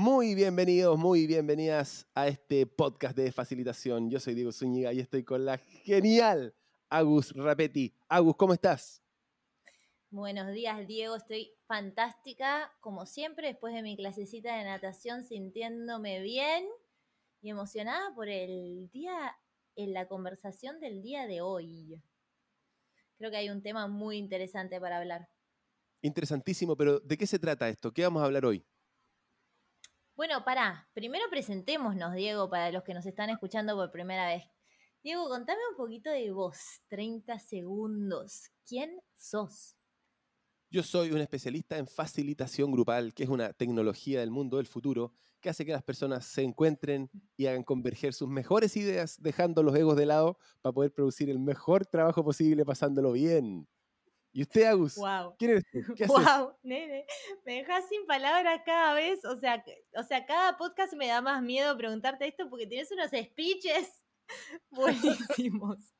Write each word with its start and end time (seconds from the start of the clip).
Muy 0.00 0.36
bienvenidos, 0.36 0.96
muy 0.96 1.26
bienvenidas 1.26 2.06
a 2.14 2.28
este 2.28 2.66
podcast 2.66 3.16
de 3.16 3.32
facilitación. 3.32 4.08
Yo 4.08 4.20
soy 4.20 4.34
Diego 4.34 4.52
Zúñiga 4.52 4.92
y 4.92 5.00
estoy 5.00 5.24
con 5.24 5.44
la 5.44 5.58
genial 5.58 6.54
Agus 6.88 7.32
Rapetti. 7.32 7.92
Agus, 8.08 8.36
¿cómo 8.36 8.54
estás? 8.54 9.02
Buenos 10.10 10.52
días, 10.52 10.86
Diego. 10.86 11.16
Estoy 11.16 11.50
fantástica, 11.66 12.72
como 12.78 13.06
siempre, 13.06 13.48
después 13.48 13.74
de 13.74 13.82
mi 13.82 13.96
clasecita 13.96 14.56
de 14.56 14.62
natación, 14.62 15.24
sintiéndome 15.24 16.22
bien 16.22 16.64
y 17.40 17.50
emocionada 17.50 18.14
por 18.14 18.28
el 18.28 18.88
día, 18.92 19.36
en 19.74 19.94
la 19.94 20.06
conversación 20.06 20.78
del 20.78 21.02
día 21.02 21.26
de 21.26 21.40
hoy. 21.40 22.00
Creo 23.16 23.32
que 23.32 23.36
hay 23.36 23.50
un 23.50 23.62
tema 23.62 23.88
muy 23.88 24.18
interesante 24.18 24.80
para 24.80 24.98
hablar. 24.98 25.28
Interesantísimo, 26.02 26.76
pero 26.76 27.00
¿de 27.00 27.18
qué 27.18 27.26
se 27.26 27.40
trata 27.40 27.68
esto? 27.68 27.92
¿Qué 27.92 28.04
vamos 28.04 28.22
a 28.22 28.26
hablar 28.26 28.44
hoy? 28.44 28.64
Bueno, 30.18 30.44
pará, 30.44 30.90
primero 30.94 31.26
presentémonos, 31.30 32.12
Diego, 32.12 32.50
para 32.50 32.72
los 32.72 32.82
que 32.82 32.92
nos 32.92 33.06
están 33.06 33.30
escuchando 33.30 33.76
por 33.76 33.92
primera 33.92 34.26
vez. 34.26 34.42
Diego, 35.00 35.28
contame 35.28 35.60
un 35.70 35.76
poquito 35.76 36.10
de 36.10 36.32
vos, 36.32 36.58
30 36.88 37.38
segundos. 37.38 38.50
¿Quién 38.66 38.98
sos? 39.16 39.76
Yo 40.70 40.82
soy 40.82 41.12
un 41.12 41.20
especialista 41.20 41.78
en 41.78 41.86
facilitación 41.86 42.72
grupal, 42.72 43.14
que 43.14 43.22
es 43.22 43.28
una 43.28 43.52
tecnología 43.52 44.18
del 44.18 44.32
mundo 44.32 44.56
del 44.56 44.66
futuro 44.66 45.14
que 45.40 45.50
hace 45.50 45.64
que 45.64 45.70
las 45.70 45.84
personas 45.84 46.26
se 46.26 46.42
encuentren 46.42 47.08
y 47.36 47.46
hagan 47.46 47.62
converger 47.62 48.12
sus 48.12 48.28
mejores 48.28 48.76
ideas, 48.76 49.22
dejando 49.22 49.62
los 49.62 49.76
egos 49.76 49.96
de 49.96 50.06
lado 50.06 50.36
para 50.62 50.72
poder 50.72 50.92
producir 50.92 51.30
el 51.30 51.38
mejor 51.38 51.86
trabajo 51.86 52.24
posible 52.24 52.64
pasándolo 52.64 53.12
bien. 53.12 53.68
¿Y 54.38 54.42
usted, 54.42 54.62
Agus? 54.62 54.94
Wow. 54.94 55.34
¿Quién 55.36 55.50
eres 55.50 55.64
tú? 55.72 55.94
¿Qué 55.96 56.04
haces? 56.04 56.16
Wow, 56.16 56.52
nene, 56.62 57.04
me 57.44 57.54
dejas 57.54 57.88
sin 57.88 58.06
palabras 58.06 58.62
cada 58.64 58.94
vez. 58.94 59.24
O 59.24 59.36
sea, 59.36 59.64
o 59.96 60.04
sea, 60.04 60.26
cada 60.26 60.56
podcast 60.56 60.92
me 60.94 61.08
da 61.08 61.20
más 61.20 61.42
miedo 61.42 61.76
preguntarte 61.76 62.28
esto 62.28 62.48
porque 62.48 62.68
tienes 62.68 62.88
unos 62.92 63.08
speeches 63.08 64.04
buenísimos. 64.70 65.92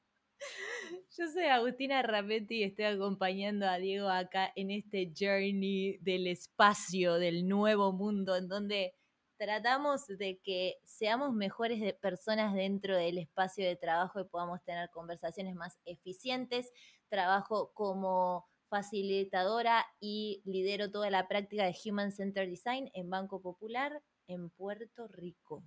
Yo 1.17 1.27
soy 1.33 1.47
Agustina 1.47 2.01
Rapetti 2.03 2.59
y 2.59 2.63
estoy 2.63 2.85
acompañando 2.85 3.67
a 3.67 3.79
Diego 3.79 4.09
acá 4.09 4.53
en 4.55 4.71
este 4.71 5.13
journey 5.19 5.99
del 6.01 6.29
espacio, 6.29 7.15
del 7.15 7.49
nuevo 7.49 7.93
mundo, 7.93 8.37
en 8.37 8.47
donde 8.47 8.95
tratamos 9.39 10.07
de 10.07 10.41
que 10.43 10.77
seamos 10.85 11.33
mejores 11.33 11.81
de 11.81 11.95
personas 11.95 12.53
dentro 12.55 12.97
del 12.97 13.19
espacio 13.19 13.65
de 13.65 13.77
trabajo 13.77 14.21
y 14.21 14.25
podamos 14.25 14.63
tener 14.65 14.91
conversaciones 14.91 15.55
más 15.55 15.79
eficientes. 15.85 16.71
Trabajo 17.09 17.73
como 17.73 18.47
facilitadora 18.69 19.87
y 20.01 20.43
lidero 20.45 20.91
toda 20.91 21.09
la 21.09 21.27
práctica 21.29 21.65
de 21.65 21.77
Human 21.87 22.13
Centered 22.13 22.51
Design 22.51 22.91
en 22.93 23.09
Banco 23.09 23.41
Popular 23.41 24.03
en 24.27 24.51
Puerto 24.51 25.09
Rico. 25.09 25.63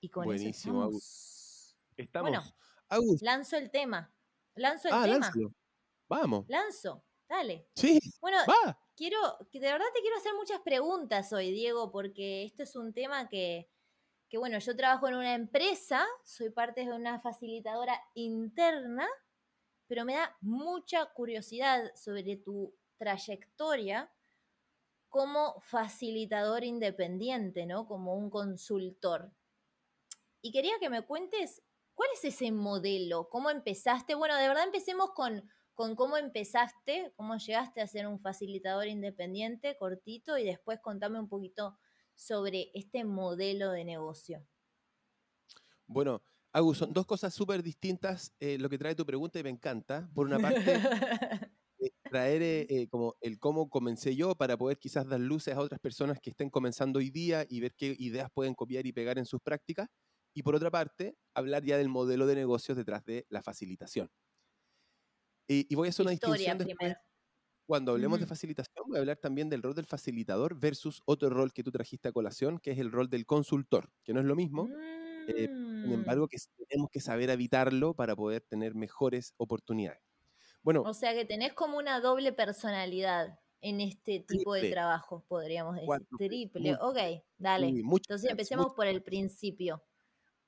Y 0.00 0.08
con 0.08 0.24
Buenísimo, 0.24 0.80
eso 0.80 0.88
Agus. 0.88 1.76
Estamos. 1.96 2.30
Bueno, 2.30 2.44
Agus. 2.88 3.22
lanzo 3.22 3.56
el 3.56 3.70
tema. 3.70 4.12
Lanzo 4.56 4.88
el 4.88 4.94
Ah, 4.94 5.02
tema. 5.04 5.18
lánzalo. 5.18 5.52
Vamos. 6.08 6.44
Lanzo. 6.48 7.04
Dale. 7.28 7.68
Sí, 7.74 7.98
Bueno, 8.20 8.38
va. 8.48 8.78
Quiero, 8.96 9.18
de 9.52 9.60
verdad 9.60 9.86
te 9.94 10.00
quiero 10.00 10.16
hacer 10.16 10.34
muchas 10.34 10.60
preguntas 10.60 11.32
hoy, 11.32 11.52
Diego, 11.52 11.92
porque 11.92 12.44
esto 12.44 12.62
es 12.62 12.74
un 12.74 12.92
tema 12.92 13.28
que, 13.28 13.68
que, 14.28 14.38
bueno, 14.38 14.58
yo 14.58 14.74
trabajo 14.74 15.06
en 15.08 15.16
una 15.16 15.34
empresa, 15.34 16.04
soy 16.24 16.50
parte 16.50 16.84
de 16.84 16.92
una 16.92 17.20
facilitadora 17.20 18.00
interna, 18.14 19.06
pero 19.86 20.04
me 20.04 20.14
da 20.14 20.36
mucha 20.40 21.06
curiosidad 21.06 21.94
sobre 21.94 22.36
tu 22.36 22.74
trayectoria 22.96 24.10
como 25.08 25.60
facilitador 25.60 26.64
independiente, 26.64 27.66
¿no? 27.66 27.86
Como 27.86 28.16
un 28.16 28.30
consultor. 28.30 29.30
Y 30.42 30.52
quería 30.52 30.78
que 30.80 30.90
me 30.90 31.02
cuentes 31.02 31.62
cuál 31.94 32.08
es 32.12 32.24
ese 32.24 32.50
modelo, 32.50 33.28
cómo 33.28 33.50
empezaste. 33.50 34.14
Bueno, 34.14 34.36
de 34.36 34.48
verdad 34.48 34.64
empecemos 34.64 35.12
con, 35.12 35.48
con 35.76 35.94
cómo 35.94 36.16
empezaste, 36.16 37.12
cómo 37.16 37.36
llegaste 37.36 37.82
a 37.82 37.86
ser 37.86 38.08
un 38.08 38.18
facilitador 38.18 38.88
independiente, 38.88 39.76
cortito, 39.76 40.38
y 40.38 40.44
después 40.44 40.80
contame 40.80 41.20
un 41.20 41.28
poquito 41.28 41.78
sobre 42.14 42.70
este 42.72 43.04
modelo 43.04 43.70
de 43.70 43.84
negocio. 43.84 44.44
Bueno, 45.86 46.22
Agus, 46.50 46.78
son 46.78 46.94
dos 46.94 47.04
cosas 47.04 47.34
súper 47.34 47.62
distintas 47.62 48.34
eh, 48.40 48.56
lo 48.58 48.70
que 48.70 48.78
trae 48.78 48.94
tu 48.94 49.04
pregunta 49.04 49.38
y 49.38 49.42
me 49.42 49.50
encanta. 49.50 50.08
Por 50.14 50.26
una 50.26 50.38
parte, 50.38 50.64
eh, 51.78 51.90
traer 52.10 52.40
eh, 52.40 52.66
eh, 52.70 52.88
como 52.88 53.14
el 53.20 53.38
cómo 53.38 53.68
comencé 53.68 54.16
yo 54.16 54.34
para 54.34 54.56
poder 54.56 54.78
quizás 54.78 55.06
dar 55.06 55.20
luces 55.20 55.54
a 55.54 55.60
otras 55.60 55.78
personas 55.78 56.18
que 56.20 56.30
estén 56.30 56.48
comenzando 56.48 57.00
hoy 57.00 57.10
día 57.10 57.44
y 57.50 57.60
ver 57.60 57.74
qué 57.76 57.94
ideas 57.98 58.30
pueden 58.32 58.54
copiar 58.54 58.86
y 58.86 58.92
pegar 58.94 59.18
en 59.18 59.26
sus 59.26 59.42
prácticas. 59.42 59.88
Y 60.32 60.42
por 60.42 60.54
otra 60.54 60.70
parte, 60.70 61.16
hablar 61.34 61.64
ya 61.64 61.76
del 61.76 61.90
modelo 61.90 62.26
de 62.26 62.34
negocios 62.34 62.78
detrás 62.78 63.04
de 63.04 63.26
la 63.28 63.42
facilitación. 63.42 64.10
Y, 65.48 65.66
y 65.72 65.74
voy 65.76 65.88
a 65.88 65.90
hacer 65.90 66.04
una 66.06 66.12
Historia 66.14 66.34
distinción 66.34 66.58
después. 66.58 66.76
primero. 66.78 67.00
Cuando 67.66 67.92
hablemos 67.92 68.20
de 68.20 68.26
facilitación, 68.26 68.84
voy 68.86 68.96
a 68.96 69.00
hablar 69.00 69.16
también 69.18 69.48
del 69.48 69.62
rol 69.62 69.74
del 69.74 69.86
facilitador 69.86 70.58
versus 70.58 71.02
otro 71.04 71.30
rol 71.30 71.52
que 71.52 71.64
tú 71.64 71.72
trajiste 71.72 72.08
a 72.08 72.12
colación, 72.12 72.58
que 72.60 72.70
es 72.72 72.78
el 72.78 72.92
rol 72.92 73.10
del 73.10 73.26
consultor, 73.26 73.90
que 74.04 74.14
no 74.14 74.20
es 74.20 74.26
lo 74.26 74.36
mismo, 74.36 74.68
eh, 75.28 75.46
sin 75.48 75.88
Mm. 75.88 75.92
embargo, 75.92 76.28
que 76.28 76.36
tenemos 76.68 76.90
que 76.90 77.00
saber 77.00 77.30
habitarlo 77.30 77.94
para 77.94 78.14
poder 78.14 78.42
tener 78.42 78.76
mejores 78.76 79.34
oportunidades. 79.36 80.00
Bueno, 80.62 80.82
O 80.82 80.94
sea 80.94 81.12
que 81.14 81.24
tenés 81.24 81.54
como 81.54 81.78
una 81.78 82.00
doble 82.00 82.32
personalidad 82.32 83.40
en 83.60 83.80
este 83.80 84.20
tipo 84.20 84.54
de 84.54 84.60
Triple. 84.60 84.74
trabajo, 84.74 85.24
podríamos 85.28 85.74
decir. 85.76 86.06
Triple. 86.18 86.60
muy- 86.60 86.78
ok, 86.80 87.24
dale. 87.38 87.68
Entonces 87.70 88.30
empecemos 88.30 88.74
por 88.74 88.86
el 88.86 89.02
principio. 89.02 89.82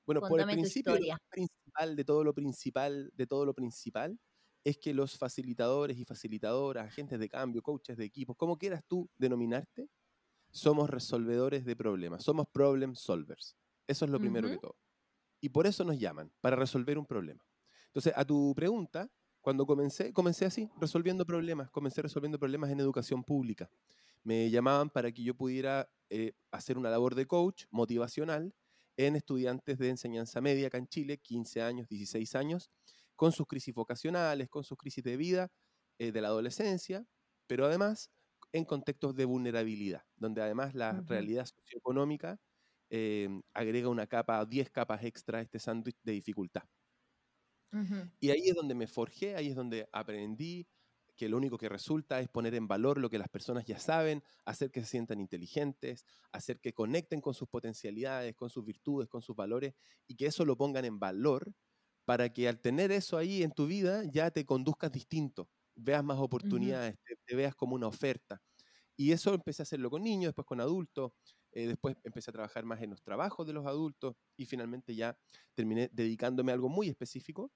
Bueno, 0.05 0.21
por 0.21 0.39
el 0.39 0.45
principio, 0.47 0.95
principal 1.29 1.95
de 1.97 2.05
todo 2.05 2.23
lo 2.23 2.33
principal, 2.33 3.11
de 3.13 3.27
todo 3.27 3.45
lo 3.45 3.53
principal, 3.53 4.17
es 4.63 4.77
que 4.77 4.93
los 4.93 5.17
facilitadores 5.17 5.97
y 5.97 6.05
facilitadoras, 6.05 6.87
agentes 6.87 7.19
de 7.19 7.29
cambio, 7.29 7.61
coaches 7.61 7.97
de 7.97 8.05
equipos, 8.05 8.35
como 8.35 8.57
quieras 8.57 8.83
tú 8.87 9.09
denominarte, 9.17 9.89
somos 10.51 10.89
resolvedores 10.89 11.65
de 11.65 11.75
problemas, 11.75 12.23
somos 12.23 12.47
problem 12.47 12.95
solvers. 12.95 13.55
Eso 13.87 14.05
es 14.05 14.11
lo 14.11 14.19
primero 14.19 14.49
que 14.49 14.57
todo. 14.57 14.75
Y 15.41 15.49
por 15.49 15.65
eso 15.67 15.83
nos 15.83 15.97
llaman, 15.97 16.31
para 16.41 16.55
resolver 16.55 16.97
un 16.97 17.05
problema. 17.05 17.43
Entonces, 17.87 18.13
a 18.15 18.25
tu 18.25 18.53
pregunta, 18.55 19.09
cuando 19.41 19.65
comencé, 19.65 20.11
comencé 20.13 20.45
así, 20.45 20.69
resolviendo 20.79 21.25
problemas, 21.25 21.71
comencé 21.71 22.01
resolviendo 22.01 22.37
problemas 22.37 22.69
en 22.71 22.79
educación 22.79 23.23
pública. 23.23 23.69
Me 24.23 24.49
llamaban 24.49 24.89
para 24.89 25.11
que 25.11 25.23
yo 25.23 25.33
pudiera 25.33 25.89
eh, 26.09 26.33
hacer 26.51 26.77
una 26.77 26.89
labor 26.89 27.15
de 27.15 27.25
coach 27.25 27.65
motivacional 27.71 28.53
en 28.97 29.15
estudiantes 29.15 29.77
de 29.77 29.89
enseñanza 29.89 30.41
media 30.41 30.67
acá 30.67 30.77
en 30.77 30.87
Chile, 30.87 31.19
15 31.19 31.61
años, 31.61 31.87
16 31.87 32.35
años, 32.35 32.69
con 33.19 33.33
sus 33.33 33.47
crisis 33.47 33.75
vocacionales, 33.75 34.47
con 34.47 34.63
sus 34.63 34.77
crisis 34.77 35.03
de 35.03 35.17
vida, 35.17 35.51
eh, 35.99 36.13
de 36.13 36.21
la 36.21 36.29
adolescencia, 36.29 37.05
pero 37.47 37.65
además 37.65 38.11
en 38.53 38.63
contextos 38.63 39.13
de 39.13 39.25
vulnerabilidad, 39.25 40.03
donde 40.15 40.41
además 40.41 40.73
la 40.73 41.03
realidad 41.05 41.45
socioeconómica 41.45 42.39
eh, 42.89 43.27
agrega 43.53 43.89
una 43.89 44.07
capa, 44.07 44.45
10 44.45 44.69
capas 44.69 45.03
extra 45.03 45.39
a 45.39 45.41
este 45.41 45.59
sándwich 45.59 45.97
de 46.01 46.13
dificultad. 46.13 46.63
Y 48.21 48.29
ahí 48.31 48.47
es 48.49 48.55
donde 48.55 48.73
me 48.73 48.87
forjé, 48.87 49.35
ahí 49.35 49.49
es 49.49 49.55
donde 49.55 49.89
aprendí 49.91 50.67
que 51.17 51.27
lo 51.27 51.35
único 51.35 51.57
que 51.57 51.67
resulta 51.67 52.21
es 52.21 52.29
poner 52.29 52.55
en 52.55 52.69
valor 52.69 52.97
lo 52.99 53.09
que 53.09 53.17
las 53.17 53.27
personas 53.27 53.65
ya 53.65 53.79
saben, 53.79 54.23
hacer 54.45 54.71
que 54.71 54.79
se 54.79 54.87
sientan 54.87 55.19
inteligentes, 55.19 56.05
hacer 56.31 56.61
que 56.61 56.71
conecten 56.73 57.19
con 57.19 57.33
sus 57.33 57.49
potencialidades, 57.49 58.33
con 58.35 58.49
sus 58.49 58.63
virtudes, 58.63 59.09
con 59.09 59.21
sus 59.21 59.35
valores, 59.35 59.73
y 60.07 60.15
que 60.15 60.27
eso 60.27 60.45
lo 60.45 60.55
pongan 60.55 60.85
en 60.85 60.99
valor 60.99 61.53
para 62.09 62.29
que 62.33 62.47
al 62.49 62.59
tener 62.59 62.91
eso 62.91 63.17
ahí 63.17 63.43
en 63.43 63.51
tu 63.51 63.67
vida 63.67 64.03
ya 64.11 64.31
te 64.31 64.43
conduzcas 64.45 64.91
distinto, 64.91 65.47
veas 65.75 66.03
más 66.03 66.17
oportunidades, 66.19 66.95
te, 67.05 67.15
te 67.23 67.35
veas 67.35 67.55
como 67.55 67.75
una 67.75 67.87
oferta. 67.87 68.41
Y 68.97 69.11
eso 69.13 69.33
empecé 69.35 69.61
a 69.61 69.65
hacerlo 69.65 69.89
con 69.91 70.03
niños, 70.03 70.29
después 70.29 70.45
con 70.47 70.61
adultos, 70.61 71.11
eh, 71.51 71.67
después 71.67 71.95
empecé 72.03 72.31
a 72.31 72.33
trabajar 72.33 72.65
más 72.65 72.81
en 72.81 72.91
los 72.91 73.01
trabajos 73.03 73.47
de 73.47 73.53
los 73.53 73.65
adultos 73.67 74.15
y 74.37 74.45
finalmente 74.45 74.95
ya 74.95 75.17
terminé 75.55 75.89
dedicándome 75.93 76.51
a 76.51 76.55
algo 76.55 76.69
muy 76.69 76.89
específico, 76.89 77.51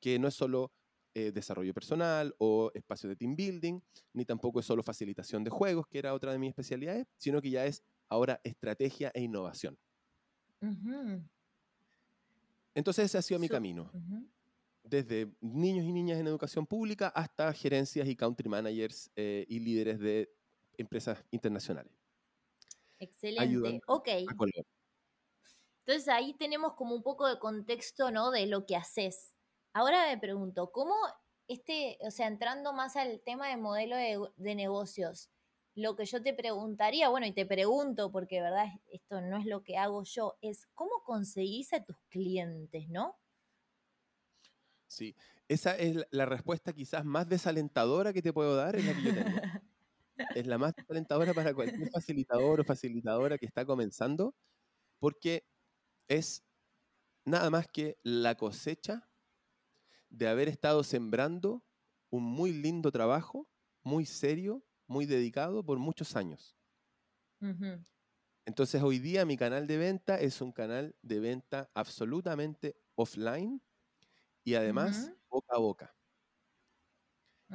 que 0.00 0.18
no 0.18 0.28
es 0.28 0.34
solo 0.34 0.72
eh, 1.14 1.32
desarrollo 1.32 1.74
personal 1.74 2.34
o 2.38 2.70
espacio 2.74 3.08
de 3.08 3.16
team 3.16 3.36
building, 3.36 3.80
ni 4.14 4.24
tampoco 4.26 4.60
es 4.60 4.66
solo 4.66 4.82
facilitación 4.82 5.44
de 5.44 5.50
juegos, 5.50 5.86
que 5.88 5.98
era 5.98 6.14
otra 6.14 6.32
de 6.32 6.38
mis 6.38 6.50
especialidades, 6.50 7.06
sino 7.18 7.40
que 7.42 7.50
ya 7.50 7.66
es 7.66 7.84
ahora 8.08 8.40
estrategia 8.44 9.10
e 9.14 9.22
innovación. 9.22 9.78
Ujú. 10.62 11.22
Entonces 12.74 13.06
ese 13.06 13.18
ha 13.18 13.22
sido 13.22 13.40
mi 13.40 13.48
camino, 13.48 13.90
desde 14.82 15.34
niños 15.40 15.86
y 15.86 15.92
niñas 15.92 16.18
en 16.18 16.26
educación 16.26 16.66
pública 16.66 17.08
hasta 17.08 17.52
gerencias 17.52 18.08
y 18.08 18.16
country 18.16 18.48
managers 18.48 19.10
eh, 19.16 19.46
y 19.48 19.60
líderes 19.60 19.98
de 19.98 20.30
empresas 20.76 21.24
internacionales. 21.30 21.92
Excelente. 22.98 23.80
Ok. 23.86 24.08
Entonces 25.86 26.08
ahí 26.08 26.34
tenemos 26.34 26.74
como 26.74 26.94
un 26.94 27.02
poco 27.02 27.28
de 27.28 27.38
contexto, 27.38 28.10
¿no? 28.10 28.30
De 28.30 28.46
lo 28.46 28.66
que 28.66 28.76
haces. 28.76 29.34
Ahora 29.72 30.06
me 30.08 30.18
pregunto, 30.18 30.70
¿cómo 30.72 30.94
este, 31.48 31.98
o 32.00 32.10
sea, 32.10 32.26
entrando 32.26 32.72
más 32.72 32.96
al 32.96 33.20
tema 33.20 33.48
de 33.48 33.56
modelo 33.56 33.96
de, 33.96 34.18
de 34.36 34.54
negocios, 34.54 35.30
lo 35.74 35.96
que 35.96 36.04
yo 36.06 36.22
te 36.22 36.34
preguntaría, 36.34 37.08
bueno, 37.08 37.26
y 37.26 37.32
te 37.32 37.46
pregunto, 37.46 38.12
porque 38.12 38.36
de 38.36 38.42
verdad 38.42 38.66
esto 38.92 39.20
no 39.20 39.36
es 39.38 39.46
lo 39.46 39.62
que 39.62 39.76
hago 39.76 40.04
yo, 40.04 40.36
es 40.40 40.66
cómo 40.74 41.02
conseguís 41.04 41.72
a 41.72 41.84
tus 41.84 41.96
clientes, 42.08 42.88
¿no? 42.88 43.18
Sí, 44.86 45.16
esa 45.48 45.76
es 45.76 46.06
la 46.10 46.26
respuesta 46.26 46.72
quizás 46.72 47.04
más 47.04 47.28
desalentadora 47.28 48.12
que 48.12 48.22
te 48.22 48.32
puedo 48.32 48.54
dar, 48.56 48.76
es 48.76 48.84
la 48.84 48.94
que 48.94 49.02
yo 49.02 49.14
tengo. 49.14 49.42
es 50.34 50.46
la 50.46 50.58
más 50.58 50.74
desalentadora 50.76 51.34
para 51.34 51.54
cualquier 51.54 51.90
facilitador 51.90 52.60
o 52.60 52.64
facilitadora 52.64 53.38
que 53.38 53.46
está 53.46 53.64
comenzando, 53.66 54.34
porque 55.00 55.46
es 56.08 56.44
nada 57.24 57.50
más 57.50 57.68
que 57.68 57.98
la 58.02 58.36
cosecha 58.36 59.08
de 60.10 60.28
haber 60.28 60.48
estado 60.48 60.84
sembrando 60.84 61.64
un 62.10 62.24
muy 62.24 62.52
lindo 62.52 62.92
trabajo, 62.92 63.48
muy 63.82 64.06
serio, 64.06 64.64
muy 64.86 65.06
dedicado 65.06 65.64
por 65.64 65.78
muchos 65.78 66.16
años. 66.16 66.56
Entonces 68.46 68.82
hoy 68.82 68.98
día 68.98 69.24
mi 69.24 69.36
canal 69.36 69.66
de 69.66 69.76
venta 69.78 70.18
es 70.20 70.40
un 70.40 70.52
canal 70.52 70.96
de 71.02 71.20
venta 71.20 71.70
absolutamente 71.74 72.76
offline 72.94 73.62
y 74.44 74.54
además 74.56 75.12
boca 75.30 75.56
a 75.56 75.60
boca. 75.60 75.96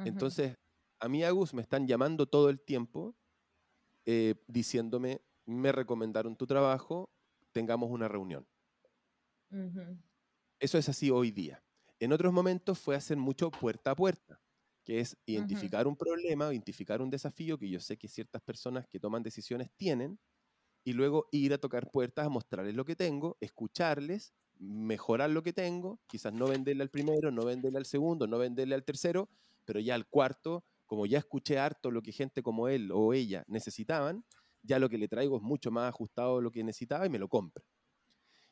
Entonces, 0.04 0.56
a 1.00 1.08
mí, 1.08 1.24
Agus, 1.24 1.54
me 1.54 1.62
están 1.62 1.86
llamando 1.86 2.26
todo 2.26 2.48
el 2.50 2.60
tiempo 2.60 3.16
eh, 4.06 4.36
diciéndome, 4.48 5.22
me 5.46 5.72
recomendaron 5.72 6.36
tu 6.36 6.46
trabajo, 6.46 7.12
tengamos 7.52 7.90
una 7.90 8.08
reunión. 8.08 8.48
Eso 10.58 10.78
es 10.78 10.88
así 10.88 11.10
hoy 11.10 11.30
día. 11.30 11.62
En 11.98 12.12
otros 12.12 12.32
momentos 12.32 12.78
fue 12.78 12.96
hacer 12.96 13.16
mucho 13.16 13.50
puerta 13.50 13.90
a 13.90 13.96
puerta 13.96 14.40
que 14.90 14.98
es 14.98 15.16
identificar 15.24 15.86
un 15.86 15.94
problema, 15.94 16.50
identificar 16.50 17.00
un 17.00 17.10
desafío 17.10 17.56
que 17.56 17.70
yo 17.70 17.78
sé 17.78 17.96
que 17.96 18.08
ciertas 18.08 18.42
personas 18.42 18.88
que 18.88 18.98
toman 18.98 19.22
decisiones 19.22 19.70
tienen, 19.76 20.18
y 20.82 20.94
luego 20.94 21.28
ir 21.30 21.52
a 21.52 21.58
tocar 21.58 21.92
puertas 21.92 22.26
a 22.26 22.28
mostrarles 22.28 22.74
lo 22.74 22.84
que 22.84 22.96
tengo, 22.96 23.36
escucharles, 23.38 24.34
mejorar 24.58 25.30
lo 25.30 25.44
que 25.44 25.52
tengo, 25.52 26.00
quizás 26.08 26.32
no 26.32 26.48
venderle 26.48 26.82
al 26.82 26.90
primero, 26.90 27.30
no 27.30 27.44
venderle 27.44 27.78
al 27.78 27.86
segundo, 27.86 28.26
no 28.26 28.36
venderle 28.36 28.74
al 28.74 28.82
tercero, 28.82 29.28
pero 29.64 29.78
ya 29.78 29.94
al 29.94 30.08
cuarto, 30.08 30.64
como 30.86 31.06
ya 31.06 31.18
escuché 31.18 31.60
harto 31.60 31.92
lo 31.92 32.02
que 32.02 32.10
gente 32.10 32.42
como 32.42 32.66
él 32.66 32.90
o 32.92 33.14
ella 33.14 33.44
necesitaban, 33.46 34.24
ya 34.64 34.80
lo 34.80 34.88
que 34.88 34.98
le 34.98 35.06
traigo 35.06 35.36
es 35.36 35.42
mucho 35.44 35.70
más 35.70 35.88
ajustado 35.88 36.38
a 36.38 36.42
lo 36.42 36.50
que 36.50 36.64
necesitaba 36.64 37.06
y 37.06 37.10
me 37.10 37.20
lo 37.20 37.28
compra. 37.28 37.62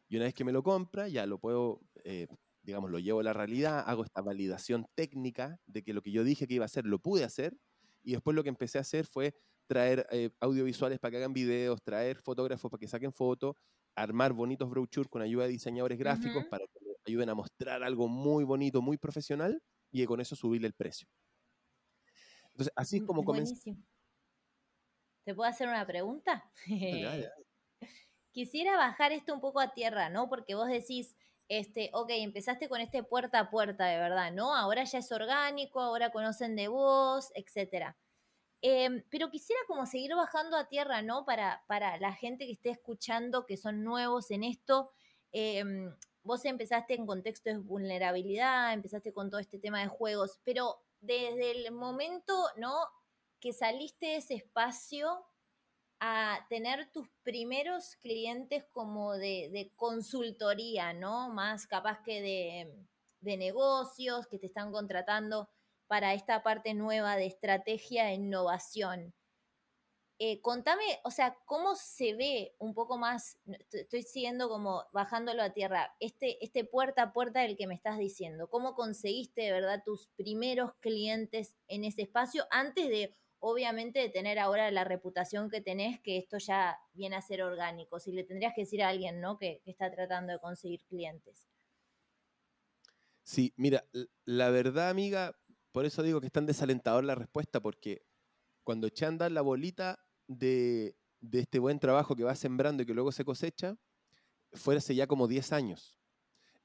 Y 0.09 0.15
una 0.15 0.27
vez 0.27 0.35
que 0.35 0.45
me 0.45 0.53
lo 0.53 0.63
compra, 0.63 1.09
ya 1.09 1.27
lo 1.27 1.41
puedo 1.41 1.81
eh, 2.05 2.29
digamos, 2.69 2.91
lo 2.91 2.99
llevo 2.99 3.21
a 3.21 3.23
la 3.23 3.33
realidad, 3.33 3.83
hago 3.87 4.05
esta 4.05 4.21
validación 4.21 4.87
técnica 4.95 5.59
de 5.67 5.83
que 5.83 5.95
lo 5.95 6.03
que 6.03 6.11
yo 6.13 6.23
dije 6.23 6.47
que 6.47 6.53
iba 6.53 6.65
a 6.65 6.67
hacer 6.67 6.85
lo 6.85 6.99
pude 6.99 7.25
hacer, 7.25 7.57
y 8.03 8.13
después 8.13 8.35
lo 8.35 8.43
que 8.43 8.51
empecé 8.51 8.77
a 8.77 8.83
hacer 8.83 9.07
fue 9.07 9.35
traer 9.67 10.07
eh, 10.11 10.29
audiovisuales 10.39 10.99
para 10.99 11.13
que 11.13 11.17
hagan 11.17 11.33
videos, 11.33 11.83
traer 11.83 12.19
fotógrafos 12.19 12.71
para 12.71 12.79
que 12.79 12.87
saquen 12.87 13.11
fotos, 13.11 13.57
armar 13.97 14.35
bonitos 14.35 14.69
brochures 14.69 15.09
con 15.09 15.23
ayuda 15.23 15.45
de 15.45 15.53
diseñadores 15.53 15.99
gráficos 15.99 16.45
para 16.45 16.67
que 16.67 16.79
me 16.85 16.93
ayuden 17.07 17.31
a 17.31 17.35
mostrar 17.35 17.83
algo 17.83 18.07
muy 18.07 18.45
bonito, 18.45 18.83
muy 18.83 18.99
profesional, 18.99 19.63
y 19.91 20.05
con 20.05 20.21
eso 20.21 20.37
subirle 20.37 20.67
el 20.67 20.75
precio. 20.75 21.09
Entonces, 22.51 22.73
así 22.77 22.99
es 22.99 23.05
como 23.05 23.25
comencé. 23.25 23.79
¿Te 25.25 25.35
puedo 25.35 25.49
hacer 25.49 25.69
una 25.69 25.87
pregunta? 25.87 26.53
Quisiera 28.31 28.77
bajar 28.77 29.13
esto 29.13 29.33
un 29.33 29.41
poco 29.41 29.59
a 29.59 29.73
tierra, 29.73 30.11
¿no? 30.11 30.29
Porque 30.29 30.55
vos 30.55 30.69
decís, 30.69 31.17
este, 31.49 31.91
ok, 31.95 32.11
empezaste 32.11 32.69
con 32.69 32.81
este 32.81 33.03
puerta 33.03 33.41
a 33.41 33.51
puerta 33.51 33.87
de 33.87 33.99
verdad, 33.99 34.33
¿no? 34.33 34.55
Ahora 34.55 34.85
ya 34.85 34.99
es 34.99 35.11
orgánico, 35.11 35.81
ahora 35.81 36.13
conocen 36.13 36.57
de 36.57 36.69
vos, 36.69 37.31
etc. 37.35 37.95
Em, 38.61 39.05
pero 39.11 39.31
quisiera 39.31 39.61
como 39.67 39.87
seguir 39.87 40.15
bajando 40.15 40.57
a 40.57 40.69
tierra, 40.69 41.01
¿no? 41.03 41.25
Para, 41.25 41.65
para 41.67 41.97
la 41.99 42.13
gente 42.13 42.47
que 42.47 42.53
esté 42.53 42.71
escuchando, 42.71 43.47
que 43.47 43.57
son 43.57 43.83
nuevos 43.83 44.31
en 44.31 44.45
esto. 44.45 44.91
Em, 45.33 45.95
vos 46.23 46.45
empezaste 46.45 46.95
en 46.95 47.07
contexto 47.07 47.51
de 47.51 47.59
vulnerabilidad, 47.59 48.73
empezaste 48.75 49.13
con 49.13 49.31
todo 49.31 49.41
este 49.41 49.59
tema 49.59 49.81
de 49.81 49.89
juegos, 49.89 50.41
pero 50.45 50.83
desde 51.01 51.53
el 51.53 51.73
momento, 51.73 52.35
¿no? 52.57 52.75
Que 53.41 53.53
saliste 53.53 54.07
de 54.07 54.17
ese 54.17 54.35
espacio 54.35 55.25
a 56.01 56.47
tener 56.49 56.91
tus 56.93 57.09
primeros 57.23 57.97
clientes 57.97 58.65
como 58.73 59.17
de, 59.17 59.73
consultoría, 59.77 60.93
¿no? 60.93 61.31
Más 61.31 61.67
capaz 61.67 62.03
que 62.03 62.23
de, 63.21 63.37
negocios 63.37 64.27
que 64.29 64.39
te 64.39 64.47
están 64.47 64.73
contratando 64.73 65.49
para 65.87 66.15
esta 66.15 66.43
parte 66.43 66.75
nueva 66.75 67.17
de 67.17 67.27
estrategia 67.27 68.11
e 68.11 68.15
innovación. 68.15 69.15
Eh, 70.21 70.41
contame, 70.41 70.83
o 71.05 71.13
sea, 71.13 71.37
cómo 71.45 71.77
se 71.77 72.15
ve 72.15 72.55
un 72.59 72.75
poco 72.75 72.99
más, 72.99 73.39
estoy 73.71 74.03
siguiendo 74.03 74.49
como 74.49 74.85
bajándolo 74.93 75.43
a 75.43 75.53
tierra, 75.53 75.95
este, 76.01 76.45
este 76.45 76.65
puerta 76.65 77.03
a 77.03 77.13
puerta 77.13 77.41
del 77.41 77.57
que 77.57 77.69
me 77.69 77.75
estás 77.77 77.99
diciendo, 77.99 78.49
cómo 78.49 78.75
conseguiste 78.75 79.43
de 79.43 79.53
verdad 79.53 79.83
tus 79.85 80.09
primeros 80.17 80.73
clientes 80.81 81.55
en 81.69 81.85
ese 81.85 82.03
espacio 82.03 82.47
antes 82.51 82.89
de 82.89 83.17
obviamente 83.41 84.01
de 84.01 84.09
tener 84.09 84.39
ahora 84.39 84.71
la 84.71 84.85
reputación 84.85 85.51
que 85.51 85.61
tenés, 85.61 86.01
que 86.01 86.19
esto 86.19 86.39
ya 86.39 86.79
viene 86.93 87.17
a 87.17 87.23
ser 87.23 87.43
orgánico. 87.43 88.01
Si 88.01 88.13
le 88.13 88.25
tendrías 88.25 88.55
que 88.55 88.63
decir 88.63 88.83
a 88.83 88.89
alguien, 88.89 89.21
¿no? 89.21 89.39
Que, 89.39 89.63
está 89.67 89.91
tratando 89.91 90.33
de 90.33 90.41
conseguir 90.41 90.85
clientes. 90.85 91.47
Sí, 93.23 93.53
mira, 93.57 93.85
la 94.25 94.51
verdad, 94.51 94.89
amiga, 94.89 95.37
por 95.73 95.85
eso 95.85 96.03
digo 96.03 96.21
que 96.21 96.27
es 96.27 96.33
tan 96.33 96.47
desalentador 96.47 97.05
la 97.05 97.15
respuesta, 97.15 97.61
porque 97.61 98.03
cuando 98.65 98.89
a 98.89 99.07
andar 99.07 99.31
la 99.31 99.43
bolita 99.43 99.99
de, 100.27 100.97
este 101.33 101.59
buen 101.59 101.79
trabajo 101.79 102.17
que 102.17 102.25
va 102.25 102.35
sembrando 102.35 102.83
y 102.83 102.87
que 102.87 102.95
luego 102.95 103.13
se 103.13 103.25
cosecha, 103.25 103.77
fue 104.53 104.77
hace 104.77 104.95
ya 104.95 105.07
como 105.07 105.29
10 105.29 105.53
años. 105.53 105.99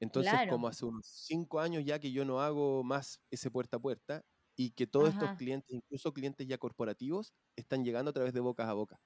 Entonces, 0.00 0.32
como 0.50 0.68
hace 0.68 0.84
unos 0.84 1.06
5 1.06 1.60
años 1.60 1.84
ya 1.84 1.98
que 1.98 2.10
yo 2.10 2.24
no 2.24 2.40
hago 2.40 2.82
más 2.82 3.20
ese 3.30 3.50
puerta 3.50 3.76
a 3.76 3.80
puerta, 3.80 4.24
y 4.56 4.70
que 4.72 4.86
todos 4.86 5.10
estos 5.10 5.32
clientes, 5.32 5.70
incluso 5.70 6.12
clientes 6.12 6.46
ya 6.46 6.58
corporativos, 6.58 7.32
están 7.56 7.84
llegando 7.84 8.10
a 8.10 8.14
través 8.14 8.32
de 8.34 8.40
bocas 8.40 8.68
a 8.68 8.72
boca. 8.74 9.00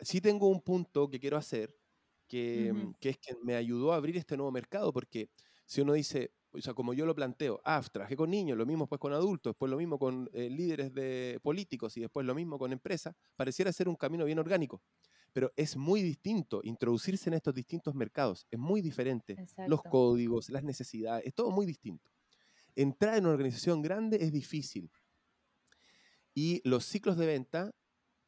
Sí 0.00 0.20
tengo 0.20 0.48
un 0.48 0.60
punto 0.60 1.08
que 1.08 1.20
quiero 1.20 1.36
hacer, 1.36 1.74
que, 2.28 2.72
mm, 2.72 2.92
que, 3.00 3.10
es 3.10 3.18
que 3.18 3.34
me 3.42 3.54
ayudó 3.56 3.92
a 3.92 3.96
abrir 3.96 4.16
este 4.16 4.36
nuevo 4.36 4.52
mercado, 4.52 4.92
porque 4.92 5.30
si 5.66 5.80
uno 5.80 5.92
dice, 5.94 6.32
o 6.52 6.60
sea, 6.60 6.74
como 6.74 6.94
yo 6.94 7.06
lo 7.06 7.14
planteo, 7.14 7.60
ah, 7.64 7.82
trabajé 7.92 8.16
con 8.16 8.30
niños, 8.30 8.58
lo 8.58 8.66
mismo 8.66 8.84
después 8.84 9.00
con 9.00 9.12
adultos, 9.12 9.52
después 9.52 9.70
lo 9.70 9.76
mismo 9.76 9.98
con 9.98 10.28
eh, 10.32 10.50
líderes 10.50 10.92
de 10.94 11.38
políticos 11.42 11.96
y 11.96 12.00
después 12.00 12.26
lo 12.26 12.34
mismo 12.34 12.58
con 12.58 12.72
empresas, 12.72 13.14
pareciera 13.36 13.72
ser 13.72 13.88
un 13.88 13.96
camino 13.96 14.24
bien 14.24 14.38
orgánico. 14.38 14.82
Pero 15.32 15.52
es 15.56 15.76
muy 15.76 16.02
distinto 16.02 16.60
introducirse 16.64 17.28
en 17.30 17.34
estos 17.34 17.54
distintos 17.54 17.94
mercados, 17.94 18.46
es 18.50 18.58
muy 18.58 18.80
diferente. 18.82 19.40
Los 19.64 19.82
códigos, 19.84 20.48
las 20.50 20.62
necesidades, 20.64 21.26
es 21.26 21.34
todo 21.34 21.50
muy 21.50 21.66
distinto 21.66 22.13
entrar 22.76 23.16
en 23.16 23.24
una 23.24 23.34
organización 23.34 23.82
grande 23.82 24.18
es 24.20 24.32
difícil. 24.32 24.90
Y 26.34 26.60
los 26.68 26.84
ciclos 26.84 27.16
de 27.16 27.26
venta, 27.26 27.74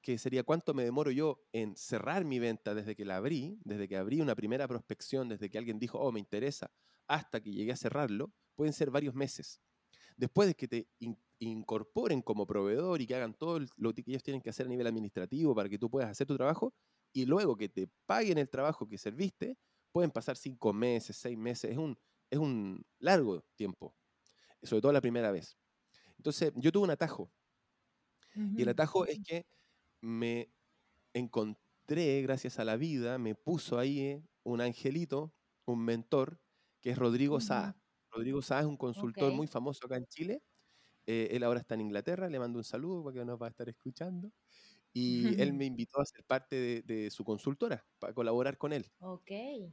que 0.01 0.19
sería 0.19 0.45
cuánto 0.45 0.75
me 0.75 0.85
demoro 0.85 1.11
yo 1.11 1.43
en 1.53 1.77
cerrar 1.77 2.25
mi 2.25 2.39
venta 2.39 2.75
desde 2.75 2.95
que 2.95 3.05
la 3.05 3.17
abrí, 3.17 3.59
desde 3.65 3.89
que 3.89 3.97
abrí 3.97 4.21
una 4.21 4.37
primera 4.37 4.69
prospección, 4.69 5.29
desde 5.29 5.51
que 5.51 5.59
alguien 5.59 5.79
dijo, 5.79 5.99
oh, 5.99 6.13
me 6.13 6.21
interesa, 6.21 6.71
hasta 7.09 7.41
que 7.41 7.53
llegué 7.53 7.73
a 7.73 7.77
cerrarlo, 7.77 8.33
pueden 8.55 8.73
ser 8.73 8.91
varios 8.91 9.15
meses. 9.15 9.61
Después 10.17 10.49
de 10.49 10.55
que 10.55 10.69
te 10.69 10.89
incorporen 11.41 12.23
como 12.23 12.47
proveedor 12.47 13.01
y 13.01 13.07
que 13.07 13.17
hagan 13.17 13.35
todo 13.35 13.59
lo 13.77 13.93
que 13.93 14.05
ellos 14.07 14.23
tienen 14.23 14.41
que 14.41 14.51
hacer 14.51 14.67
a 14.67 14.69
nivel 14.69 14.87
administrativo 14.87 15.55
para 15.55 15.69
que 15.69 15.79
tú 15.79 15.91
puedas 15.91 16.11
hacer 16.11 16.27
tu 16.27 16.37
trabajo, 16.37 16.73
y 17.13 17.27
luego 17.27 17.57
que 17.57 17.69
te 17.69 17.89
paguen 18.07 18.39
el 18.39 18.49
trabajo 18.49 18.87
que 18.87 18.99
serviste, 18.99 19.59
pueden 19.91 20.11
pasar 20.11 20.37
cinco 20.37 20.73
meses, 20.73 21.17
seis 21.17 21.37
meses, 21.37 21.73
es 21.73 21.79
un, 21.79 21.99
es 22.31 22.39
un 22.39 22.85
largo 22.99 23.43
tiempo 23.57 23.95
sobre 24.63 24.83
todo 24.83 24.93
la 24.93 25.01
primera 25.01 25.31
vez. 25.33 25.57
Entonces, 26.19 26.53
yo 26.57 26.73
tuve 26.73 26.85
un 26.85 26.91
atajo. 26.91 27.31
Y 28.55 28.63
el 28.63 28.69
atajo 28.69 29.07
es 29.07 29.19
que 29.21 29.47
me 30.03 30.51
encontré, 31.15 32.23
gracias 32.23 32.59
a 32.59 32.65
la 32.65 32.77
vida, 32.77 33.19
me 33.19 33.35
puso 33.35 33.79
ahí 33.79 34.23
un 34.45 34.61
angelito, 34.61 35.35
un 35.67 35.85
mentor, 35.85 36.41
que 36.81 36.91
es 36.91 36.99
Rodrigo 36.99 37.41
Sá. 37.41 37.79
Rodrigo 38.11 38.43
Sá 38.43 38.61
es 38.61 38.67
un 38.67 38.77
consultor 38.79 39.33
muy 39.33 39.47
famoso 39.49 39.87
acá 39.87 39.97
en 39.99 40.07
Chile. 40.07 40.43
Eh, 41.07 41.29
él 41.33 41.45
ahora 41.45 41.61
está 41.61 41.75
en 41.75 41.83
Inglaterra, 41.83 42.29
le 42.31 42.39
mando 42.41 42.59
un 42.59 42.65
saludo 42.65 43.03
porque 43.05 43.25
nos 43.25 43.41
va 43.41 43.47
a 43.49 43.51
estar 43.51 43.69
escuchando. 43.69 44.33
Y 44.99 45.39
él 45.43 45.53
me 45.53 45.67
invitó 45.67 46.01
a 46.01 46.07
ser 46.07 46.25
parte 46.25 46.83
de, 46.83 47.11
su 47.11 47.23
consultora, 47.23 47.85
para 47.99 48.15
colaborar 48.15 48.57
con 48.57 48.73
él. 48.73 48.91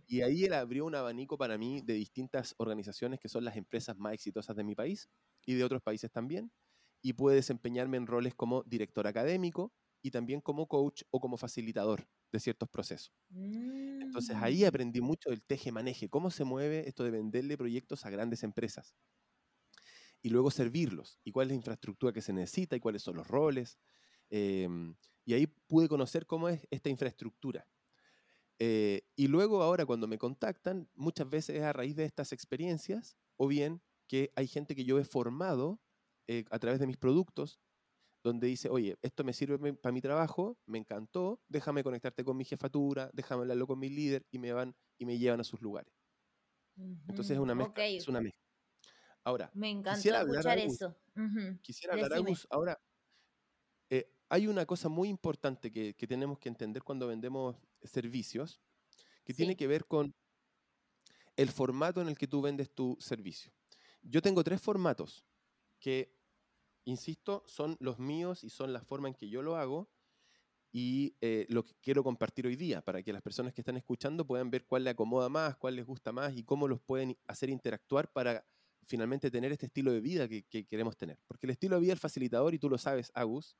Y 0.06 0.20
ahí 0.20 0.44
él 0.44 0.52
abrió 0.52 0.86
un 0.86 0.96
abanico 0.96 1.38
para 1.38 1.58
mí 1.58 1.80
de 1.80 1.94
distintas 1.94 2.54
organizaciones 2.58 3.22
que 3.22 3.30
son 3.30 3.46
las 3.46 3.56
empresas 3.56 3.98
más 3.98 4.14
exitosas 4.14 4.54
de 4.54 4.66
mi 4.66 4.76
país 4.76 5.10
y 5.46 5.54
de 5.54 5.64
otros 5.64 5.82
países 5.82 6.12
también. 6.12 6.52
Y 7.02 7.14
pude 7.14 7.36
desempeñarme 7.36 7.96
en 7.96 8.06
roles 8.06 8.36
como 8.36 8.64
director 8.64 9.08
académico 9.08 9.72
y 10.02 10.12
también 10.12 10.42
como 10.42 10.68
coach 10.68 11.04
o 11.10 11.22
como 11.22 11.38
facilitador 11.38 12.06
de 12.34 12.42
ciertos 12.42 12.68
procesos. 12.68 13.14
Entonces 13.34 14.36
ahí 14.36 14.64
mm. 14.64 14.68
aprendí 14.68 15.00
mucho 15.00 15.30
del 15.30 15.42
teje-maneje, 15.42 16.10
cómo 16.10 16.32
se 16.32 16.44
mueve 16.44 16.90
esto 16.90 17.06
de 17.06 17.12
venderle 17.12 17.58
proyectos 17.58 18.06
a 18.06 18.10
grandes 18.10 18.44
empresas. 18.44 18.94
Y 20.22 20.30
luego 20.32 20.52
servirlos, 20.52 21.22
y 21.24 21.32
cuál 21.32 21.48
es 21.48 21.52
la 21.52 21.56
infraestructura 21.56 22.12
que 22.12 22.22
se 22.22 22.34
necesita, 22.34 22.76
y 22.76 22.82
cuáles 22.82 23.04
son 23.04 23.16
los 23.16 23.28
roles, 23.28 23.78
Em, 24.36 24.96
y 25.26 25.36
ahí 25.36 25.46
pude 25.46 25.88
conocer 25.88 26.26
cómo 26.26 26.50
es 26.50 26.68
esta 26.72 26.90
infraestructura. 26.90 27.68
Eh, 28.58 29.04
y 29.16 29.28
luego 29.28 29.62
ahora 29.62 29.86
cuando 29.86 30.08
me 30.08 30.18
contactan, 30.18 30.90
muchas 30.96 31.30
veces 31.30 31.58
es 31.58 31.62
a 31.64 31.72
raíz 31.72 31.96
de 31.96 32.06
estas 32.06 32.32
experiencias, 32.34 33.16
o 33.38 33.48
bien 33.48 33.84
que 34.08 34.32
hay 34.36 34.48
gente 34.48 34.76
que 34.76 34.86
yo 34.86 34.98
he 34.98 35.06
formado 35.06 35.82
eh, 36.28 36.46
a 36.50 36.58
través 36.58 36.80
de 36.80 36.88
mis 36.88 36.98
productos, 36.98 37.60
donde 38.24 38.48
dice, 38.48 38.70
oye, 38.70 38.98
esto 39.04 39.24
me 39.24 39.34
sirve 39.34 39.74
para 39.76 39.94
mi 39.94 40.02
trabajo, 40.02 40.58
me 40.66 40.80
encantó, 40.80 41.44
déjame 41.48 41.84
conectarte 41.84 42.24
con 42.24 42.36
mi 42.36 42.46
jefatura, 42.46 43.12
déjame 43.14 43.42
hablarlo 43.42 43.68
con 43.68 43.78
mi 43.78 43.90
líder 43.90 44.26
y 44.32 44.40
me 44.40 44.52
van 44.52 44.76
y 44.98 45.06
me 45.06 45.20
llevan 45.20 45.42
a 45.42 45.44
sus 45.44 45.62
lugares. 45.62 45.94
Entonces 47.08 47.36
es 47.36 47.40
una 47.40 47.54
mezcla. 47.54 47.86
Es 47.86 48.08
una 48.08 48.22
mezcla. 48.22 48.42
Ahora, 49.26 49.52
me 49.54 49.70
encantó 49.70 50.10
escuchar 50.10 50.58
eso. 50.58 50.96
Quisiera 51.62 51.94
hablar, 51.94 52.14
Agus, 52.14 52.48
ahora, 52.50 52.74
eh, 52.74 52.78
hay 54.34 54.48
una 54.48 54.66
cosa 54.66 54.90
muy 54.90 55.10
importante 55.10 55.72
que, 55.72 55.94
tenemos 56.08 56.40
que 56.40 56.50
entender 56.50 56.82
cuando 56.82 57.06
vendemos 57.06 57.56
servicios, 57.84 58.60
que 59.24 59.32
tiene 59.32 59.56
que 59.56 59.68
ver 59.68 59.86
con 59.86 60.16
el 61.36 61.52
formato 61.52 62.02
en 62.02 62.08
el 62.08 62.18
que 62.18 62.26
tú 62.28 62.42
vendes 62.42 62.74
tu 62.74 62.98
servicio. 63.00 63.54
Yo 64.02 64.24
tengo 64.24 64.44
tres 64.44 64.60
formatos 64.60 65.24
que 65.80 66.18
insisto, 66.86 67.44
son 67.46 67.78
los 67.80 68.00
míos 68.00 68.44
y 68.44 68.50
son 68.50 68.74
la 68.74 68.82
forma 68.82 69.08
en 69.08 69.14
que 69.14 69.30
yo 69.30 69.44
lo 69.44 69.56
hago 69.56 69.92
y 70.72 71.16
eh, 71.22 71.46
lo 71.50 71.64
que 71.64 71.76
quiero 71.80 72.04
compartir 72.04 72.48
hoy 72.48 72.56
día 72.56 72.82
para 72.82 73.04
que 73.04 73.14
las 73.14 73.22
personas 73.22 73.54
que 73.54 73.62
están 73.62 73.78
escuchando 73.78 74.26
puedan 74.26 74.50
ver 74.50 74.66
cuál 74.66 74.84
le 74.84 74.90
acomoda 74.90 75.30
más, 75.30 75.58
cuál 75.58 75.76
les 75.76 75.86
gusta 75.86 76.12
más 76.12 76.36
y 76.36 76.44
cómo 76.44 76.68
los 76.68 76.82
pueden 76.82 77.16
hacer 77.28 77.52
interactuar 77.52 78.12
para 78.12 78.44
finalmente 78.88 79.30
tener 79.30 79.52
este 79.52 79.68
estilo 79.68 79.92
de 79.92 80.02
vida 80.02 80.28
que, 80.28 80.44
queremos 80.66 80.98
tener. 80.98 81.20
Porque 81.28 81.46
el 81.46 81.52
estilo 81.52 81.76
de 81.76 81.82
vida 81.82 81.92
del 81.92 82.00
facilitador, 82.00 82.56
y 82.56 82.58
tú 82.58 82.68
lo 82.68 82.80
sabes, 82.80 83.12
Agus, 83.14 83.56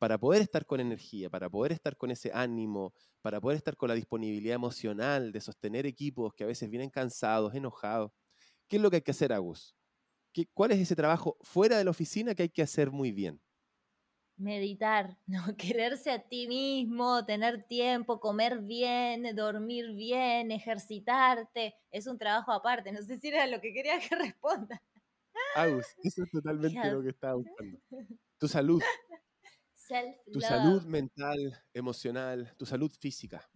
para 0.00 0.16
poder 0.16 0.40
estar 0.40 0.64
con 0.64 0.80
energía, 0.80 1.28
para 1.28 1.50
poder 1.50 1.72
estar 1.72 1.94
con 1.94 2.10
ese 2.10 2.32
ánimo, 2.32 2.94
para 3.20 3.38
poder 3.38 3.58
estar 3.58 3.76
con 3.76 3.90
la 3.90 3.94
disponibilidad 3.94 4.54
emocional 4.54 5.30
de 5.30 5.42
sostener 5.42 5.84
equipos 5.84 6.32
que 6.34 6.44
a 6.44 6.46
veces 6.46 6.70
vienen 6.70 6.88
cansados, 6.88 7.54
enojados, 7.54 8.10
¿qué 8.66 8.76
es 8.76 8.82
lo 8.82 8.88
que 8.90 8.96
hay 8.96 9.02
que 9.02 9.10
hacer, 9.10 9.30
Agus? 9.32 9.76
¿cuál 10.54 10.70
es 10.70 10.78
ese 10.78 10.96
trabajo 10.96 11.36
fuera 11.42 11.76
de 11.76 11.84
la 11.84 11.90
oficina 11.90 12.34
que 12.34 12.44
hay 12.44 12.48
que 12.48 12.62
hacer 12.62 12.90
muy 12.90 13.12
bien? 13.12 13.42
Meditar, 14.38 15.18
¿no? 15.26 15.54
quererse 15.58 16.10
a 16.10 16.26
ti 16.26 16.48
mismo, 16.48 17.26
tener 17.26 17.64
tiempo, 17.64 18.20
comer 18.20 18.60
bien, 18.62 19.36
dormir 19.36 19.92
bien, 19.92 20.50
ejercitarte, 20.50 21.74
es 21.90 22.06
un 22.06 22.16
trabajo 22.16 22.52
aparte. 22.52 22.90
No 22.90 23.02
sé 23.02 23.18
si 23.18 23.28
era 23.28 23.46
lo 23.46 23.60
que 23.60 23.74
quería 23.74 24.00
que 24.00 24.16
responda. 24.16 24.82
Agus, 25.54 25.84
eso 26.02 26.22
es 26.24 26.30
totalmente 26.30 26.90
lo 26.90 27.02
que 27.02 27.10
estaba 27.10 27.34
buscando. 27.34 27.78
Tu 28.38 28.48
salud. 28.48 28.80
Tu 30.32 30.40
salud 30.40 30.84
mental, 30.84 31.64
emocional, 31.72 32.54
tu 32.56 32.66
salud 32.66 32.90
física 32.98 33.48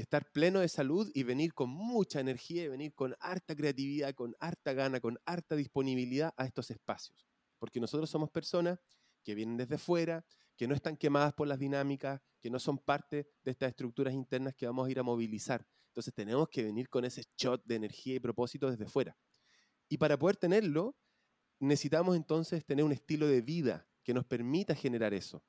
estar 0.00 0.30
pleno 0.32 0.60
de 0.60 0.68
salud 0.68 1.10
y 1.14 1.22
venir 1.22 1.54
con 1.54 1.70
mucha 1.70 2.20
energía 2.20 2.64
y 2.64 2.68
venir 2.68 2.94
con 2.94 3.14
harta 3.20 3.54
creatividad, 3.54 4.14
con 4.14 4.34
harta 4.40 4.72
gana, 4.72 5.00
con 5.00 5.18
harta 5.24 5.56
disponibilidad 5.56 6.32
a 6.36 6.46
estos 6.46 6.70
espacios. 6.70 7.26
Porque 7.58 7.80
nosotros 7.80 8.08
somos 8.08 8.30
personas 8.30 8.78
que 9.22 9.34
vienen 9.34 9.56
desde 9.56 9.78
fuera, 9.78 10.24
que 10.56 10.66
no 10.66 10.74
están 10.74 10.96
quemadas 10.96 11.34
por 11.34 11.46
las 11.46 11.58
dinámicas, 11.58 12.20
que 12.40 12.50
no 12.50 12.58
son 12.58 12.78
parte 12.78 13.28
de 13.42 13.50
estas 13.50 13.70
estructuras 13.70 14.14
internas 14.14 14.54
que 14.54 14.66
vamos 14.66 14.88
a 14.88 14.90
ir 14.90 14.98
a 14.98 15.02
movilizar. 15.02 15.66
Entonces 15.88 16.14
tenemos 16.14 16.48
que 16.48 16.62
venir 16.62 16.88
con 16.88 17.04
ese 17.04 17.24
shot 17.36 17.62
de 17.64 17.74
energía 17.74 18.14
y 18.14 18.20
propósito 18.20 18.70
desde 18.70 18.86
fuera. 18.86 19.16
Y 19.88 19.98
para 19.98 20.18
poder 20.18 20.36
tenerlo, 20.36 20.96
necesitamos 21.58 22.16
entonces 22.16 22.64
tener 22.64 22.84
un 22.84 22.92
estilo 22.92 23.26
de 23.26 23.42
vida 23.42 23.86
que 24.02 24.14
nos 24.14 24.24
permita 24.24 24.74
generar 24.74 25.12
eso. 25.12 25.44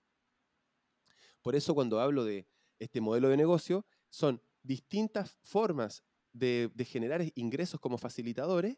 Por 1.41 1.55
eso 1.55 1.73
cuando 1.73 1.99
hablo 1.99 2.23
de 2.23 2.47
este 2.79 3.01
modelo 3.01 3.29
de 3.29 3.37
negocio, 3.37 3.85
son 4.09 4.41
distintas 4.63 5.37
formas 5.43 6.03
de, 6.33 6.71
generar 6.85 7.23
ingresos 7.35 7.79
como 7.79 7.97
facilitadores 7.97 8.77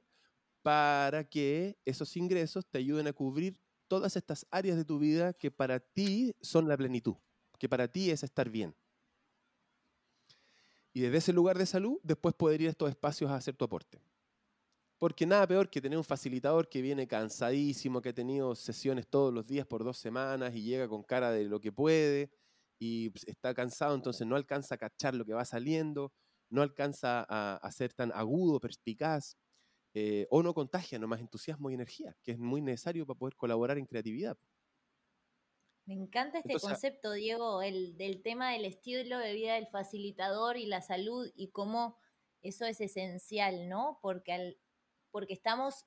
para 0.62 1.24
que 1.24 1.77
esos 1.86 2.15
ingresos 2.15 2.65
te 2.65 2.79
ayuden 2.79 3.08
a 3.08 3.13
cubrir 3.13 3.60
todas 3.88 4.15
estas 4.15 4.46
áreas 4.50 4.77
de 4.77 4.86
tu 4.86 4.98
vida 4.98 5.34
que 5.34 5.51
para 5.51 5.79
ti 5.79 6.34
son 6.41 6.67
la 6.67 6.77
plenitud, 6.77 7.15
que 7.60 7.67
para 7.67 7.88
ti 7.88 8.10
es 8.12 8.24
estar 8.24 8.50
bien. 8.50 8.75
Y 10.93 11.01
desde 11.01 11.17
ese 11.17 11.34
lugar 11.34 11.58
de 11.58 11.65
salud, 11.65 12.00
después 12.03 12.34
poder 12.36 12.62
ir 12.62 12.67
a 12.67 12.72
estos 12.72 12.89
espacios 12.89 13.29
a 13.29 13.36
hacer 13.36 13.55
tu 13.55 13.65
aporte. 13.65 14.01
Porque 15.00 15.25
nada 15.25 15.46
peor 15.48 15.70
que 15.70 15.82
tener 15.82 15.98
un 15.98 16.03
facilitador 16.03 16.70
que 16.70 16.82
viene 16.82 17.08
cansadísimo, 17.08 18.01
que 18.01 18.10
ha 18.10 18.13
tenido 18.13 18.55
sesiones 18.55 19.08
todos 19.08 19.34
los 19.34 19.46
días 19.46 19.67
por 19.67 19.84
dos 19.84 19.98
semanas 19.98 20.55
y 20.55 20.62
llega 20.62 20.88
con 20.88 21.03
cara 21.03 21.32
de 21.32 21.43
lo 21.43 21.60
que 21.60 21.72
puede 21.72 22.32
y 22.79 23.09
pues, 23.09 23.27
está 23.27 23.53
cansado, 23.53 23.95
entonces 23.95 24.27
no 24.27 24.35
alcanza 24.35 24.75
a 24.75 24.77
cachar 24.77 25.15
lo 25.15 25.25
que 25.25 25.33
va 25.33 25.45
saliendo, 25.45 26.13
no 26.49 26.61
alcanza 26.61 27.25
a, 27.27 27.71
ser 27.71 27.93
tan 27.93 28.11
agudo, 28.13 28.59
perspicaz, 28.59 29.37
eh, 29.95 30.27
o 30.29 30.43
no 30.43 30.53
contagia 30.53 30.99
nomás 30.99 31.19
entusiasmo 31.19 31.69
y 31.69 31.73
energía, 31.73 32.15
que 32.23 32.31
es 32.31 32.39
muy 32.39 32.61
necesario 32.61 33.05
para 33.05 33.17
poder 33.17 33.35
colaborar 33.35 33.77
en 33.77 33.85
creatividad. 33.85 34.37
Me 35.85 35.95
encanta 35.95 36.39
este 36.39 36.59
concepto, 36.59 37.11
Diego, 37.11 37.61
el, 37.61 37.97
del 37.97 38.21
tema 38.21 38.51
del 38.51 38.65
estilo 38.65 39.17
de 39.17 39.33
vida 39.33 39.55
del 39.55 39.67
facilitador 39.67 40.57
y 40.57 40.65
la 40.65 40.81
salud 40.81 41.29
y 41.35 41.49
cómo 41.49 41.97
eso 42.41 42.65
es 42.65 42.79
esencial, 42.79 43.67
¿no? 43.67 43.99
Porque, 44.01 44.33
al, 44.33 44.57
porque 45.11 45.33
estamos 45.33 45.85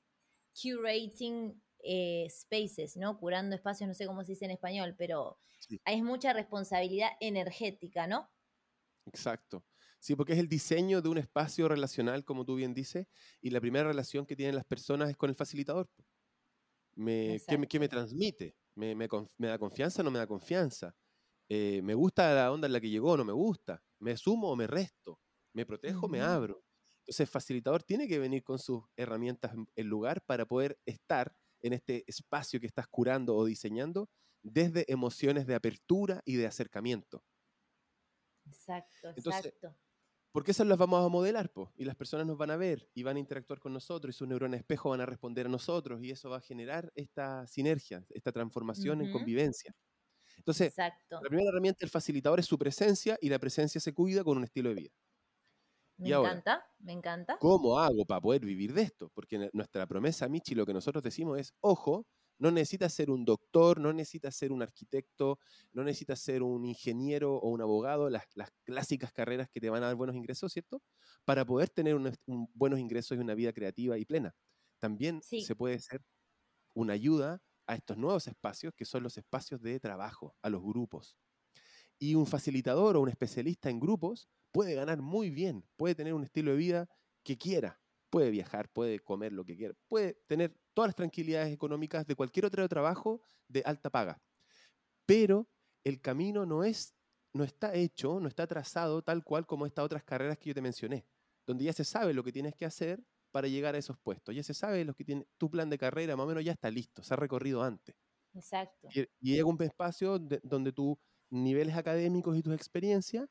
curating 0.60 1.62
eh, 1.86 2.26
spaces, 2.30 2.96
¿no? 2.96 3.18
Curando 3.18 3.54
espacios, 3.54 3.86
no 3.88 3.94
sé 3.94 4.06
cómo 4.06 4.24
se 4.24 4.32
dice 4.32 4.44
en 4.44 4.50
español, 4.50 4.94
pero 4.98 5.38
hay 5.84 6.02
mucha 6.02 6.32
responsabilidad 6.32 7.10
energética, 7.20 8.06
¿no? 8.06 8.28
Exacto. 9.06 9.64
Sí, 9.98 10.14
porque 10.14 10.34
es 10.34 10.38
el 10.38 10.48
diseño 10.48 11.00
de 11.00 11.08
un 11.08 11.18
espacio 11.18 11.68
relacional, 11.68 12.24
como 12.24 12.44
tú 12.44 12.56
bien 12.56 12.74
dices, 12.74 13.06
y 13.40 13.50
la 13.50 13.60
primera 13.60 13.88
relación 13.88 14.26
que 14.26 14.36
tienen 14.36 14.54
las 14.54 14.64
personas 14.64 15.10
es 15.10 15.16
con 15.16 15.30
el 15.30 15.36
facilitador. 15.36 15.88
Me, 16.94 17.40
¿qué, 17.68 17.78
me, 17.78 17.88
transmite? 17.88 18.56
¿Me, 18.74 18.94
da 19.38 19.58
confianza 19.58 20.02
o 20.02 20.04
no 20.04 20.10
me 20.10 20.18
da 20.18 20.26
confianza? 20.26 20.94
Eh, 21.48 21.80
¿Me 21.82 21.94
gusta 21.94 22.34
la 22.34 22.50
onda 22.50 22.66
en 22.66 22.72
la 22.72 22.80
que 22.80 22.90
llegó 22.90 23.12
o 23.12 23.16
no 23.16 23.24
me 23.24 23.32
gusta? 23.32 23.82
¿Me 24.00 24.16
sumo 24.16 24.50
o 24.50 24.56
me 24.56 24.66
resto? 24.66 25.20
¿Me 25.52 25.64
protejo 25.64 26.06
o 26.06 26.08
me 26.08 26.20
abro? 26.20 26.62
Entonces, 27.00 27.20
el 27.20 27.26
facilitador 27.28 27.82
tiene 27.82 28.08
que 28.08 28.18
venir 28.18 28.42
con 28.42 28.58
sus 28.58 28.82
herramientas 28.96 29.54
en 29.76 29.86
lugar 29.86 30.22
para 30.22 30.46
poder 30.46 30.78
estar 30.84 31.36
en 31.66 31.74
este 31.74 32.04
espacio 32.06 32.60
que 32.60 32.66
estás 32.66 32.88
curando 32.88 33.36
o 33.36 33.44
diseñando 33.44 34.08
desde 34.42 34.90
emociones 34.90 35.46
de 35.46 35.54
apertura 35.54 36.22
y 36.24 36.36
de 36.36 36.46
acercamiento. 36.46 37.24
Exacto, 38.46 39.10
exacto. 39.16 39.76
Porque 40.32 40.50
esas 40.50 40.66
las 40.66 40.76
vamos 40.76 41.04
a 41.04 41.08
modelar, 41.08 41.50
po, 41.50 41.72
y 41.76 41.84
las 41.86 41.96
personas 41.96 42.26
nos 42.26 42.36
van 42.36 42.50
a 42.50 42.56
ver 42.56 42.90
y 42.94 43.02
van 43.02 43.16
a 43.16 43.20
interactuar 43.20 43.58
con 43.58 43.72
nosotros 43.72 44.14
y 44.14 44.18
sus 44.18 44.28
neuronas 44.28 44.60
espejo 44.60 44.90
van 44.90 45.00
a 45.00 45.06
responder 45.06 45.46
a 45.46 45.48
nosotros 45.48 46.02
y 46.02 46.10
eso 46.10 46.28
va 46.28 46.36
a 46.36 46.40
generar 46.42 46.92
esta 46.94 47.46
sinergia, 47.46 48.04
esta 48.10 48.32
transformación 48.32 49.00
en 49.00 49.08
convivencia. 49.08 49.74
Entonces, 50.36 50.74
la 51.20 51.28
primera 51.28 51.50
herramienta 51.50 51.78
del 51.80 51.90
facilitador 51.90 52.40
es 52.40 52.46
su 52.46 52.58
presencia 52.58 53.18
y 53.20 53.30
la 53.30 53.38
presencia 53.38 53.80
se 53.80 53.94
cuida 53.94 54.22
con 54.24 54.36
un 54.36 54.44
estilo 54.44 54.68
de 54.70 54.74
vida. 54.76 54.90
Me 55.98 56.10
encanta, 56.10 56.64
me 56.78 56.92
encanta. 56.92 57.38
¿Cómo 57.38 57.78
hago 57.78 58.04
para 58.04 58.20
poder 58.20 58.44
vivir 58.44 58.74
de 58.74 58.82
esto? 58.82 59.10
Porque 59.14 59.50
nuestra 59.52 59.86
promesa, 59.86 60.28
Michi, 60.28 60.54
lo 60.54 60.66
que 60.66 60.74
nosotros 60.74 61.02
decimos 61.02 61.38
es, 61.38 61.54
ojo, 61.60 62.06
no 62.38 62.50
necesitas 62.50 62.92
ser 62.92 63.10
un 63.10 63.24
doctor, 63.24 63.80
no 63.80 63.92
necesitas 63.92 64.36
ser 64.36 64.52
un 64.52 64.62
arquitecto, 64.62 65.38
no 65.72 65.84
necesitas 65.84 66.20
ser 66.20 66.42
un 66.42 66.66
ingeniero 66.66 67.36
o 67.36 67.48
un 67.48 67.62
abogado, 67.62 68.10
las, 68.10 68.24
clásicas 68.64 69.12
carreras 69.12 69.48
que 69.48 69.60
te 69.60 69.70
van 69.70 69.82
a 69.82 69.86
dar 69.86 69.96
buenos 69.96 70.16
ingresos, 70.16 70.52
¿cierto? 70.52 70.82
Para 71.24 71.44
poder 71.44 71.70
tener 71.70 71.96
buenos 72.26 72.78
ingresos 72.78 73.16
y 73.16 73.20
una 73.20 73.34
vida 73.34 73.52
creativa 73.52 73.96
y 73.96 74.04
plena. 74.04 74.34
También 74.78 75.22
se 75.22 75.56
puede 75.56 75.78
ser 75.80 76.02
una 76.74 76.92
ayuda 76.92 77.40
a 77.66 77.74
estos 77.74 77.96
nuevos 77.96 78.26
espacios 78.26 78.74
que 78.74 78.84
son 78.84 79.02
los 79.02 79.16
espacios 79.16 79.62
de 79.62 79.80
trabajo, 79.80 80.36
a 80.42 80.50
los 80.50 80.62
grupos. 80.62 81.16
Y 81.98 82.14
un 82.14 82.26
facilitador 82.26 82.96
o 82.96 83.00
un 83.00 83.08
especialista 83.08 83.70
en 83.70 83.80
grupos 83.80 84.28
puede 84.52 84.74
ganar 84.74 85.00
muy 85.00 85.30
bien, 85.30 85.64
puede 85.76 85.94
tener 85.94 86.14
un 86.14 86.24
estilo 86.24 86.52
de 86.52 86.56
vida 86.56 86.88
que 87.22 87.36
quiera, 87.36 87.80
puede 88.10 88.30
viajar, 88.30 88.68
puede 88.70 89.00
comer 89.00 89.32
lo 89.32 89.44
que 89.44 89.56
quiera, 89.56 89.74
puede 89.88 90.14
tener 90.26 90.56
todas 90.74 90.88
las 90.88 90.96
tranquilidades 90.96 91.52
económicas 91.52 92.06
de 92.06 92.14
cualquier 92.14 92.46
otro 92.46 92.66
trabajo 92.68 93.20
de 93.48 93.62
alta 93.64 93.90
paga. 93.90 94.20
Pero 95.06 95.48
el 95.84 96.00
camino 96.00 96.46
no, 96.46 96.64
es, 96.64 96.94
no 97.32 97.44
está 97.44 97.74
hecho, 97.74 98.20
no 98.20 98.28
está 98.28 98.46
trazado 98.46 99.02
tal 99.02 99.24
cual 99.24 99.46
como 99.46 99.66
estas 99.66 99.84
otras 99.84 100.04
carreras 100.04 100.38
que 100.38 100.48
yo 100.48 100.54
te 100.54 100.62
mencioné, 100.62 101.06
donde 101.46 101.64
ya 101.64 101.72
se 101.72 101.84
sabe 101.84 102.14
lo 102.14 102.24
que 102.24 102.32
tienes 102.32 102.54
que 102.54 102.64
hacer 102.64 103.02
para 103.30 103.48
llegar 103.48 103.74
a 103.74 103.78
esos 103.78 103.98
puestos, 103.98 104.34
ya 104.34 104.42
se 104.42 104.54
sabe 104.54 104.84
lo 104.84 104.94
que 104.94 105.04
tiene, 105.04 105.26
tu 105.36 105.50
plan 105.50 105.68
de 105.68 105.76
carrera 105.76 106.16
más 106.16 106.24
o 106.24 106.28
menos 106.28 106.44
ya 106.44 106.52
está 106.52 106.70
listo, 106.70 107.02
se 107.02 107.12
ha 107.12 107.16
recorrido 107.16 107.62
antes. 107.62 107.94
Exacto. 108.32 108.88
Y, 108.90 109.06
llega 109.20 109.44
un 109.44 109.62
espacio 109.62 110.18
donde 110.18 110.72
tus 110.72 110.96
niveles 111.30 111.76
académicos 111.76 112.36
y 112.36 112.42
tus 112.42 112.54
experiencias 112.54 113.28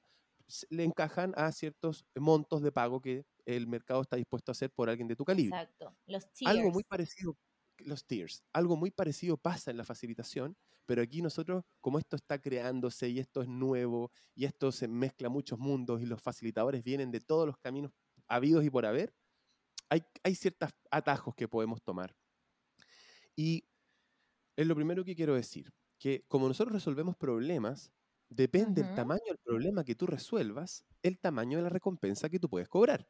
le 0.70 0.84
encajan 0.84 1.34
a 1.38 1.52
ciertos 1.52 2.06
montos 2.16 2.62
de 2.62 2.72
pago 2.72 3.02
que 3.02 3.26
el 3.46 3.68
mercado 3.68 4.02
está 4.02 4.16
dispuesto 4.16 4.52
a 4.52 4.54
hacer 4.54 4.72
por 4.72 4.90
alguien 4.90 5.08
de 5.08 5.16
tu 5.16 5.26
calibre. 5.26 5.58
Exacto. 5.58 5.96
Los 6.06 6.28
Algo 6.46 6.72
muy 6.72 6.84
parecido, 6.84 7.38
los 7.80 8.06
tiers. 8.06 8.44
Algo 8.54 8.76
muy 8.76 8.92
parecido 8.92 9.38
pasa 9.38 9.72
en 9.72 9.78
la 9.78 9.84
facilitación, 9.84 10.56
pero 10.86 11.02
aquí 11.02 11.22
nosotros, 11.22 11.64
como 11.82 12.00
esto 12.00 12.16
está 12.16 12.40
creándose 12.40 13.10
y 13.10 13.20
esto 13.20 13.42
es 13.42 13.48
nuevo 13.48 14.12
y 14.36 14.46
esto 14.46 14.72
se 14.72 14.88
mezcla 14.88 15.30
muchos 15.30 15.60
mundos 15.60 16.02
y 16.02 16.06
los 16.06 16.22
facilitadores 16.22 16.84
vienen 16.84 17.12
de 17.12 17.22
todos 17.22 17.48
los 17.48 17.58
caminos 17.58 17.92
habidos 18.28 18.64
y 18.66 18.70
por 18.70 18.86
haber, 18.86 19.14
hay, 19.90 20.04
hay 20.24 20.36
ciertos 20.36 20.72
atajos 20.92 21.36
que 21.36 21.48
podemos 21.48 21.82
tomar. 21.82 22.16
Y 23.36 23.68
es 24.56 24.68
lo 24.68 24.76
primero 24.76 25.04
que 25.04 25.16
quiero 25.16 25.36
decir, 25.36 25.72
que 26.00 26.26
como 26.28 26.48
nosotros 26.48 26.74
resolvemos 26.74 27.16
problemas, 27.18 27.94
depende 28.30 28.84
del 28.84 28.92
tamaño 28.94 29.24
del 29.28 29.40
problema 29.40 29.84
que 29.84 29.96
tú 29.96 30.08
resuelvas, 30.08 30.86
el 31.04 31.20
tamaño 31.20 31.58
de 31.58 31.64
la 31.64 31.70
recompensa 31.70 32.30
que 32.30 32.40
tú 32.40 32.50
puedes 32.50 32.70
cobrar. 32.70 33.10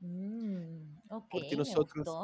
Mm, 0.00 0.98
Porque 1.30 1.56
nosotros 1.56 2.18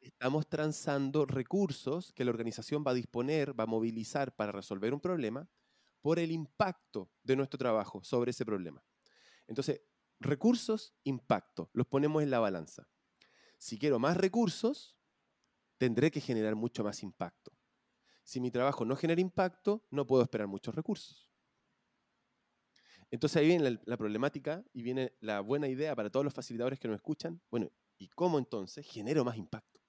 estamos 0.00 0.48
transando 0.48 1.24
recursos 1.26 2.12
que 2.12 2.24
la 2.24 2.30
organización 2.30 2.84
va 2.86 2.90
a 2.92 2.94
disponer, 2.94 3.58
va 3.58 3.64
a 3.64 3.66
movilizar 3.66 4.34
para 4.36 4.52
resolver 4.52 4.92
un 4.92 5.00
problema 5.00 5.48
por 6.02 6.18
el 6.18 6.30
impacto 6.32 7.10
de 7.22 7.36
nuestro 7.36 7.58
trabajo 7.58 8.04
sobre 8.04 8.30
ese 8.30 8.44
problema. 8.44 8.84
Entonces, 9.46 9.82
recursos, 10.20 10.94
impacto, 11.04 11.70
los 11.74 11.86
ponemos 11.86 12.22
en 12.22 12.30
la 12.30 12.40
balanza. 12.40 12.88
Si 13.58 13.78
quiero 13.78 13.98
más 13.98 14.16
recursos, 14.16 14.98
tendré 15.78 16.10
que 16.10 16.20
generar 16.20 16.56
mucho 16.56 16.84
más 16.84 17.02
impacto. 17.02 17.52
Si 18.24 18.40
mi 18.40 18.50
trabajo 18.50 18.84
no 18.84 18.96
genera 18.96 19.20
impacto, 19.20 19.86
no 19.90 20.06
puedo 20.06 20.22
esperar 20.22 20.46
muchos 20.46 20.74
recursos. 20.74 21.28
Entonces 23.10 23.36
ahí 23.36 23.46
viene 23.46 23.78
la, 23.84 23.96
problemática 23.96 24.64
y 24.72 24.82
viene 24.82 25.14
la 25.20 25.40
buena 25.40 25.68
idea 25.68 25.94
para 25.94 26.10
todos 26.10 26.24
los 26.24 26.34
facilitadores 26.34 26.80
que 26.80 26.88
nos 26.88 26.96
escuchan. 26.96 27.40
Bueno, 27.50 27.70
¿y 27.98 28.08
cómo 28.08 28.38
entonces 28.38 28.86
genero 28.86 29.24
más 29.24 29.36
impacto? 29.36 29.80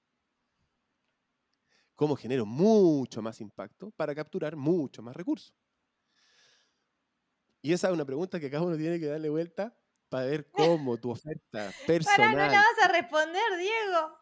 ¿Cómo 1.96 2.16
genero 2.18 2.46
mucho 2.46 3.22
más 3.22 3.40
impacto 3.40 3.90
para 3.92 4.14
capturar 4.14 4.58
mucho 4.58 5.02
más 5.02 5.16
recursos? 5.16 5.56
Y 7.62 7.72
esa 7.74 7.88
es 7.88 7.94
una 7.94 8.06
pregunta 8.06 8.40
que 8.40 8.52
cada 8.52 8.64
uno 8.64 8.78
tiene 8.78 9.00
que 9.00 9.08
darle 9.08 9.30
vuelta 9.30 9.76
para 10.10 10.26
ver 10.26 10.52
cómo 10.52 10.98
tu 11.00 11.10
oferta 11.10 11.72
personal... 11.88 12.34
Para, 12.34 12.48
no 12.48 12.52
la 12.52 12.60
vas 12.60 12.84
a 12.84 12.88
responder, 12.90 13.58
Diego. 13.58 14.20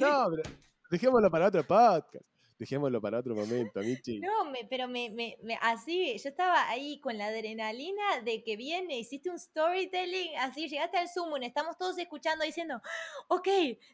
No, 0.00 0.26
pero 0.30 0.42
dejémoslo 0.90 1.30
para 1.30 1.46
otro 1.46 1.66
podcast. 1.66 2.26
Dejémoslo 2.58 3.00
para 3.00 3.20
otro 3.20 3.36
momento, 3.36 3.80
Michi. 3.80 4.18
No, 4.18 4.44
me, 4.46 4.66
pero 4.68 4.88
me, 4.88 5.10
me, 5.10 5.58
así, 5.62 6.18
yo 6.18 6.28
estaba 6.28 6.68
ahí 6.68 7.00
con 7.00 7.16
la 7.16 7.26
adrenalina 7.26 8.20
de 8.24 8.42
que 8.42 8.56
viene, 8.56 8.98
hiciste 8.98 9.30
un 9.30 9.38
storytelling, 9.38 10.36
así, 10.38 10.68
llegaste 10.68 10.98
al 10.98 11.08
Zoom, 11.08 11.40
estamos 11.42 11.78
todos 11.78 11.96
escuchando 11.98 12.44
diciendo, 12.44 12.80
ok, 13.28 13.48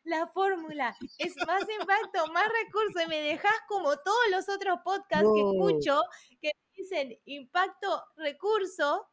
la 0.04 0.28
fórmula 0.28 0.96
es 1.18 1.36
más 1.46 1.62
impacto, 1.78 2.32
más 2.32 2.48
recursos, 2.64 3.02
y 3.04 3.08
me 3.08 3.20
dejas 3.20 3.54
como 3.68 3.96
todos 3.98 4.30
los 4.30 4.48
otros 4.48 4.78
podcasts 4.82 5.28
que 5.34 5.40
escucho 5.40 6.00
que 6.40 6.52
dicen 6.74 7.18
impacto, 7.26 8.02
recurso, 8.16 9.10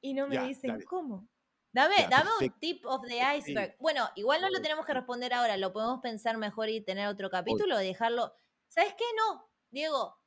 y 0.00 0.14
no 0.14 0.28
me 0.28 0.46
dicen 0.46 0.80
cómo. 0.82 1.28
Dame, 1.72 2.06
dame 2.08 2.30
un 2.40 2.50
tip 2.58 2.84
of 2.86 3.06
the 3.06 3.20
iceberg. 3.36 3.76
Bueno, 3.78 4.08
igual 4.16 4.40
no 4.40 4.48
lo 4.48 4.60
tenemos 4.60 4.86
que 4.86 4.94
responder 4.94 5.34
ahora, 5.34 5.56
lo 5.56 5.72
podemos 5.72 6.00
pensar 6.00 6.36
mejor 6.38 6.68
y 6.68 6.80
tener 6.80 7.08
otro 7.08 7.30
capítulo, 7.30 7.76
dejarlo. 7.76 8.32
¿Sabes 8.68 8.94
qué? 8.94 9.04
No, 9.16 9.50
Diego, 9.70 10.18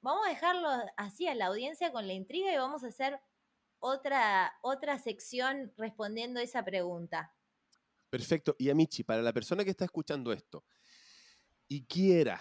vamos 0.00 0.26
a 0.26 0.30
dejarlo 0.30 0.68
así 0.96 1.26
a 1.26 1.34
la 1.34 1.46
audiencia 1.46 1.92
con 1.92 2.06
la 2.06 2.12
intriga 2.12 2.52
y 2.52 2.56
vamos 2.56 2.84
a 2.84 2.88
hacer 2.88 3.20
otra, 3.78 4.54
otra 4.62 4.98
sección 4.98 5.72
respondiendo 5.76 6.40
esa 6.40 6.64
pregunta. 6.64 7.34
Perfecto. 8.10 8.54
Y 8.58 8.70
Amichi, 8.70 9.02
para 9.02 9.22
la 9.22 9.32
persona 9.32 9.64
que 9.64 9.70
está 9.70 9.84
escuchando 9.84 10.32
esto 10.32 10.64
y 11.68 11.84
quiera, 11.84 12.40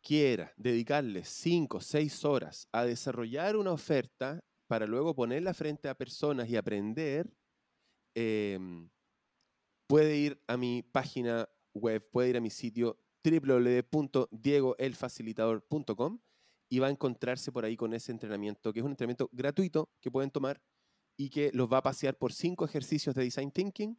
quiera 0.00 0.52
dedicarle 0.56 1.24
cinco, 1.24 1.80
seis 1.80 2.24
horas 2.24 2.68
a 2.72 2.84
desarrollar 2.84 3.56
una 3.56 3.72
oferta 3.72 4.40
para 4.68 4.86
luego 4.86 5.14
ponerla 5.14 5.52
frente 5.52 5.88
a 5.88 5.94
personas 5.94 6.48
y 6.48 6.56
aprender, 6.56 7.28
Em, 8.14 8.90
puede 9.86 10.16
ir 10.16 10.42
a 10.46 10.56
mi 10.56 10.82
página 10.82 11.46
web, 11.74 12.08
puede 12.10 12.30
ir 12.30 12.36
a 12.36 12.40
mi 12.40 12.50
sitio 12.50 12.98
www.diegoelfacilitador.com 13.24 16.20
y 16.68 16.78
va 16.78 16.88
a 16.88 16.90
encontrarse 16.90 17.52
por 17.52 17.64
ahí 17.64 17.76
con 17.76 17.94
ese 17.94 18.12
entrenamiento, 18.12 18.72
que 18.72 18.80
es 18.80 18.84
un 18.84 18.92
entrenamiento 18.92 19.28
gratuito 19.32 19.90
que 20.00 20.10
pueden 20.10 20.30
tomar 20.30 20.62
y 21.16 21.30
que 21.30 21.50
los 21.52 21.70
va 21.70 21.78
a 21.78 21.82
pasear 21.82 22.16
por 22.16 22.32
cinco 22.32 22.64
ejercicios 22.64 23.14
de 23.14 23.22
design 23.22 23.50
thinking 23.50 23.98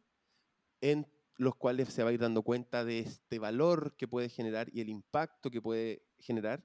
en 0.80 1.06
los 1.36 1.54
cuales 1.54 1.88
se 1.88 2.02
va 2.02 2.10
a 2.10 2.12
ir 2.12 2.20
dando 2.20 2.42
cuenta 2.42 2.84
de 2.84 3.00
este 3.00 3.38
valor 3.38 3.96
que 3.96 4.08
puede 4.08 4.28
generar 4.28 4.68
y 4.72 4.80
el 4.80 4.88
impacto 4.88 5.50
que 5.50 5.62
puede 5.62 6.02
generar 6.18 6.64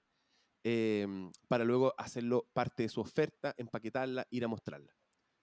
em, 0.63 1.31
para 1.47 1.63
luego 1.63 1.93
hacerlo 1.97 2.49
parte 2.53 2.83
de 2.83 2.89
su 2.89 3.01
oferta, 3.01 3.53
empaquetarla, 3.57 4.27
ir 4.29 4.43
a 4.43 4.47
mostrarla. 4.47 4.98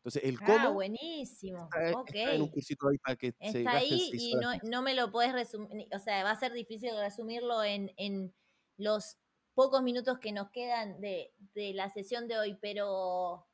Entonces, 0.07 0.23
el 0.23 0.38
cómo. 0.38 0.69
Ah, 0.69 0.71
buenísimo. 0.71 1.69
Está, 1.75 2.33
en 2.33 2.42
un 2.42 2.49
cursito 2.49 2.88
ahí 2.88 2.97
para 2.99 3.16
que 3.16 3.35
está 3.40 3.73
ahí 3.73 4.11
y 4.12 4.37
no, 4.37 4.53
no, 4.62 4.81
me 4.81 4.95
lo 4.95 5.11
puedes 5.11 5.33
resumir. 5.33 5.88
O 5.92 5.99
sea, 5.99 6.23
va 6.23 6.31
a 6.31 6.38
ser 6.38 6.53
difícil 6.53 6.92
resumirlo 6.97 7.64
en, 7.64 7.92
en 7.97 8.33
los 8.77 9.19
pocos 9.55 9.83
minutos 9.83 10.21
que 10.21 10.31
nos 10.31 10.51
quedan 10.51 11.01
de, 11.01 11.35
de, 11.55 11.75
la 11.75 11.90
sesión 11.90 12.29
de 12.29 12.38
hoy, 12.38 12.57
pero 12.62 13.49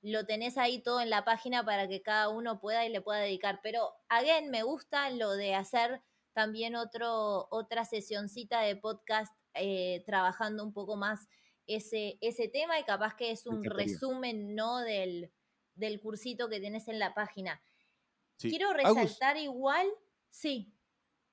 lo 0.00 0.24
tenés 0.24 0.56
ahí 0.56 0.82
todo 0.82 1.02
en 1.02 1.10
la 1.10 1.26
página 1.26 1.62
para 1.62 1.86
que 1.88 2.00
cada 2.00 2.30
uno 2.30 2.58
pueda 2.58 2.86
y 2.86 2.88
le 2.88 3.02
pueda 3.02 3.20
dedicar. 3.20 3.60
Pero, 3.62 3.90
again, 4.08 4.50
me 4.50 4.62
gusta 4.62 5.10
lo 5.10 5.32
de 5.32 5.54
hacer 5.54 6.00
también 6.32 6.74
otro, 6.74 7.48
otra 7.50 7.84
sesioncita 7.84 8.62
de 8.62 8.76
podcast 8.76 9.34
eh, 9.52 10.04
trabajando 10.06 10.64
un 10.64 10.72
poco 10.72 10.96
más 10.96 11.28
ese, 11.66 12.16
ese 12.22 12.48
tema 12.48 12.80
y 12.80 12.84
capaz 12.84 13.14
que 13.14 13.30
es 13.30 13.46
un 13.46 13.62
resumen, 13.62 14.54
¿no? 14.54 14.78
Del, 14.78 15.30
del 15.78 16.00
cursito 16.00 16.48
que 16.48 16.60
tenés 16.60 16.88
en 16.88 16.98
la 16.98 17.14
página. 17.14 17.60
Quiero 18.38 18.72
resaltar 18.72 19.36
igual, 19.36 19.86
sí. 20.28 20.72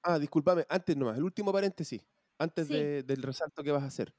Ah, 0.02 0.20
discúlpame, 0.20 0.66
antes 0.70 0.96
nomás, 0.96 1.18
el 1.18 1.24
último 1.24 1.52
paréntesis, 1.52 2.06
antes 2.38 2.68
del 2.68 3.22
resalto 3.22 3.64
que 3.64 3.72
vas 3.72 3.84
a 3.84 3.88
hacer. 3.88 4.14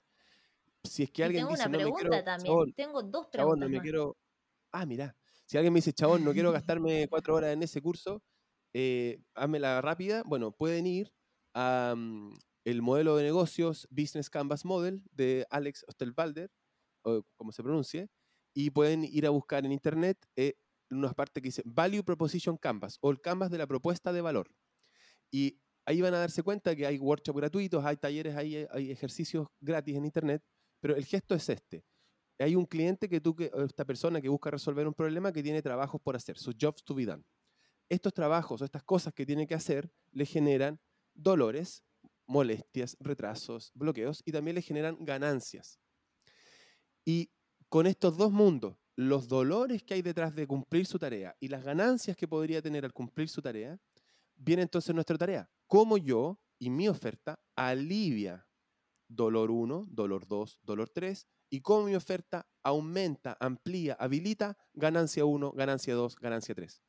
Si 0.85 1.03
es 1.03 1.11
que 1.11 1.25
alguien 1.25 1.43
tengo 1.43 1.57
dice, 1.57 1.69
una 1.69 1.79
pregunta 1.79 2.25
también, 2.25 2.73
tengo 2.75 3.03
dos 3.03 3.27
preguntas. 3.27 3.69
no 3.69 3.69
me 3.69 3.81
quiero. 3.81 4.17
Ah, 4.73 4.87
mira, 4.87 5.17
si 5.47 5.57
alguien 5.57 5.73
me 5.73 5.79
dice, 5.79 5.93
chabón, 5.93 6.25
no 6.25 6.33
quiero 6.33 6.53
gastarme 6.81 7.09
cuatro 7.09 7.35
horas 7.35 7.53
en 7.53 7.63
ese 7.63 7.81
curso, 7.81 8.23
eh, 8.73 9.21
házmela 9.35 9.81
rápida. 9.81 10.23
Bueno, 10.25 10.53
pueden 10.53 10.87
ir 10.87 11.13
a 11.55 11.95
mm, 11.97 12.35
el 12.65 12.83
modelo 12.83 13.17
de 13.17 13.25
negocios 13.25 13.87
Business 13.91 14.29
Canvas 14.29 14.65
Model 14.65 15.03
de 15.13 15.47
Alex 15.51 15.85
Ostelbalder, 15.89 16.51
o 17.03 17.23
como 17.37 17.53
se 17.53 17.63
pronuncie, 17.63 18.11
y 18.57 18.71
pueden 18.71 19.05
ir 19.05 19.27
a 19.27 19.31
buscar 19.31 19.67
en 19.67 19.73
internet 19.73 20.17
eh, 20.35 20.55
una 20.91 21.13
parte 21.13 21.43
que 21.43 21.49
dice 21.49 21.63
Value 21.67 22.03
Proposition 22.03 22.57
Canvas 22.57 22.97
o 23.03 23.11
el 23.11 23.21
canvas 23.21 23.51
de 23.51 23.59
la 23.59 23.67
propuesta 23.67 24.15
de 24.15 24.23
valor. 24.23 24.51
Y 25.31 25.61
ahí 25.85 26.01
van 26.01 26.15
a 26.15 26.19
darse 26.19 26.43
cuenta 26.43 26.75
que 26.75 26.87
hay 26.87 26.99
workshops 26.99 27.37
gratuitos, 27.37 27.85
hay 27.85 27.99
talleres, 27.99 28.35
hay, 28.35 28.67
hay 28.71 28.91
ejercicios 28.91 29.49
gratis 29.61 29.97
en 29.97 30.07
internet, 30.07 30.43
pero 30.81 30.97
el 30.97 31.05
gesto 31.05 31.35
es 31.35 31.47
este. 31.51 31.85
Hay 32.39 32.57
un 32.57 32.65
cliente 32.65 33.11
que 33.11 33.21
tú, 33.21 33.37
que, 33.37 33.51
esta 33.67 33.85
persona 33.85 34.23
que 34.23 34.31
busca 34.31 34.51
resolver 34.51 34.89
un 34.89 34.95
problema 34.95 35.33
que 35.33 35.43
tiene 35.43 35.61
trabajos 35.61 36.01
por 36.01 36.17
hacer, 36.17 36.39
sus 36.39 36.55
jobs 36.59 36.83
to 36.83 36.95
be 36.95 37.05
done. 37.05 37.25
Estos 37.91 38.15
trabajos 38.15 38.63
o 38.63 38.65
estas 38.65 38.85
cosas 38.85 39.13
que 39.13 39.27
tiene 39.27 39.47
que 39.47 39.55
hacer 39.55 39.91
le 40.13 40.25
generan 40.25 40.81
dolores, 41.13 41.85
molestias, 42.27 42.97
retrasos, 43.01 43.71
bloqueos 43.75 44.23
y 44.25 44.33
también 44.33 44.55
le 44.55 44.63
generan 44.63 44.97
ganancias. 45.05 45.79
Y 47.05 47.31
con 47.69 47.87
estos 47.87 48.17
dos 48.17 48.33
mundos, 48.33 48.77
los 48.97 49.29
dolores 49.29 49.83
que 49.83 49.95
hay 49.95 50.03
detrás 50.03 50.35
de 50.35 50.47
cumplir 50.47 50.87
su 50.87 50.99
tarea 50.99 51.37
y 51.41 51.49
las 51.49 51.65
ganancias 51.65 52.17
que 52.17 52.29
podría 52.29 52.63
tener 52.63 52.85
al 52.85 52.93
cumplir 52.93 53.29
su 53.29 53.43
tarea, 53.43 53.79
viene 54.37 54.63
entonces 54.63 54.95
nuestra 54.95 55.19
tarea. 55.19 55.51
¿Cómo 55.67 55.99
yo 55.99 56.41
y 56.59 56.71
mi 56.71 56.89
oferta 56.89 57.41
alivia 57.57 58.47
dolor 59.09 59.51
1, 59.51 59.87
dolor 59.91 60.27
2, 60.27 60.61
dolor 60.63 60.91
3? 60.91 61.27
Y 61.51 61.61
cómo 61.61 61.87
mi 61.87 61.95
oferta 61.95 62.49
aumenta, 62.63 63.37
amplía, 63.41 63.95
habilita 63.95 64.57
ganancia 64.75 65.25
1, 65.25 65.53
ganancia 65.53 65.95
2, 65.95 66.17
ganancia 66.17 66.55
3. 66.55 66.83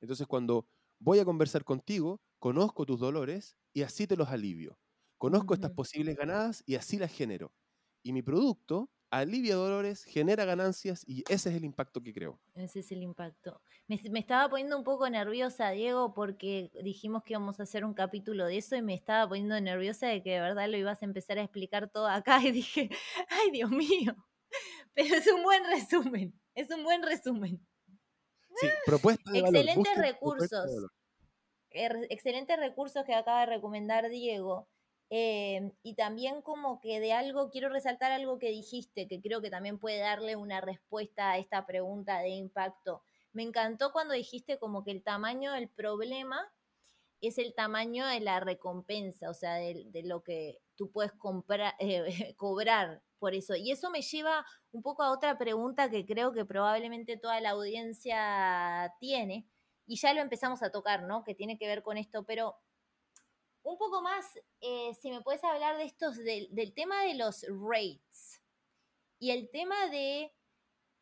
Entonces 0.00 0.26
cuando 0.26 0.68
voy 0.98 1.18
a 1.18 1.24
conversar 1.24 1.64
contigo, 1.64 2.20
conozco 2.38 2.86
tus 2.86 3.00
dolores 3.00 3.56
y 3.72 3.82
así 3.82 4.06
te 4.06 4.16
los 4.16 4.28
alivio. 4.28 4.78
Conozco 5.18 5.54
estas 5.54 5.70
posibles 5.72 6.16
ganadas 6.16 6.62
y 6.66 6.74
así 6.76 6.98
las 6.98 7.12
genero. 7.12 7.52
Y 8.02 8.12
mi 8.12 8.22
producto 8.22 8.90
alivia 9.10 9.54
dolores, 9.54 10.04
genera 10.04 10.44
ganancias 10.44 11.04
y 11.06 11.22
ese 11.28 11.50
es 11.50 11.56
el 11.56 11.64
impacto 11.64 12.02
que 12.02 12.12
creo. 12.12 12.38
Ese 12.54 12.80
es 12.80 12.92
el 12.92 13.02
impacto. 13.02 13.60
Me, 13.88 14.18
estaba 14.18 14.48
poniendo 14.48 14.76
un 14.76 14.84
poco 14.84 15.08
nerviosa, 15.08 15.70
Diego, 15.70 16.14
porque 16.14 16.70
dijimos 16.82 17.22
que 17.22 17.34
íbamos 17.34 17.60
a 17.60 17.64
hacer 17.64 17.84
un 17.84 17.94
capítulo 17.94 18.46
de 18.46 18.58
eso 18.58 18.76
y 18.76 18.82
me 18.82 18.94
estaba 18.94 19.28
poniendo 19.28 19.60
nerviosa 19.60 20.06
de 20.08 20.22
que 20.22 20.30
de 20.30 20.40
verdad 20.40 20.68
lo 20.68 20.76
ibas 20.76 21.02
a 21.02 21.04
empezar 21.04 21.38
a 21.38 21.42
explicar 21.42 21.90
todo 21.90 22.08
acá 22.08 22.40
y 22.44 22.52
dije, 22.52 22.90
ay 23.28 23.50
Dios 23.52 23.70
mío, 23.70 24.16
pero 24.94 25.14
es 25.14 25.26
un 25.32 25.42
buen 25.42 25.64
resumen, 25.64 26.34
es 26.54 26.70
un 26.70 26.82
buen 26.82 27.02
resumen. 27.02 27.66
Sí, 28.56 28.68
propuesta 28.86 29.30
de 29.30 29.40
Excelentes 29.40 29.98
recursos. 29.98 30.70
Er, 31.70 32.06
excelentes 32.08 32.58
recursos 32.58 33.04
que 33.04 33.14
acaba 33.14 33.40
de 33.40 33.46
recomendar 33.46 34.08
Diego 34.08 34.66
Eh, 35.10 35.72
y 35.82 35.94
también 35.94 36.42
como 36.42 36.80
que 36.80 36.98
de 36.98 37.12
algo, 37.12 37.50
quiero 37.50 37.68
resaltar 37.68 38.12
algo 38.12 38.38
que 38.38 38.48
dijiste, 38.50 39.06
que 39.06 39.20
creo 39.20 39.40
que 39.40 39.50
también 39.50 39.78
puede 39.78 39.98
darle 39.98 40.36
una 40.36 40.60
respuesta 40.60 41.30
a 41.32 41.38
esta 41.38 41.64
pregunta 41.66 42.18
de 42.20 42.30
impacto. 42.30 43.02
Me 43.32 43.42
encantó 43.42 43.92
cuando 43.92 44.14
dijiste 44.14 44.58
como 44.58 44.82
que 44.84 44.90
el 44.90 45.02
tamaño 45.02 45.52
del 45.52 45.68
problema 45.68 46.40
es 47.20 47.38
el 47.38 47.54
tamaño 47.54 48.06
de 48.06 48.20
la 48.20 48.40
recompensa, 48.40 49.30
o 49.30 49.34
sea, 49.34 49.54
de, 49.54 50.02
lo 50.04 50.22
que 50.22 50.58
tú 50.76 50.90
puedes 50.90 51.12
comprar, 51.12 51.74
eh, 51.80 52.34
cobrar 52.36 53.02
por 53.18 53.34
eso. 53.34 53.54
Y 53.56 53.70
eso 53.70 53.90
me 53.90 54.02
lleva 54.02 54.44
un 54.72 54.82
poco 54.82 55.02
a 55.02 55.12
otra 55.12 55.38
pregunta 55.38 55.90
que 55.90 56.04
creo 56.04 56.32
que 56.32 56.44
probablemente 56.44 57.16
toda 57.16 57.40
la 57.40 57.50
audiencia 57.50 58.92
tiene, 59.00 59.46
y 59.86 59.96
ya 59.96 60.12
lo 60.12 60.20
empezamos 60.20 60.62
a 60.62 60.70
tocar, 60.70 61.04
¿no? 61.04 61.22
Que 61.24 61.34
tiene 61.34 61.58
que 61.58 61.68
ver 61.68 61.82
con 61.82 61.96
esto, 61.96 62.24
pero 62.24 62.56
un 63.66 63.78
poco 63.78 64.00
más, 64.00 64.24
eh, 64.60 64.94
si 64.94 65.10
me 65.10 65.22
puedes 65.22 65.42
hablar 65.42 65.76
de 65.76 65.84
estos, 65.84 66.16
del 66.16 66.72
tema 66.72 67.02
de 67.02 67.14
los 67.14 67.44
rates 67.48 68.40
y 69.18 69.32
el 69.32 69.50
tema 69.50 69.88
de 69.88 70.32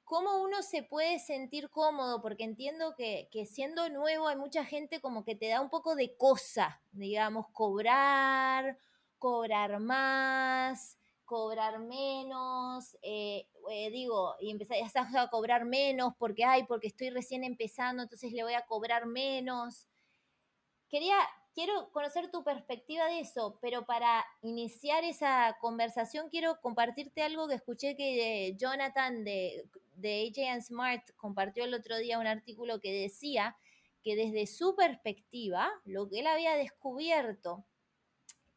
cómo 0.05 0.42
uno 0.42 0.62
se 0.62 0.83
puede 0.83 1.18
sentir 1.18 1.68
cómodo, 1.68 2.22
porque 2.22 2.44
entiendo 2.44 2.94
que, 2.96 3.29
siendo 3.46 3.90
nuevo 3.90 4.29
hay 4.29 4.37
mucha 4.37 4.64
gente 4.64 5.03
como 5.03 5.24
que 5.24 5.35
te 5.35 5.48
da 5.48 5.61
un 5.61 5.68
poco 5.68 5.94
de 5.94 6.16
cosa, 6.16 6.81
digamos, 6.92 7.48
cobrar, 7.53 8.79
cobrar 9.18 9.79
más, 9.81 10.96
cobrar 11.27 11.81
menos, 11.81 12.96
eh, 13.03 13.46
eh, 13.70 13.90
digo, 13.90 14.37
y 14.40 14.50
empezar 14.50 14.79
a 15.16 15.29
cobrar 15.29 15.66
menos 15.66 16.14
porque, 16.18 16.44
ay, 16.44 16.64
porque 16.64 16.88
estoy 16.88 17.11
recién 17.11 17.44
empezando, 17.44 18.03
entonces 18.03 18.33
le 18.33 18.42
voy 18.42 18.55
a 18.55 18.64
cobrar 18.64 19.05
menos. 19.05 19.87
Quería, 20.88 21.16
quiero 21.54 21.90
conocer 21.92 22.30
tu 22.30 22.42
perspectiva 22.42 23.06
de 23.06 23.20
eso, 23.20 23.58
pero 23.60 23.86
para 23.86 24.24
iniciar 24.42 25.04
esa 25.04 25.56
conversación 25.60 26.28
quiero 26.28 26.60
compartirte 26.60 27.22
algo 27.22 27.48
que 27.48 27.54
escuché 27.54 27.96
que 27.96 28.54
Jonathan 28.58 29.24
de, 29.24 29.68
de 29.94 30.32
AJ 30.36 30.62
Smart 30.62 31.10
compartió 31.16 31.64
el 31.64 31.74
otro 31.74 31.96
día 31.96 32.18
un 32.18 32.26
artículo 32.26 32.80
que 32.80 32.92
decía 32.92 33.56
que 34.02 34.16
desde 34.16 34.46
su 34.46 34.76
perspectiva, 34.76 35.70
lo 35.84 36.08
que 36.08 36.20
él 36.20 36.26
había 36.26 36.56
descubierto 36.56 37.64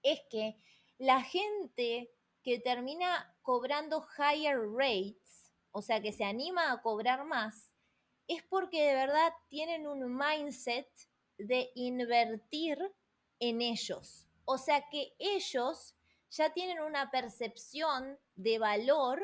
es 0.04 0.20
que 0.30 0.58
la 0.98 1.22
gente 1.22 2.12
que 2.44 2.60
termina 2.60 3.34
cobrando 3.42 4.06
higher 4.18 4.60
rates, 4.76 5.54
o 5.72 5.82
sea, 5.82 6.02
que 6.02 6.12
se 6.12 6.26
anima 6.26 6.72
a 6.72 6.82
cobrar 6.82 7.26
más, 7.26 7.72
es 8.28 8.44
porque 8.44 8.84
de 8.84 8.94
verdad 8.94 9.32
tienen 9.48 9.88
un 9.88 10.18
mindset 10.18 10.88
de 11.38 11.72
invertir 11.76 12.78
en 13.40 13.62
ellos. 13.62 14.28
O 14.46 14.58
sea 14.58 14.88
que 14.90 15.14
ellos 15.20 15.96
ya 16.30 16.54
tienen 16.54 16.80
una 16.80 17.12
percepción 17.12 18.18
de 18.36 18.60
valor 18.60 19.22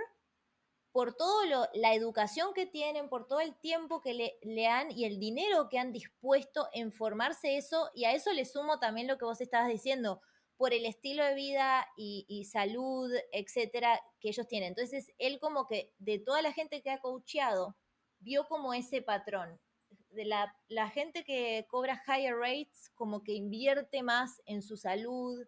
por 0.91 1.15
toda 1.15 1.69
la 1.73 1.93
educación 1.95 2.53
que 2.53 2.67
tienen, 2.67 3.09
por 3.09 3.27
todo 3.27 3.39
el 3.39 3.55
tiempo 3.55 3.99
que 3.99 4.13
le, 4.13 4.37
le, 4.43 4.67
han 4.67 4.91
y 4.91 5.05
el 5.05 5.19
dinero 5.19 5.67
que 5.69 5.79
han 5.79 5.91
dispuesto 5.91 6.69
en 6.71 6.91
formarse 6.91 7.57
eso, 7.57 7.89
y 7.95 8.05
a 8.05 8.13
eso 8.13 8.31
le 8.31 8.45
sumo 8.45 8.79
también 8.79 9.07
lo 9.07 9.17
que 9.17 9.25
vos 9.25 9.41
estabas 9.41 9.69
diciendo, 9.69 10.21
por 10.55 10.73
el 10.73 10.85
estilo 10.85 11.25
de 11.25 11.33
vida 11.33 11.85
y, 11.97 12.45
salud, 12.45 13.11
etcétera, 13.31 13.99
que 14.19 14.29
ellos 14.29 14.47
tienen. 14.47 14.69
Entonces, 14.69 15.11
él 15.17 15.39
como 15.39 15.67
que 15.67 15.91
de 15.97 16.19
toda 16.19 16.41
la 16.41 16.53
gente 16.53 16.81
que 16.81 16.91
ha 16.91 17.01
coacheado, 17.01 17.75
vio 18.19 18.47
como 18.47 18.73
ese 18.73 19.01
patrón 19.01 19.59
de 20.13 20.25
la, 20.25 20.89
gente 20.89 21.23
que 21.23 21.65
cobra 21.69 22.01
higher 22.07 22.35
rates 22.35 22.89
como 22.95 23.23
que 23.23 23.33
invierte 23.33 24.03
más 24.03 24.41
en 24.45 24.61
su 24.61 24.77
salud, 24.77 25.45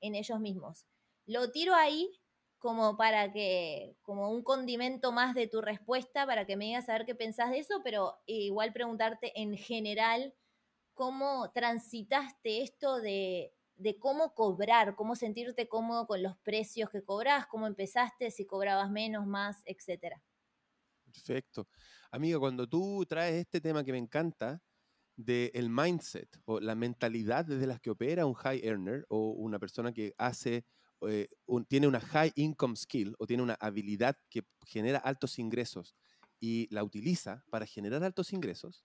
en 0.00 0.14
ellos 0.14 0.40
mismos. 0.40 0.86
Lo 1.26 1.50
tiro 1.50 1.74
ahí 1.74 2.20
como 2.58 2.96
para 2.96 3.32
que, 3.32 3.96
como 4.02 4.30
un 4.30 4.42
condimento 4.42 5.12
más 5.12 5.34
de 5.34 5.46
tu 5.46 5.60
respuesta, 5.60 6.26
para 6.26 6.46
que 6.46 6.56
me 6.56 6.66
digas 6.66 6.88
a 6.88 6.94
ver 6.94 7.06
qué 7.06 7.14
pensás 7.14 7.50
de 7.50 7.58
eso, 7.58 7.80
pero 7.84 8.18
igual 8.26 8.72
preguntarte 8.72 9.32
en 9.40 9.56
general 9.56 10.34
cómo 10.94 11.52
transitaste 11.52 12.62
esto 12.62 13.00
de, 13.00 13.52
de 13.76 13.98
cómo 13.98 14.34
cobrar, 14.34 14.96
cómo 14.96 15.14
sentirte 15.14 15.68
cómodo 15.68 16.06
con 16.06 16.22
los 16.22 16.36
precios 16.38 16.90
que 16.90 17.04
cobras, 17.04 17.46
cómo 17.46 17.66
empezaste, 17.68 18.30
si 18.32 18.44
cobrabas 18.44 18.90
menos, 18.90 19.26
más, 19.26 19.62
etcétera. 19.64 20.20
Perfecto. 21.04 21.68
Amiga, 22.10 22.38
cuando 22.38 22.66
tú 22.66 23.04
traes 23.06 23.34
este 23.34 23.60
tema 23.60 23.84
que 23.84 23.92
me 23.92 23.98
encanta, 23.98 24.62
del 25.18 25.50
el 25.52 25.68
mindset 25.68 26.28
o 26.44 26.60
la 26.60 26.76
mentalidad 26.76 27.44
desde 27.44 27.66
las 27.66 27.80
que 27.80 27.90
opera 27.90 28.24
un 28.24 28.34
high 28.34 28.60
earner 28.64 29.04
o 29.08 29.30
una 29.32 29.58
persona 29.58 29.92
que 29.92 30.14
hace, 30.16 30.64
eh, 31.02 31.28
tiene 31.68 31.88
una 31.88 32.00
high 32.00 32.32
income 32.36 32.76
skill 32.76 33.14
o 33.18 33.26
tiene 33.26 33.42
una 33.42 33.54
habilidad 33.54 34.16
que 34.30 34.44
genera 34.64 34.98
altos 34.98 35.38
ingresos 35.40 35.96
y 36.40 36.72
la 36.72 36.84
utiliza 36.84 37.44
para 37.50 37.66
generar 37.66 38.04
altos 38.04 38.32
ingresos, 38.32 38.84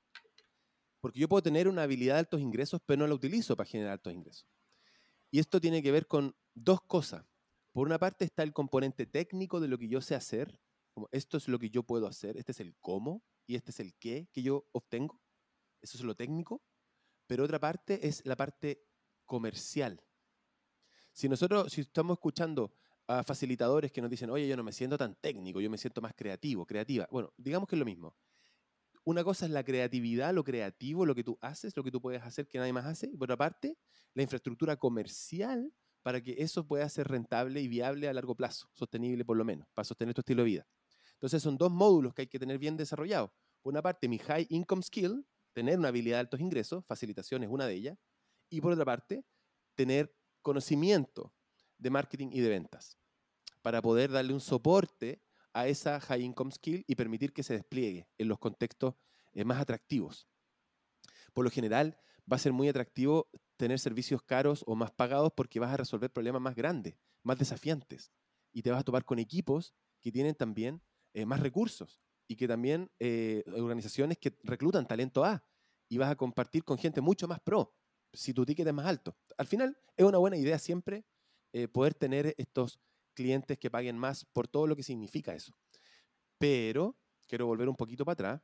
porque 1.00 1.20
yo 1.20 1.30
puedo 1.30 1.44
tener 1.44 1.68
una 1.68 1.84
habilidad 1.84 2.16
de 2.16 2.20
altos 2.22 2.42
ingresos, 2.42 2.82
pero 2.86 3.02
no 3.02 3.08
la 3.08 3.14
utilizo 3.14 3.56
para 3.56 3.70
generar 3.70 3.94
altos 3.94 4.14
ingresos. 4.14 4.48
Y 5.30 5.40
esto 5.40 5.62
tiene 5.62 5.84
que 5.84 5.92
ver 5.92 6.08
con 6.08 6.36
dos 6.56 6.82
cosas. 6.82 7.26
Por 7.72 7.88
una 7.88 8.00
parte 8.00 8.26
está 8.26 8.44
el 8.44 8.54
componente 8.54 9.06
técnico 9.06 9.60
de 9.60 9.68
lo 9.68 9.78
que 9.78 9.88
yo 9.88 10.02
sé 10.02 10.16
hacer 10.16 10.60
como 10.94 11.10
esto 11.12 11.38
es 11.38 11.48
lo 11.48 11.60
que 11.60 11.70
yo 11.70 11.84
puedo 11.84 12.08
hacer, 12.08 12.38
este 12.38 12.52
es 12.52 12.60
el 12.60 12.76
cómo 12.80 13.24
y 13.46 13.56
este 13.56 13.72
es 13.72 13.80
el 13.80 13.96
qué 13.96 14.30
que 14.32 14.44
yo 14.44 14.68
obtengo. 14.72 15.22
Eso 15.82 15.98
es 15.98 16.04
lo 16.04 16.16
técnico. 16.16 16.64
Pero 17.28 17.44
otra 17.44 17.60
parte 17.60 18.08
es 18.08 18.26
la 18.26 18.36
parte 18.36 18.86
comercial. 19.26 20.02
Si 21.12 21.30
nosotros, 21.30 21.72
si 21.72 21.82
estamos 21.82 22.16
escuchando 22.16 22.74
a 23.08 23.24
facilitadores 23.24 23.92
que 23.92 24.02
nos 24.02 24.10
dicen, 24.10 24.30
oye, 24.30 24.48
yo 24.48 24.56
no 24.58 24.64
me 24.64 24.72
siento 24.72 24.98
tan 24.98 25.16
técnico, 25.16 25.62
yo 25.62 25.70
me 25.70 25.78
siento 25.78 26.02
más 26.02 26.14
creativo, 26.16 26.66
creativa. 26.66 27.08
Bueno, 27.12 27.34
digamos 27.38 27.68
que 27.68 27.76
es 27.76 27.80
lo 27.80 27.86
mismo. 27.86 28.16
Una 29.06 29.24
cosa 29.24 29.46
es 29.46 29.52
la 29.52 29.64
creatividad, 29.64 30.34
lo 30.34 30.44
creativo, 30.44 31.06
lo 31.06 31.14
que 31.14 31.24
tú 31.24 31.38
haces, 31.42 31.76
lo 31.76 31.84
que 31.84 31.92
tú 31.92 32.02
puedes 32.02 32.24
hacer 32.24 32.48
que 32.48 32.58
nadie 32.58 32.72
más 32.72 32.86
hace. 32.86 33.08
Y 33.08 33.18
por 33.18 33.26
otra 33.26 33.38
parte, 33.38 33.78
la 34.14 34.24
infraestructura 34.24 34.78
comercial 34.78 35.74
para 36.04 36.22
que 36.22 36.36
eso 36.38 36.68
pueda 36.68 36.88
ser 36.90 37.08
rentable 37.08 37.62
y 37.62 37.68
viable 37.68 38.08
a 38.08 38.14
largo 38.14 38.36
plazo, 38.36 38.70
sostenible 38.74 39.26
por 39.26 39.38
lo 39.38 39.46
menos, 39.46 39.68
para 39.74 39.86
sostener 39.86 40.14
tu 40.14 40.22
estilo 40.22 40.44
de 40.44 40.50
vida. 40.50 40.68
Entonces 41.24 41.42
son 41.42 41.58
dos 41.58 41.72
módulos 41.72 42.14
que 42.14 42.24
hay 42.24 42.28
que 42.28 42.38
tener 42.38 42.60
bien 42.60 42.76
desarrollados. 42.76 43.32
Por 43.62 43.72
una 43.72 43.82
parte, 43.82 44.10
mi 44.10 44.18
high 44.18 44.46
income 44.50 44.82
skill, 44.82 45.26
tener 45.54 45.80
una 45.80 45.88
habilidad 45.88 46.18
de 46.18 46.20
altos 46.20 46.42
ingresos, 46.42 46.84
facilitación 46.86 47.44
es 47.44 47.50
una 47.50 47.66
de 47.66 47.76
ellas. 47.76 47.98
Y 48.50 48.60
por 48.60 48.74
otra 48.74 48.84
parte, 48.84 49.24
tener 49.74 50.14
conocimiento 50.42 51.34
de 51.78 51.90
marketing 51.90 52.28
y 52.34 52.42
de 52.42 52.50
ventas 52.50 53.00
para 53.62 53.82
poder 53.82 54.12
darle 54.12 54.34
un 54.34 54.42
soporte 54.42 55.24
a 55.54 55.66
esa 55.66 56.02
high 56.02 56.24
income 56.24 56.52
skill 56.52 56.84
y 56.90 56.96
permitir 56.96 57.32
que 57.32 57.42
se 57.42 57.54
despliegue 57.54 58.10
en 58.18 58.28
los 58.28 58.38
contextos 58.38 58.96
eh, 59.32 59.46
más 59.46 59.62
atractivos. 59.62 60.28
Por 61.32 61.46
lo 61.46 61.52
general, 61.52 61.98
va 62.30 62.36
a 62.36 62.40
ser 62.40 62.52
muy 62.52 62.68
atractivo 62.68 63.30
tener 63.56 63.80
servicios 63.80 64.22
caros 64.24 64.62
o 64.68 64.76
más 64.76 64.92
pagados 64.92 65.32
porque 65.34 65.62
vas 65.62 65.74
a 65.74 65.78
resolver 65.78 66.12
problemas 66.12 66.42
más 66.42 66.54
grandes, 66.54 66.98
más 67.22 67.40
desafiantes. 67.40 68.12
Y 68.52 68.62
te 68.62 68.72
vas 68.72 68.82
a 68.82 68.84
topar 68.84 69.06
con 69.06 69.20
equipos 69.20 69.74
que 70.02 70.12
tienen 70.12 70.36
también 70.36 70.82
eh, 71.14 71.26
más 71.26 71.40
recursos 71.40 72.02
y 72.28 72.36
que 72.36 72.48
también 72.48 72.90
eh, 73.00 73.44
organizaciones 73.56 74.18
que 74.18 74.38
reclutan 74.44 74.88
talento 74.88 75.24
A 75.24 75.44
y 75.90 75.98
vas 75.98 76.10
a 76.10 76.16
compartir 76.16 76.64
con 76.64 76.78
gente 76.78 77.02
mucho 77.02 77.28
más 77.28 77.40
pro 77.40 77.76
si 78.12 78.34
tu 78.34 78.46
ticket 78.46 78.68
es 78.68 78.74
más 78.74 78.86
alto. 78.86 79.16
Al 79.38 79.48
final 79.48 79.78
es 79.96 80.06
una 80.06 80.18
buena 80.18 80.38
idea 80.38 80.58
siempre 80.60 81.06
eh, 81.52 81.68
poder 81.68 81.94
tener 81.94 82.34
estos 82.38 82.80
clientes 83.14 83.58
que 83.60 83.70
paguen 83.70 83.98
más 83.98 84.26
por 84.26 84.48
todo 84.48 84.68
lo 84.68 84.76
que 84.76 84.84
significa 84.84 85.34
eso. 85.34 85.54
Pero 86.38 86.98
quiero 87.28 87.46
volver 87.46 87.70
un 87.70 87.76
poquito 87.76 88.06
para 88.06 88.14
atrás 88.14 88.42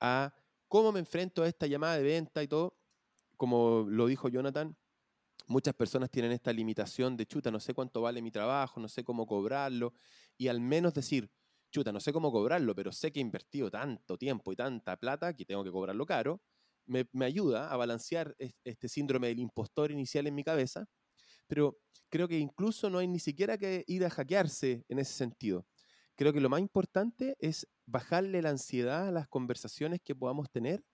a 0.00 0.34
cómo 0.68 0.92
me 0.92 1.00
enfrento 1.00 1.42
a 1.42 1.48
esta 1.48 1.66
llamada 1.66 1.96
de 1.96 2.02
venta 2.02 2.42
y 2.42 2.48
todo. 2.48 2.76
Como 3.36 3.86
lo 3.88 4.06
dijo 4.06 4.28
Jonathan, 4.28 4.76
muchas 5.46 5.74
personas 5.74 6.10
tienen 6.10 6.32
esta 6.32 6.52
limitación 6.52 7.16
de 7.16 7.26
chuta, 7.26 7.50
no 7.50 7.60
sé 7.60 7.74
cuánto 7.74 8.02
vale 8.02 8.22
mi 8.22 8.30
trabajo, 8.30 8.80
no 8.80 8.88
sé 8.88 9.04
cómo 9.04 9.26
cobrarlo, 9.26 9.92
y 10.36 10.48
al 10.48 10.60
menos 10.60 10.94
decir, 10.94 11.30
no 11.82 12.00
sé 12.00 12.12
cómo 12.12 12.30
cobrarlo, 12.30 12.74
pero 12.74 12.92
sé 12.92 13.12
que 13.12 13.18
he 13.18 13.22
invertido 13.22 13.70
tanto 13.70 14.16
tiempo 14.16 14.52
y 14.52 14.56
tanta 14.56 14.96
plata 14.96 15.34
que 15.34 15.44
tengo 15.44 15.64
que 15.64 15.72
cobrarlo 15.72 16.06
caro, 16.06 16.40
me, 16.86 17.06
ayuda 17.24 17.70
a 17.70 17.76
balancear 17.76 18.36
este 18.38 18.88
síndrome 18.88 19.28
del 19.28 19.40
impostor 19.40 19.90
inicial 19.90 20.26
en 20.26 20.34
mi 20.34 20.44
cabeza, 20.44 20.86
pero 21.46 21.78
creo 22.10 22.28
que 22.28 22.38
incluso 22.38 22.90
no 22.90 22.98
hay 22.98 23.08
ni 23.08 23.18
siquiera 23.18 23.58
que 23.58 23.84
ir 23.86 24.04
a 24.04 24.10
hackearse 24.10 24.84
en 24.88 24.98
ese 24.98 25.14
sentido. 25.14 25.66
Creo 26.14 26.32
que 26.32 26.40
lo 26.40 26.48
más 26.48 26.60
importante 26.60 27.36
es 27.40 27.66
bajarle 27.86 28.42
la 28.42 28.50
ansiedad 28.50 29.08
a 29.08 29.12
las 29.12 29.26
conversaciones 29.26 30.00
que 30.04 30.14
podamos 30.14 30.50
tener 30.50 30.84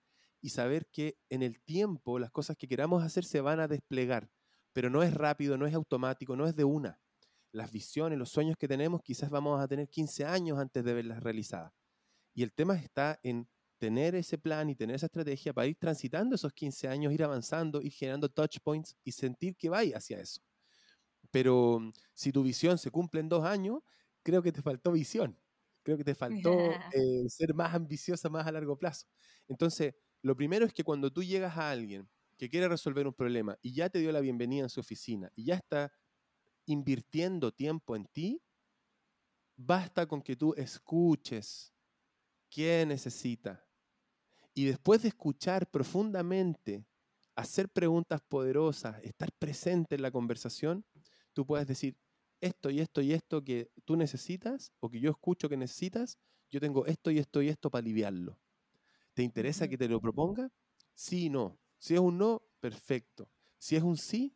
y 0.41 0.49
saber 0.49 0.87
que 0.87 1.17
en 1.29 1.43
el 1.43 1.61
tiempo 1.61 2.17
las 2.17 2.31
cosas 2.31 2.57
que 2.57 2.67
queramos 2.67 3.03
hacer 3.03 3.25
se 3.25 3.41
van 3.41 3.59
a 3.59 3.67
desplegar, 3.67 4.29
pero 4.73 4.89
no 4.89 5.03
es 5.03 5.13
rápido, 5.13 5.57
no 5.57 5.67
es 5.67 5.75
automático, 5.75 6.35
no 6.35 6.47
es 6.47 6.55
de 6.55 6.63
una 6.63 6.99
las 7.51 7.71
visiones, 7.71 8.17
los 8.17 8.29
sueños 8.29 8.55
que 8.57 8.67
tenemos, 8.67 9.01
quizás 9.01 9.29
vamos 9.29 9.61
a 9.61 9.67
tener 9.67 9.89
15 9.89 10.25
años 10.25 10.59
antes 10.59 10.83
de 10.83 10.93
verlas 10.93 11.21
realizadas. 11.21 11.73
Y 12.33 12.43
el 12.43 12.53
tema 12.53 12.75
está 12.75 13.19
en 13.23 13.47
tener 13.77 14.15
ese 14.15 14.37
plan 14.37 14.69
y 14.69 14.75
tener 14.75 14.95
esa 14.95 15.07
estrategia 15.07 15.53
para 15.53 15.67
ir 15.67 15.75
transitando 15.75 16.35
esos 16.35 16.53
15 16.53 16.87
años, 16.87 17.11
ir 17.11 17.23
avanzando, 17.23 17.81
ir 17.81 17.91
generando 17.91 18.29
touch 18.29 18.59
points 18.63 18.95
y 19.03 19.11
sentir 19.11 19.55
que 19.55 19.69
vaya 19.69 19.97
hacia 19.97 20.19
eso. 20.19 20.41
Pero 21.31 21.79
mm, 21.79 21.93
si 22.13 22.31
tu 22.31 22.43
visión 22.43 22.77
se 22.77 22.91
cumple 22.91 23.21
en 23.21 23.29
dos 23.29 23.43
años, 23.43 23.79
creo 24.23 24.41
que 24.43 24.51
te 24.51 24.61
faltó 24.61 24.91
visión. 24.91 25.37
Creo 25.83 25.97
que 25.97 26.03
te 26.03 26.13
faltó 26.13 26.51
eh, 26.93 27.27
ser 27.27 27.53
más 27.55 27.73
ambiciosa 27.73 28.29
más 28.29 28.45
a 28.45 28.51
largo 28.51 28.77
plazo. 28.77 29.07
Entonces, 29.47 29.95
lo 30.21 30.35
primero 30.35 30.65
es 30.65 30.73
que 30.73 30.83
cuando 30.83 31.11
tú 31.11 31.23
llegas 31.23 31.57
a 31.57 31.71
alguien 31.71 32.07
que 32.37 32.49
quiere 32.49 32.67
resolver 32.67 33.07
un 33.07 33.13
problema 33.13 33.57
y 33.61 33.73
ya 33.73 33.89
te 33.89 33.99
dio 33.99 34.11
la 34.11 34.19
bienvenida 34.19 34.63
en 34.63 34.69
su 34.69 34.79
oficina 34.79 35.31
y 35.35 35.45
ya 35.45 35.55
está 35.55 35.91
invirtiendo 36.71 37.51
tiempo 37.51 37.95
en 37.95 38.05
ti, 38.05 38.41
basta 39.55 40.07
con 40.07 40.21
que 40.21 40.35
tú 40.35 40.53
escuches 40.57 41.73
qué 42.49 42.85
necesita. 42.85 43.65
Y 44.53 44.65
después 44.65 45.01
de 45.03 45.09
escuchar 45.09 45.69
profundamente, 45.69 46.85
hacer 47.35 47.69
preguntas 47.69 48.21
poderosas, 48.21 49.01
estar 49.03 49.31
presente 49.33 49.95
en 49.95 50.01
la 50.01 50.11
conversación, 50.11 50.85
tú 51.33 51.45
puedes 51.45 51.67
decir, 51.67 51.97
esto 52.41 52.69
y 52.69 52.79
esto 52.79 53.01
y 53.01 53.13
esto 53.13 53.43
que 53.43 53.71
tú 53.85 53.95
necesitas 53.95 54.73
o 54.79 54.89
que 54.89 54.99
yo 54.99 55.11
escucho 55.11 55.47
que 55.47 55.57
necesitas, 55.57 56.17
yo 56.49 56.59
tengo 56.59 56.85
esto 56.85 57.11
y 57.11 57.19
esto 57.19 57.41
y 57.41 57.49
esto 57.49 57.69
para 57.69 57.81
aliviarlo. 57.81 58.39
¿Te 59.13 59.23
interesa 59.23 59.67
que 59.67 59.77
te 59.77 59.87
lo 59.87 60.01
proponga? 60.01 60.51
Sí 60.93 61.25
y 61.25 61.29
no. 61.29 61.59
Si 61.77 61.93
es 61.93 61.99
un 61.99 62.17
no, 62.17 62.41
perfecto. 62.59 63.31
Si 63.57 63.75
es 63.75 63.83
un 63.83 63.95
sí, 63.95 64.35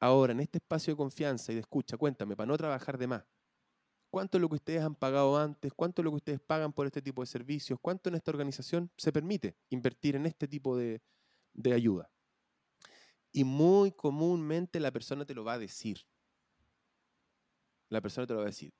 ahora 0.00 0.32
en 0.32 0.40
este 0.40 0.58
espacio 0.58 0.94
de 0.94 0.96
confianza 0.96 1.52
y 1.52 1.56
de 1.56 1.60
escucha, 1.60 1.96
cuéntame, 1.96 2.34
para 2.34 2.46
no 2.46 2.56
trabajar 2.56 2.98
de 2.98 3.06
más. 3.06 3.24
¿Cuánto 4.10 4.38
es 4.38 4.42
lo 4.42 4.48
que 4.48 4.56
ustedes 4.56 4.82
han 4.82 4.96
pagado 4.96 5.38
antes? 5.38 5.72
¿Cuánto 5.72 6.02
es 6.02 6.04
lo 6.04 6.10
que 6.10 6.16
ustedes 6.16 6.40
pagan 6.40 6.72
por 6.72 6.86
este 6.86 7.00
tipo 7.00 7.22
de 7.22 7.26
servicios? 7.26 7.78
¿Cuánto 7.80 8.08
en 8.08 8.16
esta 8.16 8.32
organización 8.32 8.90
se 8.96 9.12
permite 9.12 9.56
invertir 9.68 10.16
en 10.16 10.26
este 10.26 10.48
tipo 10.48 10.76
de, 10.76 11.00
ayuda? 11.72 12.10
Y 13.30 13.44
muy 13.44 13.92
comúnmente 13.92 14.80
la 14.80 14.90
persona 14.90 15.24
te 15.24 15.34
lo 15.34 15.44
va 15.44 15.52
a 15.52 15.58
decir. 15.60 16.00
La 17.88 18.00
persona 18.00 18.26
te 18.26 18.32
lo 18.32 18.40
va 18.40 18.46
a 18.46 18.46
decir. 18.46 18.72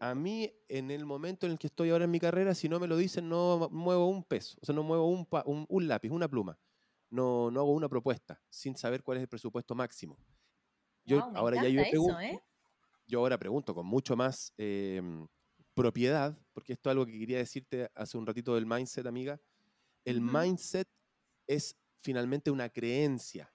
A 0.00 0.16
mí, 0.16 0.52
en 0.68 0.90
el 0.90 1.04
momento 1.04 1.46
en 1.46 1.52
el 1.52 1.58
que 1.58 1.68
estoy 1.68 1.90
ahora 1.90 2.04
en 2.04 2.10
mi 2.10 2.18
carrera, 2.18 2.54
si 2.54 2.68
no 2.68 2.80
me 2.80 2.88
lo 2.88 2.96
dicen, 2.96 3.28
no 3.28 3.68
muevo 3.70 4.08
un 4.08 4.24
peso, 4.24 4.58
o 4.62 4.66
sea, 4.66 4.74
no 4.74 4.82
muevo 4.82 5.06
un, 5.06 5.86
lápiz, 5.86 6.10
una 6.10 6.26
pluma. 6.26 6.58
No 7.10 7.48
hago 7.48 7.72
una 7.72 7.88
propuesta 7.88 8.42
sin 8.48 8.74
saber 8.74 9.04
cuál 9.04 9.18
es 9.18 9.22
el 9.22 9.28
presupuesto 9.28 9.76
máximo. 9.76 10.18
Yo 11.04 11.22
ahora 11.34 11.62
ya 11.62 11.68
yo 11.68 11.82
pregunto, 11.82 12.20
¿eh? 12.20 12.40
yo 13.06 13.20
ahora 13.20 13.38
pregunto 13.38 13.74
con 13.74 13.86
mucho 13.86 14.16
más 14.16 14.52
em, 14.56 15.26
propiedad, 15.74 16.38
porque 16.52 16.74
esto 16.74 16.88
es 16.88 16.92
algo 16.92 17.06
que 17.06 17.18
quería 17.18 17.38
decirte 17.38 17.90
hace 17.94 18.16
un 18.18 18.26
ratito 18.26 18.54
del 18.54 18.66
mindset, 18.66 19.06
amiga. 19.06 19.40
El 20.04 20.20
mindset 20.20 20.88
es 21.46 21.76
finalmente 22.00 22.50
una 22.50 22.68
creencia 22.68 23.52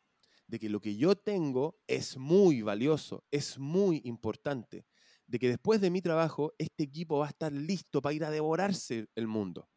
de 0.48 0.60
que 0.60 0.70
lo 0.70 0.80
que 0.80 0.96
yo 0.96 1.16
tengo 1.16 1.80
es 1.88 2.18
muy 2.18 2.62
valioso, 2.62 3.26
es 3.32 3.60
muy 3.60 4.02
importante, 4.06 4.86
de 5.26 5.40
que 5.40 5.50
después 5.50 5.82
de 5.82 5.90
mi 5.90 6.02
trabajo 6.02 6.54
este 6.58 6.84
equipo 6.84 7.20
va 7.20 7.26
a 7.26 7.30
estar 7.30 7.52
listo 7.52 8.02
para 8.02 8.14
ir 8.14 8.24
a 8.24 8.32
devorarse 8.32 9.10
el 9.16 9.28
mundo. 9.28 9.70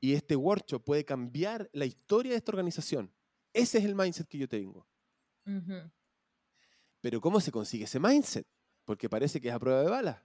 Y 0.00 0.14
este 0.14 0.34
workshop 0.34 0.82
puede 0.82 1.04
cambiar 1.04 1.70
la 1.72 1.84
historia 1.84 2.32
de 2.32 2.38
esta 2.38 2.50
organización. 2.50 3.14
Ese 3.52 3.78
es 3.78 3.84
el 3.84 3.94
mindset 3.94 4.26
que 4.26 4.38
yo 4.38 4.48
tengo. 4.48 4.88
Pero 7.02 7.20
¿cómo 7.20 7.40
se 7.40 7.50
consigue 7.50 7.84
ese 7.84 7.98
mindset? 7.98 8.46
Porque 8.84 9.10
parece 9.10 9.40
que 9.40 9.48
es 9.48 9.54
a 9.54 9.58
prueba 9.58 9.82
de 9.82 9.90
bala. 9.90 10.24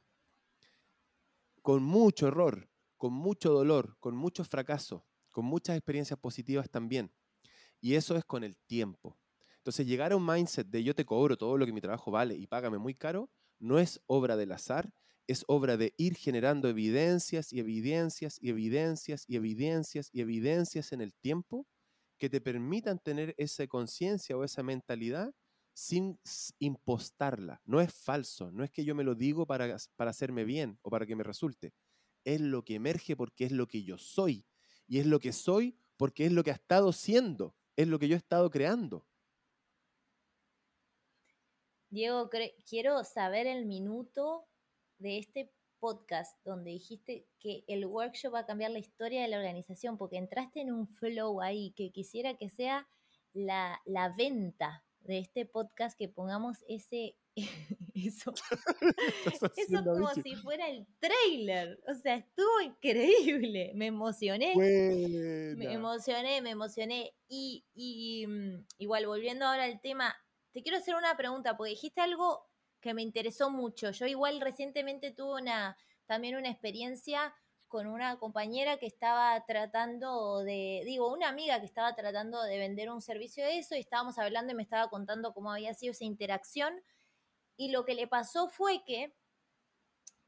Con 1.64 1.84
mucho 1.84 2.28
error, 2.28 2.70
con 2.98 3.12
mucho 3.12 3.52
dolor, 3.52 3.98
con 4.00 4.16
muchos 4.16 4.48
fracasos, 4.48 5.02
con 5.32 5.44
muchas 5.44 5.76
experiencias 5.76 6.20
positivas 6.20 6.70
también. 6.70 7.12
Y 7.82 7.96
eso 7.96 8.16
es 8.16 8.24
con 8.24 8.44
el 8.44 8.58
tiempo. 8.68 9.18
Entonces, 9.58 9.88
llegar 9.88 10.12
a 10.12 10.16
un 10.16 10.26
mindset 10.26 10.68
de 10.68 10.84
yo 10.84 10.94
te 10.94 11.04
cobro 11.04 11.36
todo 11.36 11.58
lo 11.58 11.66
que 11.66 11.74
mi 11.74 11.82
trabajo 11.82 12.12
vale 12.12 12.36
y 12.36 12.46
págame 12.46 12.78
muy 12.78 12.94
caro, 12.94 13.30
no 13.60 13.80
es 13.80 14.00
obra 14.06 14.38
del 14.38 14.52
azar, 14.52 14.94
es 15.26 15.44
obra 15.48 15.78
de 15.78 15.96
ir 15.98 16.16
generando 16.16 16.70
evidencias 16.70 17.52
y 17.52 17.60
evidencias 17.60 18.38
y 18.40 18.50
evidencias 18.50 19.26
y 19.28 19.36
evidencias 19.36 20.10
y 20.14 20.22
evidencias 20.22 20.92
en 20.94 21.02
el 21.02 21.16
tiempo 21.16 21.68
que 22.20 22.30
te 22.30 22.40
permitan 22.40 23.00
tener 23.00 23.34
esa 23.38 23.66
conciencia 23.68 24.38
o 24.38 24.44
esa 24.44 24.62
mentalidad 24.64 25.34
sin 25.78 26.20
impostarla. 26.58 27.62
No 27.64 27.80
es 27.80 27.94
falso, 27.94 28.52
no 28.52 28.64
es 28.64 28.72
que 28.72 28.84
yo 28.84 28.96
me 28.96 29.04
lo 29.04 29.14
digo 29.14 29.46
para, 29.46 29.78
para 29.96 30.10
hacerme 30.10 30.44
bien 30.44 30.80
o 30.82 30.90
para 30.90 31.06
que 31.06 31.16
me 31.16 31.24
resulte. 31.24 31.76
Es 32.24 32.42
lo 32.42 32.66
que 32.66 32.74
emerge 32.74 33.16
porque 33.16 33.46
es 33.46 33.52
lo 33.52 33.68
que 33.68 33.84
yo 33.84 34.00
soy. 34.00 34.44
Y 34.88 34.98
es 34.98 35.06
lo 35.06 35.20
que 35.20 35.32
soy 35.32 35.78
porque 35.96 36.26
es 36.26 36.32
lo 36.32 36.44
que 36.44 36.50
ha 36.50 36.56
estado 36.56 36.92
siendo, 36.92 37.56
es 37.76 37.88
lo 37.88 38.00
que 38.00 38.08
yo 38.08 38.16
he 38.16 38.18
estado 38.18 38.50
creando. 38.50 39.06
Diego, 41.92 42.28
quiero 42.68 43.04
saber 43.04 43.46
el 43.46 43.68
minuto 43.68 44.48
de 44.98 45.20
este 45.20 45.54
podcast 45.80 46.44
donde 46.44 46.72
dijiste 46.72 47.28
que 47.40 47.64
el 47.68 47.86
workshop 47.86 48.34
va 48.34 48.40
a 48.40 48.46
cambiar 48.48 48.72
la 48.72 48.80
historia 48.80 49.22
de 49.22 49.28
la 49.28 49.38
organización, 49.38 49.96
porque 50.00 50.18
entraste 50.18 50.62
en 50.62 50.72
un 50.72 50.88
flow 50.88 51.40
ahí 51.40 51.72
que 51.78 51.92
quisiera 51.92 52.36
que 52.36 52.50
sea 52.50 52.90
la, 53.34 53.80
venta 54.18 54.84
de 55.08 55.20
este 55.20 55.46
podcast, 55.46 55.98
que 55.98 56.10
pongamos 56.10 56.64
ese, 56.68 57.16
eso, 57.96 58.34
eso 59.58 59.84
como 59.84 60.14
si 60.14 60.36
fuera 60.36 60.68
el 60.70 60.86
trailer. 61.00 61.82
O 61.88 61.94
sea, 61.96 62.16
estuvo 62.16 62.62
increíble. 62.62 63.72
Me 63.76 63.88
emocioné. 63.88 64.54
Me 64.56 65.74
emocioné, 65.74 66.42
me 66.42 66.52
emocioné. 66.52 67.16
Y, 67.28 67.66
y 67.74 68.28
mm, 68.28 68.66
igual, 68.80 69.08
volviendo 69.08 69.46
ahora 69.46 69.64
al 69.64 69.82
tema, 69.82 70.16
te 70.52 70.62
quiero 70.62 70.78
hacer 70.78 70.96
una 70.96 71.16
pregunta, 71.16 71.56
porque 71.58 71.72
dijiste 71.72 72.02
algo 72.02 72.48
que 72.82 72.94
me 72.94 73.02
interesó 73.02 73.50
mucho. 73.50 73.92
Yo 73.92 74.06
igual 74.06 74.42
recientemente 74.42 75.12
tuve 75.12 75.42
una, 75.42 75.78
también 76.06 76.36
una 76.36 76.50
experiencia 76.50 77.34
con 77.68 77.88
una 77.88 78.18
compañera 78.20 78.78
que 78.78 78.86
estaba 78.86 79.44
tratando 79.46 80.40
de, 80.44 80.82
digo, 80.86 81.12
una 81.12 81.30
amiga 81.30 81.60
que 81.60 81.66
estaba 81.66 81.96
tratando 81.96 82.42
de 82.44 82.58
vender 82.58 82.90
un 82.90 83.02
servicio 83.02 83.44
de 83.44 83.60
eso 83.60 83.76
y 83.76 83.80
estábamos 83.80 84.18
hablando 84.18 84.54
y 84.54 84.56
me 84.56 84.64
estaba 84.64 84.90
contando 84.90 85.34
cómo 85.34 85.52
había 85.52 85.74
sido 85.74 85.92
esa 85.92 86.06
interacción. 86.06 86.82
Y 87.56 87.72
lo 87.72 87.86
que 87.86 87.96
le 87.96 88.08
pasó 88.08 88.50
fue 88.50 88.84
que 88.86 89.14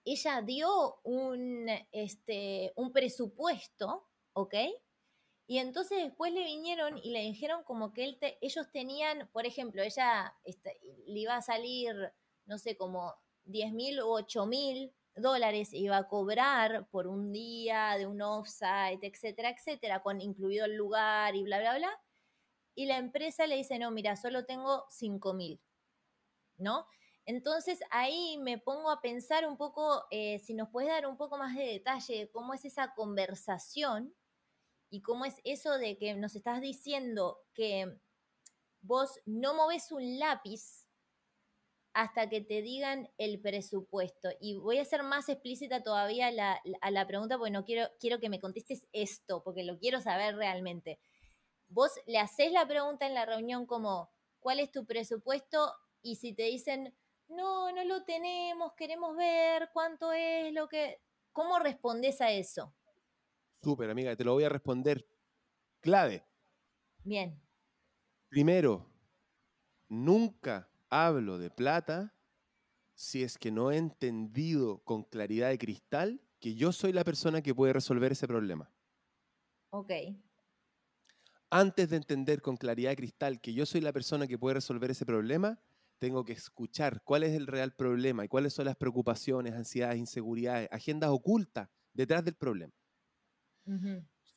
ella 0.05 0.41
dio 0.41 0.99
un, 1.03 1.67
este, 1.91 2.73
un 2.75 2.91
presupuesto, 2.91 4.07
¿ok? 4.33 4.55
Y 5.47 5.57
entonces 5.57 6.03
después 6.03 6.31
le 6.31 6.43
vinieron 6.43 6.97
y 6.97 7.11
le 7.11 7.21
dijeron 7.21 7.63
como 7.63 7.91
que 7.91 8.03
él 8.03 8.19
ellos 8.41 8.71
tenían, 8.71 9.29
por 9.31 9.45
ejemplo, 9.45 9.81
ella 9.81 10.35
este, 10.43 10.79
le 11.07 11.19
iba 11.19 11.35
a 11.35 11.41
salir, 11.41 11.95
no 12.45 12.57
sé, 12.57 12.77
como 12.77 13.15
10 13.45 13.73
mil 13.73 13.99
o 13.99 14.11
8 14.11 14.45
mil 14.45 14.93
dólares, 15.15 15.73
iba 15.73 15.97
a 15.97 16.07
cobrar 16.07 16.87
por 16.89 17.07
un 17.07 17.31
día 17.31 17.95
de 17.97 18.07
un 18.07 18.21
offsite, 18.21 18.99
etcétera, 19.01 19.49
etcétera, 19.49 20.01
con 20.01 20.21
incluido 20.21 20.65
el 20.65 20.75
lugar 20.75 21.35
y 21.35 21.43
bla, 21.43 21.59
bla, 21.59 21.77
bla. 21.77 22.01
Y 22.75 22.85
la 22.85 22.97
empresa 22.97 23.45
le 23.47 23.57
dice, 23.57 23.79
no, 23.79 23.91
mira, 23.91 24.15
solo 24.15 24.45
tengo 24.45 24.85
5 24.89 25.33
mil, 25.33 25.61
¿no? 26.57 26.87
Entonces 27.25 27.79
ahí 27.91 28.37
me 28.39 28.57
pongo 28.57 28.89
a 28.89 29.01
pensar 29.01 29.47
un 29.47 29.57
poco, 29.57 30.05
eh, 30.09 30.39
si 30.39 30.53
nos 30.53 30.69
puedes 30.69 30.89
dar 30.89 31.05
un 31.05 31.17
poco 31.17 31.37
más 31.37 31.55
de 31.55 31.63
detalle 31.63 32.17
de 32.17 32.31
cómo 32.31 32.53
es 32.53 32.65
esa 32.65 32.93
conversación 32.95 34.15
y 34.89 35.01
cómo 35.01 35.25
es 35.25 35.35
eso 35.43 35.77
de 35.77 35.97
que 35.97 36.15
nos 36.15 36.35
estás 36.35 36.61
diciendo 36.61 37.37
que 37.53 37.99
vos 38.81 39.19
no 39.25 39.53
moves 39.53 39.91
un 39.91 40.17
lápiz 40.17 40.88
hasta 41.99 42.29
que 42.29 42.39
te 42.39 42.61
digan 42.61 43.09
el 43.17 43.41
presupuesto. 43.41 44.29
Y 44.39 44.55
voy 44.55 44.77
a 44.77 44.85
ser 44.85 45.03
más 45.03 45.27
explícita 45.27 45.83
todavía 45.83 46.29
a 46.81 46.91
la 46.91 47.07
pregunta 47.07 47.37
porque 47.37 47.51
no 47.51 47.65
quiero, 47.65 47.89
quiero 47.99 48.21
que 48.21 48.29
me 48.29 48.39
contestes 48.39 48.87
esto, 48.93 49.43
porque 49.43 49.65
lo 49.65 49.77
quiero 49.79 49.99
saber 49.99 50.37
realmente. 50.37 51.01
Vos 51.67 51.91
le 52.07 52.17
haces 52.17 52.53
la 52.53 52.65
pregunta 52.65 53.05
en 53.05 53.13
la 53.13 53.25
reunión 53.25 53.65
como, 53.65 54.09
¿cuál 54.39 54.61
es 54.61 54.71
tu 54.71 54.85
presupuesto? 54.85 55.73
Y 56.01 56.15
si 56.15 56.33
te 56.33 56.43
dicen, 56.43 56.95
no, 57.27 57.69
no 57.73 57.83
lo 57.83 58.05
tenemos, 58.05 58.71
queremos 58.75 59.17
ver 59.17 59.69
cuánto 59.73 60.13
es 60.13 60.53
lo 60.53 60.69
que... 60.69 61.01
¿Cómo 61.33 61.59
respondes 61.59 62.21
a 62.21 62.31
eso? 62.31 62.73
Súper, 63.61 63.89
amiga, 63.89 64.15
te 64.15 64.23
lo 64.23 64.31
voy 64.31 64.45
a 64.45 64.49
responder 64.49 65.05
clave. 65.81 66.25
Bien. 67.03 67.41
Primero, 68.29 68.89
nunca 69.89 70.71
hablo 70.89 71.37
de 71.37 71.49
plata 71.51 72.15
si 72.95 73.23
es 73.23 73.37
que 73.37 73.51
no 73.51 73.71
he 73.71 73.77
entendido 73.77 74.83
con 74.83 75.03
claridad 75.03 75.49
de 75.49 75.57
cristal 75.59 76.21
que 76.39 76.55
yo 76.55 76.71
soy 76.73 76.93
la 76.93 77.03
persona 77.05 77.41
que 77.41 77.55
puede 77.55 77.73
resolver 77.73 78.11
ese 78.13 78.27
problema. 78.27 78.73
Ok. 79.71 79.91
Antes 81.51 81.89
de 81.89 81.97
entender 81.97 82.41
con 82.41 82.57
claridad 82.57 82.89
de 82.91 82.95
cristal 82.95 83.39
que 83.41 83.53
yo 83.53 83.65
soy 83.67 83.81
la 83.81 83.93
persona 83.93 84.25
que 84.27 84.37
puede 84.39 84.55
resolver 84.55 84.89
ese 84.91 85.05
problema, 85.05 85.59
tengo 85.99 86.23
que 86.23 86.33
escuchar 86.33 87.03
cuál 87.03 87.23
es 87.23 87.33
el 87.33 87.45
real 87.47 87.75
problema 87.75 88.25
y 88.25 88.27
cuáles 88.27 88.53
son 88.53 88.65
las 88.65 88.75
preocupaciones, 88.77 89.53
ansiedades, 89.53 89.97
inseguridades, 89.99 90.69
agendas 90.71 91.09
ocultas 91.11 91.69
detrás 91.93 92.23
del 92.25 92.35
problema. 92.35 92.73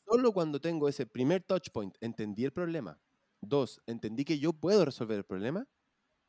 Solo 0.04 0.32
cuando 0.32 0.60
tengo 0.60 0.88
ese 0.88 1.06
primer 1.06 1.42
touch 1.42 1.70
point, 1.72 1.96
entendí 2.00 2.44
el 2.44 2.52
problema. 2.52 3.00
Dos, 3.40 3.80
entendí 3.86 4.24
que 4.24 4.38
yo 4.38 4.52
puedo 4.52 4.84
resolver 4.84 5.18
el 5.18 5.24
problema. 5.24 5.68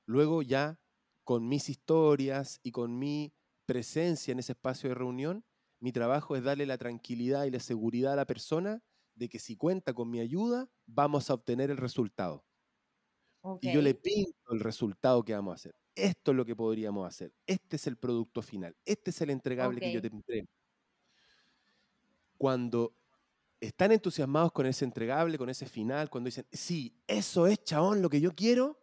Luego 0.06 0.42
ya 0.42 0.80
con 1.24 1.48
mis 1.48 1.70
historias 1.70 2.60
y 2.64 2.72
con 2.72 3.00
mi 3.00 3.34
presencia 3.66 4.32
en 4.32 4.40
ese 4.40 4.54
espacio 4.54 4.90
de 4.90 4.96
reunión, 4.96 5.46
mi 5.80 5.92
trabajo 5.92 6.36
es 6.36 6.44
darle 6.44 6.66
la 6.66 6.78
tranquilidad 6.78 7.46
y 7.46 7.52
la 7.52 7.60
seguridad 7.60 8.14
a 8.14 8.18
la 8.18 8.26
persona 8.26 8.82
de 9.16 9.30
que 9.30 9.40
si 9.40 9.56
cuenta 9.56 9.94
con 9.94 10.10
mi 10.10 10.20
ayuda, 10.20 10.70
vamos 10.86 11.30
a 11.30 11.34
obtener 11.34 11.70
el 11.72 11.78
resultado. 11.78 12.46
Y 13.62 13.74
yo 13.74 13.82
le 13.82 13.94
pinto 13.94 14.54
el 14.54 14.62
resultado 14.62 15.24
que 15.24 15.34
vamos 15.34 15.52
a 15.52 15.56
hacer. 15.56 15.76
Esto 15.96 16.32
es 16.32 16.38
lo 16.38 16.46
que 16.46 16.56
podríamos 16.56 17.06
hacer. 17.06 17.34
Este 17.46 17.76
es 17.76 17.88
el 17.88 17.98
producto 17.98 18.42
final. 18.42 18.76
Este 18.86 19.12
es 19.12 19.22
el 19.22 19.30
entregable 19.30 19.82
que 19.82 19.92
yo 19.92 20.02
te 20.02 20.08
entrego. 20.08 20.48
Cuando 22.38 22.96
están 23.60 23.92
entusiasmados 23.92 24.52
con 24.52 24.66
ese 24.66 24.86
entregable, 24.86 25.38
con 25.38 25.50
ese 25.50 25.66
final, 25.66 26.10
cuando 26.10 26.30
dicen, 26.30 26.48
sí, 26.52 26.98
eso 27.08 27.48
es, 27.48 27.64
chabón, 27.64 28.02
lo 28.02 28.10
que 28.10 28.22
yo 28.22 28.34
quiero, 28.34 28.83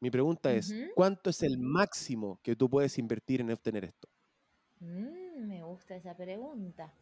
mi 0.00 0.10
pregunta 0.10 0.52
es, 0.54 0.76
¿cuánto 0.94 1.30
es 1.30 1.42
el 1.42 1.58
máximo 1.58 2.40
que 2.42 2.56
tú 2.56 2.70
puedes 2.70 2.98
invertir 2.98 3.40
en 3.40 3.50
obtener 3.50 3.84
esto? 3.84 4.08
Mm, 4.80 5.46
me 5.46 5.62
gusta 5.62 5.96
esa 5.96 6.16
pregunta. 6.16 6.92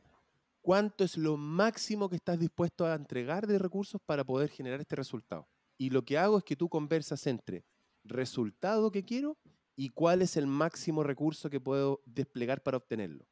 ¿Cuánto 0.63 1.05
es 1.05 1.17
lo 1.17 1.37
máximo 1.37 2.09
que 2.09 2.17
estás 2.17 2.39
dispuesto 2.39 2.87
a 2.87 2.95
entregar 2.95 3.47
de 3.47 3.59
recursos 3.59 4.01
para 4.05 4.25
poder 4.25 4.51
generar 4.51 4.81
este 4.81 4.97
resultado? 4.97 5.49
Y 5.79 5.91
lo 5.91 6.05
que 6.05 6.19
hago 6.19 6.39
es 6.39 6.45
que 6.45 6.57
tú 6.57 6.69
conversas 6.69 7.27
entre 7.27 7.65
resultado 8.03 8.91
que 8.91 9.05
quiero 9.05 9.39
y 9.77 9.91
cuál 9.91 10.23
es 10.23 10.37
el 10.37 10.47
máximo 10.47 11.05
recurso 11.05 11.51
que 11.51 11.61
puedo 11.61 12.03
desplegar 12.05 12.63
para 12.63 12.79
obtenerlo. 12.79 13.29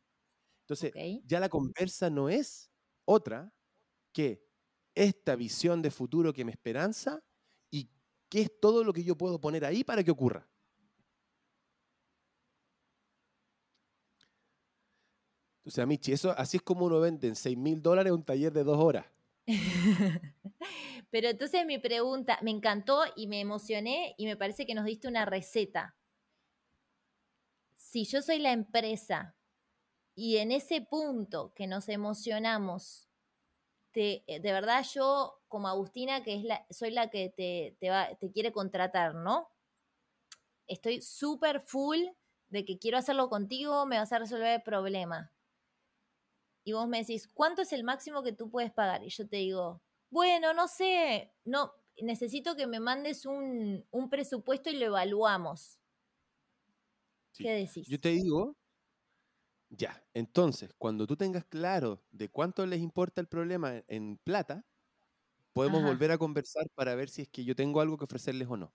Entonces, 0.63 0.93
ya 1.25 1.41
la 1.41 1.49
conversa 1.49 2.09
no 2.09 2.29
es 2.29 2.71
otra 3.05 3.53
que 4.13 4.45
esta 4.95 5.37
visión 5.37 5.83
de 5.83 5.91
futuro 5.91 6.33
que 6.33 6.45
me 6.45 6.53
esperanza 6.53 7.21
qué 8.35 8.41
es 8.41 8.61
todo 8.61 8.83
lo 8.83 8.93
que 8.93 9.05
yo 9.05 9.17
puedo 9.17 9.41
poner 9.41 9.65
ahí 9.65 9.85
para 9.85 10.03
que 10.03 10.11
ocurra. 10.11 10.45
O 15.65 15.71
sea, 15.71 15.87
Michi, 15.87 16.11
eso, 16.11 16.33
así 16.37 16.57
es 16.57 16.63
como 16.65 16.87
uno 16.87 16.99
vende 16.99 17.29
en 17.29 17.37
6 17.37 17.57
mil 17.57 17.81
dólares 17.81 18.13
un 18.13 18.25
taller 18.25 18.53
de 18.53 18.65
dos 18.65 18.77
horas. 18.77 19.07
Pero 21.13 21.29
entonces 21.29 21.65
mi 21.65 21.79
pregunta, 21.79 22.41
me 22.43 22.51
encantó 22.51 23.05
y 23.15 23.29
me 23.29 23.41
emocioné 23.41 24.17
y 24.19 24.27
me 24.27 24.37
parece 24.37 24.67
que 24.67 24.75
nos 24.75 24.85
diste 24.85 25.07
una 25.07 25.25
receta. 25.25 25.97
Si 27.77 28.05
yo 28.05 28.21
soy 28.21 28.41
la 28.41 28.51
empresa 28.51 29.37
y 30.17 30.39
en 30.39 30.51
ese 30.51 30.81
punto 30.81 31.53
que 31.55 31.69
nos 31.69 31.89
emocionamos, 31.89 33.09
te, 33.95 34.25
eh, 34.27 34.41
de 34.41 34.53
verdad 34.53 34.85
yo 34.93 35.41
como 35.49 35.69
Agustina, 35.69 36.23
que 36.23 36.35
es 36.37 36.45
la, 36.45 36.67
soy 36.69 36.91
la 36.91 37.09
que 37.09 37.31
te, 37.31 37.77
te, 37.81 37.91
te 38.21 38.33
quiere 38.33 38.53
contratar, 38.53 39.15
¿no? 39.15 39.49
Estoy 40.67 41.01
súper 41.01 41.61
full 41.61 42.01
de 42.49 42.65
que 42.67 42.79
quiero 42.79 42.99
hacerlo 42.99 43.31
contigo, 43.31 43.87
me 43.87 43.99
vas 43.99 44.13
a 44.13 44.19
resolver 44.19 44.55
el 44.55 44.63
problema 44.63 45.35
y 46.65 46.73
vos 46.73 46.89
me 46.89 46.99
decís, 46.99 47.29
¿cuánto 47.33 47.63
es 47.63 47.73
el 47.73 47.85
máximo 47.85 48.23
que 48.23 48.33
tú 48.33 48.51
puedes 48.51 48.73
pagar? 48.73 49.05
Y 49.05 49.11
yo 49.11 49.29
te 49.29 49.37
digo, 49.37 49.83
bueno, 50.11 50.55
no 50.55 50.67
sé, 50.67 51.33
no, 51.45 51.73
necesito 52.01 52.57
que 52.57 52.67
me 52.67 52.81
mandes 52.81 53.27
un, 53.27 53.87
presupuesto 54.11 54.71
y 54.71 54.77
lo 54.77 54.87
evaluamos. 54.87 55.79
¿Qué 57.37 57.51
decís? 57.51 57.87
Yo 57.87 58.01
te 58.01 58.11
digo, 58.11 58.57
ya, 59.77 60.05
entonces, 60.15 60.75
cuando 60.79 61.07
tú 61.07 61.17
tengas 61.17 61.45
claro 61.45 62.03
de 62.11 62.29
cuánto 62.29 62.67
les 62.67 62.81
importa 62.81 63.21
el 63.21 63.29
problema 63.29 63.83
en 63.89 64.19
plata, 64.19 64.65
podemos 65.53 65.83
volver 65.83 66.11
a 66.11 66.19
conversar 66.19 66.69
para 66.75 66.95
ver 66.95 67.09
si 67.09 67.23
es 67.23 67.29
que 67.29 67.45
yo 67.45 67.55
tengo 67.55 67.81
algo 67.81 67.97
que 67.97 68.05
ofrecerles 68.05 68.49
o 68.49 68.57
no. 68.57 68.75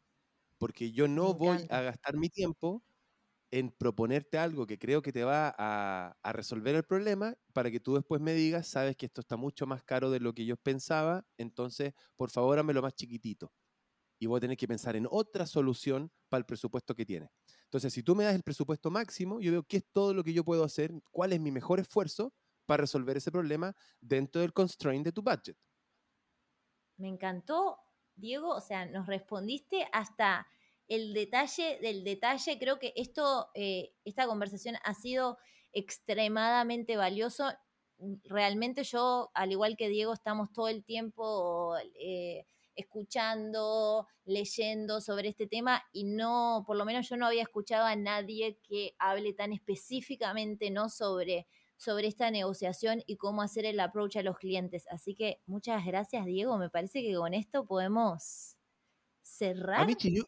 Porque 0.57 0.91
yo 0.91 1.07
no 1.07 1.33
voy 1.33 1.65
a 1.69 1.81
gastar 1.81 2.17
mi 2.17 2.29
tiempo 2.29 2.83
en 3.51 3.71
proponerte 3.71 4.37
algo 4.37 4.67
que 4.67 4.77
creo 4.77 5.01
que 5.01 5.11
te 5.11 5.23
va 5.23 5.53
a, 5.57 6.15
resolver 6.33 6.75
el 6.75 6.83
problema 6.83 7.35
para 7.53 7.71
que 7.71 7.79
tú 7.79 7.95
después 7.95 8.21
me 8.21 8.33
digas, 8.33 8.67
sabes 8.67 8.95
que 8.95 9.07
esto 9.07 9.21
está 9.21 9.37
mucho 9.37 9.65
más 9.65 9.83
caro 9.83 10.11
de 10.11 10.19
lo 10.19 10.33
que 10.33 10.45
yo 10.45 10.55
pensaba, 10.57 11.25
entonces 11.37 11.93
por 12.15 12.29
favor 12.29 12.63
lo 12.63 12.81
más 12.81 12.93
chiquitito. 12.93 13.51
Y 14.19 14.27
voy 14.27 14.37
a 14.37 14.41
tener 14.41 14.57
que 14.57 14.67
pensar 14.67 14.95
en 14.95 15.07
otra 15.09 15.45
solución 15.45 16.11
para 16.29 16.39
el 16.39 16.45
presupuesto 16.45 16.95
que 16.95 17.05
tienes. 17.05 17.29
Entonces, 17.69 17.93
si 17.93 18.01
tú 18.01 18.15
me 18.15 18.23
das 18.23 18.33
el 18.33 18.41
presupuesto 18.41 18.89
máximo, 18.89 19.39
yo 19.39 19.51
veo 19.51 19.63
qué 19.63 19.77
es 19.77 19.85
todo 19.91 20.15
lo 20.15 20.23
que 20.23 20.33
yo 20.33 20.43
puedo 20.43 20.63
hacer, 20.63 20.91
cuál 21.11 21.33
es 21.33 21.39
mi 21.39 21.51
mejor 21.51 21.79
esfuerzo 21.79 22.33
para 22.65 22.81
resolver 22.81 23.15
ese 23.15 23.31
problema 23.31 23.75
dentro 24.01 24.41
del 24.41 24.53
constraint 24.53 25.05
de 25.05 25.11
tu 25.11 25.21
budget. 25.21 25.55
Me 26.97 27.07
encantó, 27.07 27.77
Diego, 28.15 28.49
o 28.55 28.59
sea, 28.59 28.87
nos 28.87 29.05
respondiste 29.05 29.87
hasta 29.93 30.47
el 30.87 31.13
detalle 31.13 31.77
del 31.79 32.03
detalle. 32.03 32.57
Creo 32.57 32.79
que 32.79 32.91
esto, 32.95 33.51
eh, 33.53 33.93
esta 34.03 34.25
conversación 34.25 34.75
ha 34.83 34.95
sido 34.95 35.37
extremadamente 35.71 36.97
valioso. 36.97 37.51
Realmente 38.23 38.83
yo, 38.83 39.29
al 39.35 39.51
igual 39.51 39.77
que 39.77 39.89
Diego, 39.89 40.11
estamos 40.13 40.51
todo 40.51 40.69
el 40.69 40.83
tiempo 40.83 41.75
eh, 41.99 42.47
escuchando, 42.79 44.07
leyendo 44.25 45.01
sobre 45.01 45.29
este 45.29 45.47
tema 45.47 45.83
y 45.91 46.05
no, 46.05 46.63
por 46.65 46.77
lo 46.77 46.85
menos 46.85 47.09
yo 47.09 47.17
no 47.17 47.25
había 47.25 47.43
escuchado 47.43 47.85
a 47.85 47.95
nadie 47.95 48.59
que 48.67 48.95
hable 48.99 49.33
tan 49.33 49.53
específicamente 49.53 50.71
¿no? 50.71 50.89
sobre, 50.89 51.47
sobre 51.77 52.07
esta 52.07 52.31
negociación 52.31 53.03
y 53.05 53.17
cómo 53.17 53.41
hacer 53.41 53.65
el 53.65 53.79
approach 53.79 54.17
a 54.17 54.23
los 54.23 54.37
clientes. 54.37 54.85
Así 54.89 55.15
que 55.15 55.41
muchas 55.45 55.85
gracias, 55.85 56.25
Diego. 56.25 56.57
Me 56.57 56.69
parece 56.69 57.01
que 57.01 57.15
con 57.15 57.33
esto 57.33 57.65
podemos 57.65 58.57
cerrar. 59.21 59.81
A 59.81 59.85
mí, 59.85 59.95
yo, 59.99 60.23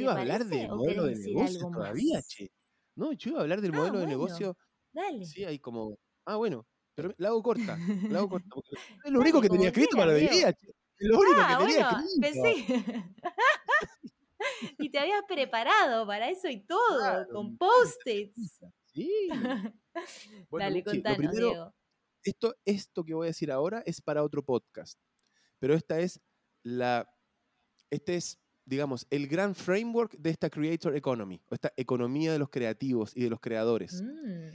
iba 0.00 0.12
a 0.12 0.20
hablar 0.20 0.44
del 0.44 0.68
modelo 0.68 1.04
de 1.04 1.16
negocio 1.16 1.70
todavía, 1.70 2.22
che. 2.22 2.50
No, 2.96 3.12
yo 3.12 3.30
iba 3.30 3.40
a 3.40 3.42
hablar 3.42 3.60
del 3.60 3.74
ah, 3.74 3.78
modelo 3.78 3.98
de 3.98 4.06
negocio. 4.06 4.56
Dale. 4.92 5.26
Sí, 5.26 5.44
hay 5.44 5.58
como. 5.58 5.98
Ah, 6.24 6.36
bueno, 6.36 6.66
pero 6.94 7.14
la 7.18 7.28
hago 7.28 7.42
corta. 7.42 7.78
La 8.08 8.18
hago 8.18 8.28
corta. 8.28 8.48
Es 9.04 9.12
lo 9.12 9.20
único 9.20 9.40
que 9.40 9.50
tenía 9.50 9.68
escrito 9.68 9.96
para 9.96 10.14
día, 10.14 10.52
che. 10.52 10.72
Es 10.98 11.08
lo 11.08 11.18
único 11.18 11.40
ah, 11.40 11.58
que 11.58 11.66
tenía 11.66 11.90
bueno. 11.90 12.08
Pensé. 12.20 13.04
y 14.78 14.90
te 14.90 14.98
habías 14.98 15.22
preparado 15.28 16.06
para 16.06 16.30
eso 16.30 16.48
y 16.48 16.64
todo, 16.64 17.26
con 17.32 17.56
post-its. 17.58 18.60
Sí. 18.86 19.28
Dale, 20.50 20.82
contanos, 20.82 21.32
Diego. 21.32 21.74
Esto, 22.22 22.56
esto 22.64 23.04
que 23.04 23.14
voy 23.14 23.26
a 23.26 23.28
decir 23.28 23.52
ahora 23.52 23.82
es 23.86 24.00
para 24.00 24.22
otro 24.22 24.42
podcast. 24.42 24.98
Pero 25.58 25.74
esta 25.74 25.98
es 26.00 26.20
la. 26.62 27.08
Este 27.90 28.16
es 28.16 28.38
digamos, 28.66 29.06
el 29.10 29.28
gran 29.28 29.54
framework 29.54 30.16
de 30.18 30.30
esta 30.30 30.50
creator 30.50 30.96
economy, 30.96 31.40
o 31.48 31.54
esta 31.54 31.72
economía 31.76 32.32
de 32.32 32.40
los 32.40 32.50
creativos 32.50 33.16
y 33.16 33.22
de 33.22 33.30
los 33.30 33.38
creadores. 33.38 34.02
Mm. 34.02 34.48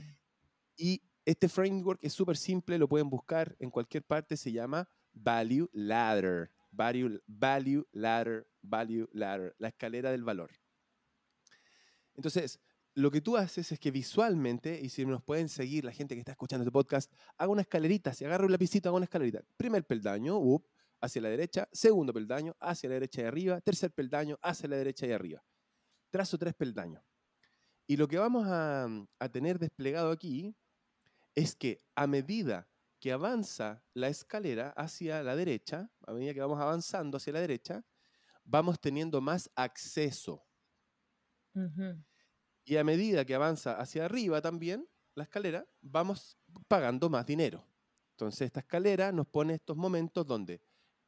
Y 0.76 1.02
este 1.24 1.48
framework 1.48 1.98
es 2.02 2.12
súper 2.12 2.36
simple, 2.36 2.78
lo 2.78 2.88
pueden 2.88 3.08
buscar 3.08 3.56
en 3.58 3.70
cualquier 3.70 4.04
parte, 4.04 4.36
se 4.36 4.52
llama 4.52 4.86
Value 5.12 5.68
Ladder. 5.72 6.50
Value, 6.74 7.20
value 7.26 7.86
Ladder, 7.92 8.46
Value 8.62 9.08
Ladder, 9.12 9.54
la 9.58 9.68
escalera 9.68 10.10
del 10.10 10.24
valor. 10.24 10.50
Entonces, 12.14 12.60
lo 12.94 13.10
que 13.10 13.20
tú 13.20 13.36
haces 13.36 13.72
es 13.72 13.78
que 13.78 13.90
visualmente, 13.90 14.80
y 14.80 14.88
si 14.88 15.04
nos 15.04 15.22
pueden 15.22 15.48
seguir 15.48 15.84
la 15.84 15.92
gente 15.92 16.14
que 16.14 16.20
está 16.20 16.32
escuchando 16.32 16.62
este 16.62 16.72
podcast, 16.72 17.12
haga 17.36 17.52
una 17.52 17.62
escalerita, 17.62 18.14
si 18.14 18.24
agarra 18.24 18.46
un 18.46 18.52
lapicito, 18.52 18.88
haga 18.88 18.96
una 18.96 19.04
escalerita. 19.04 19.42
Primer 19.56 19.84
peldaño, 19.84 20.38
hacia 21.02 21.20
la 21.20 21.28
derecha, 21.28 21.68
segundo 21.72 22.12
peldaño 22.12 22.54
hacia 22.60 22.88
la 22.88 22.94
derecha 22.94 23.22
y 23.22 23.24
arriba, 23.24 23.60
tercer 23.60 23.92
peldaño 23.92 24.38
hacia 24.40 24.68
la 24.68 24.76
derecha 24.76 25.06
y 25.06 25.12
arriba. 25.12 25.42
Trazo 26.10 26.38
tres 26.38 26.54
peldaños. 26.54 27.02
Y 27.86 27.96
lo 27.96 28.06
que 28.08 28.18
vamos 28.18 28.46
a, 28.46 28.88
tener 29.32 29.58
desplegado 29.58 30.10
aquí 30.10 30.54
es 31.34 31.56
que 31.56 31.80
a 31.94 32.06
medida 32.06 32.68
que 33.02 33.10
avanza 33.10 33.84
la 33.94 34.06
escalera 34.06 34.70
hacia 34.76 35.24
la 35.24 35.34
derecha, 35.34 35.90
a 36.06 36.12
medida 36.12 36.34
que 36.34 36.40
vamos 36.40 36.60
avanzando 36.60 37.16
hacia 37.16 37.32
la 37.32 37.40
derecha, 37.40 37.84
vamos 38.44 38.80
teniendo 38.80 39.20
más 39.20 39.50
acceso. 39.56 40.46
Y 42.64 42.76
a 42.76 42.84
medida 42.84 43.24
que 43.24 43.34
avanza 43.34 43.76
hacia 43.80 44.04
arriba 44.04 44.40
también 44.40 44.88
la 45.16 45.24
escalera, 45.24 45.68
vamos 45.80 46.38
pagando 46.68 47.10
más 47.10 47.26
dinero. 47.26 47.66
Entonces 48.12 48.42
esta 48.42 48.60
escalera 48.60 49.10
nos 49.10 49.26
pone 49.26 49.54
estos 49.54 49.76
momentos 49.76 50.24
donde 50.24 50.62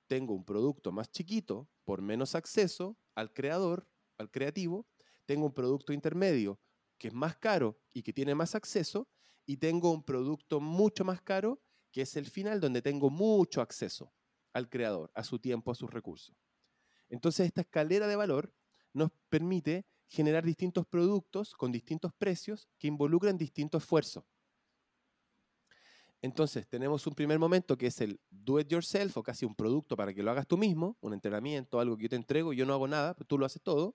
tengo 0.08 0.34
un 0.34 0.44
producto 0.44 0.90
más 0.90 1.12
chiquito 1.12 1.70
por 1.84 2.02
menos 2.02 2.34
acceso 2.34 2.98
al 3.14 3.32
creador, 3.32 3.88
al 4.18 4.32
creativo, 4.32 4.88
tengo 5.26 5.46
un 5.46 5.54
producto 5.54 5.92
intermedio 5.92 6.58
que 6.98 7.06
es 7.06 7.14
más 7.14 7.36
caro 7.36 7.78
y 7.92 8.02
que 8.02 8.12
tiene 8.12 8.34
más 8.34 8.56
acceso, 8.56 9.08
y 9.46 9.58
tengo 9.58 9.92
un 9.92 10.02
producto 10.02 10.60
mucho 10.60 11.04
más 11.04 11.22
caro 11.22 11.60
que 11.94 12.02
es 12.02 12.16
el 12.16 12.26
final 12.26 12.60
donde 12.60 12.82
tengo 12.82 13.08
mucho 13.08 13.60
acceso 13.60 14.12
al 14.52 14.68
creador, 14.68 15.12
a 15.14 15.22
su 15.22 15.38
tiempo, 15.38 15.70
a 15.70 15.76
sus 15.76 15.88
recursos. 15.88 16.34
Entonces 17.08 17.46
esta 17.46 17.60
escalera 17.60 18.08
de 18.08 18.16
valor 18.16 18.52
nos 18.92 19.12
permite 19.28 19.86
generar 20.08 20.44
distintos 20.44 20.88
productos 20.88 21.54
con 21.54 21.70
distintos 21.70 22.12
precios 22.18 22.68
que 22.78 22.88
involucran 22.88 23.38
distintos 23.38 23.84
esfuerzos. 23.84 24.24
Entonces, 26.20 26.66
tenemos 26.66 27.06
un 27.06 27.14
primer 27.14 27.38
momento 27.38 27.78
que 27.78 27.86
es 27.86 28.00
el 28.00 28.20
do 28.28 28.58
it 28.58 28.66
yourself 28.66 29.16
o 29.18 29.22
casi 29.22 29.44
un 29.44 29.54
producto 29.54 29.94
para 29.94 30.12
que 30.12 30.22
lo 30.24 30.32
hagas 30.32 30.48
tú 30.48 30.58
mismo, 30.58 30.96
un 31.00 31.12
entrenamiento, 31.12 31.78
algo 31.78 31.96
que 31.96 32.04
yo 32.04 32.08
te 32.08 32.16
entrego 32.16 32.52
y 32.52 32.56
yo 32.56 32.66
no 32.66 32.72
hago 32.72 32.88
nada, 32.88 33.14
pero 33.14 33.28
tú 33.28 33.38
lo 33.38 33.46
haces 33.46 33.62
todo. 33.62 33.94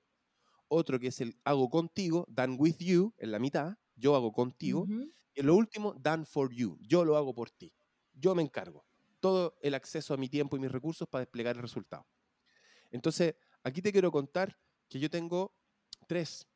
otro 0.69 0.99
que 0.99 1.07
es 1.07 1.19
el 1.19 1.37
hago 1.43 1.69
contigo, 1.69 2.25
done 2.29 2.55
with 2.57 2.77
you, 2.79 3.13
en 3.17 3.31
la 3.31 3.39
mitad, 3.39 3.75
yo 3.95 4.15
hago 4.15 4.31
contigo. 4.31 4.87
Y 5.33 5.41
lo 5.41 5.55
último, 5.55 5.95
done 5.99 6.25
for 6.25 6.53
you, 6.53 6.77
yo 6.81 7.03
lo 7.03 7.17
hago 7.17 7.33
por 7.33 7.49
ti. 7.51 7.73
Yo 8.19 8.35
me 8.35 8.41
encargo. 8.41 8.85
Todo 9.19 9.57
el 9.61 9.73
acceso 9.73 10.13
a 10.13 10.17
mi 10.17 10.29
tiempo 10.29 10.55
y 10.55 10.59
mis 10.59 10.71
recursos 10.71 11.07
para 11.07 11.25
desplegar 11.25 11.55
el 11.55 11.61
resultado. 11.61 12.07
Entonces, 12.91 13.35
aquí 13.63 13.81
te 13.81 13.91
quiero 13.91 14.11
contar 14.11 14.57
que 14.87 14.99
yo 14.99 15.09
tengo 15.09 15.55
tres 16.07 16.47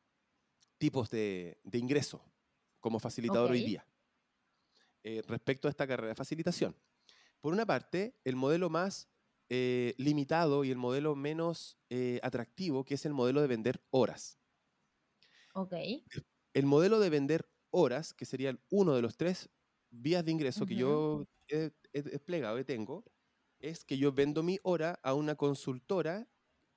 tipos 0.78 1.10
de, 1.10 1.60
de 1.64 1.78
ingreso 1.78 2.24
como 2.80 3.00
facilitador 3.00 3.52
hoy 3.52 3.64
día 3.64 3.88
eh, 5.04 5.22
respecto 5.28 5.68
a 5.68 5.72
esta 5.72 5.88
carrera 5.88 6.10
de 6.10 6.16
facilitación. 6.16 6.76
Por 7.42 7.54
una 7.54 7.66
parte, 7.66 8.16
el 8.24 8.36
modelo 8.36 8.70
más 8.70 9.10
eh, 9.50 9.94
limitado 9.98 10.64
y 10.64 10.72
el 10.72 10.78
modelo 10.78 11.16
menos 11.16 11.78
eh, 11.90 12.20
atractivo, 12.24 12.86
que 12.86 12.96
es 12.96 13.06
el 13.06 13.14
modelo 13.14 13.42
de 13.42 13.48
vender 13.48 13.84
horas. 13.90 14.40
Ok. 15.54 15.74
El 16.54 16.66
modelo 16.66 17.00
de 17.00 17.10
vender 17.10 17.50
horas, 17.70 18.14
que 18.14 18.26
sería 18.26 18.58
uno 18.70 18.96
de 18.96 19.02
los 19.02 19.18
tres 19.18 19.50
vías 19.90 20.24
de 20.24 20.32
ingreso 20.32 20.66
que 20.66 20.76
yo 20.76 21.28
he, 21.50 21.72
he 21.94 22.02
desplegado 22.02 22.60
y 22.60 22.66
tengo, 22.66 23.06
es 23.60 23.86
que 23.86 23.98
yo 23.98 24.12
vendo 24.12 24.44
mi 24.44 24.60
hora 24.64 25.00
a 25.04 25.14
una 25.14 25.36
consultora 25.36 26.28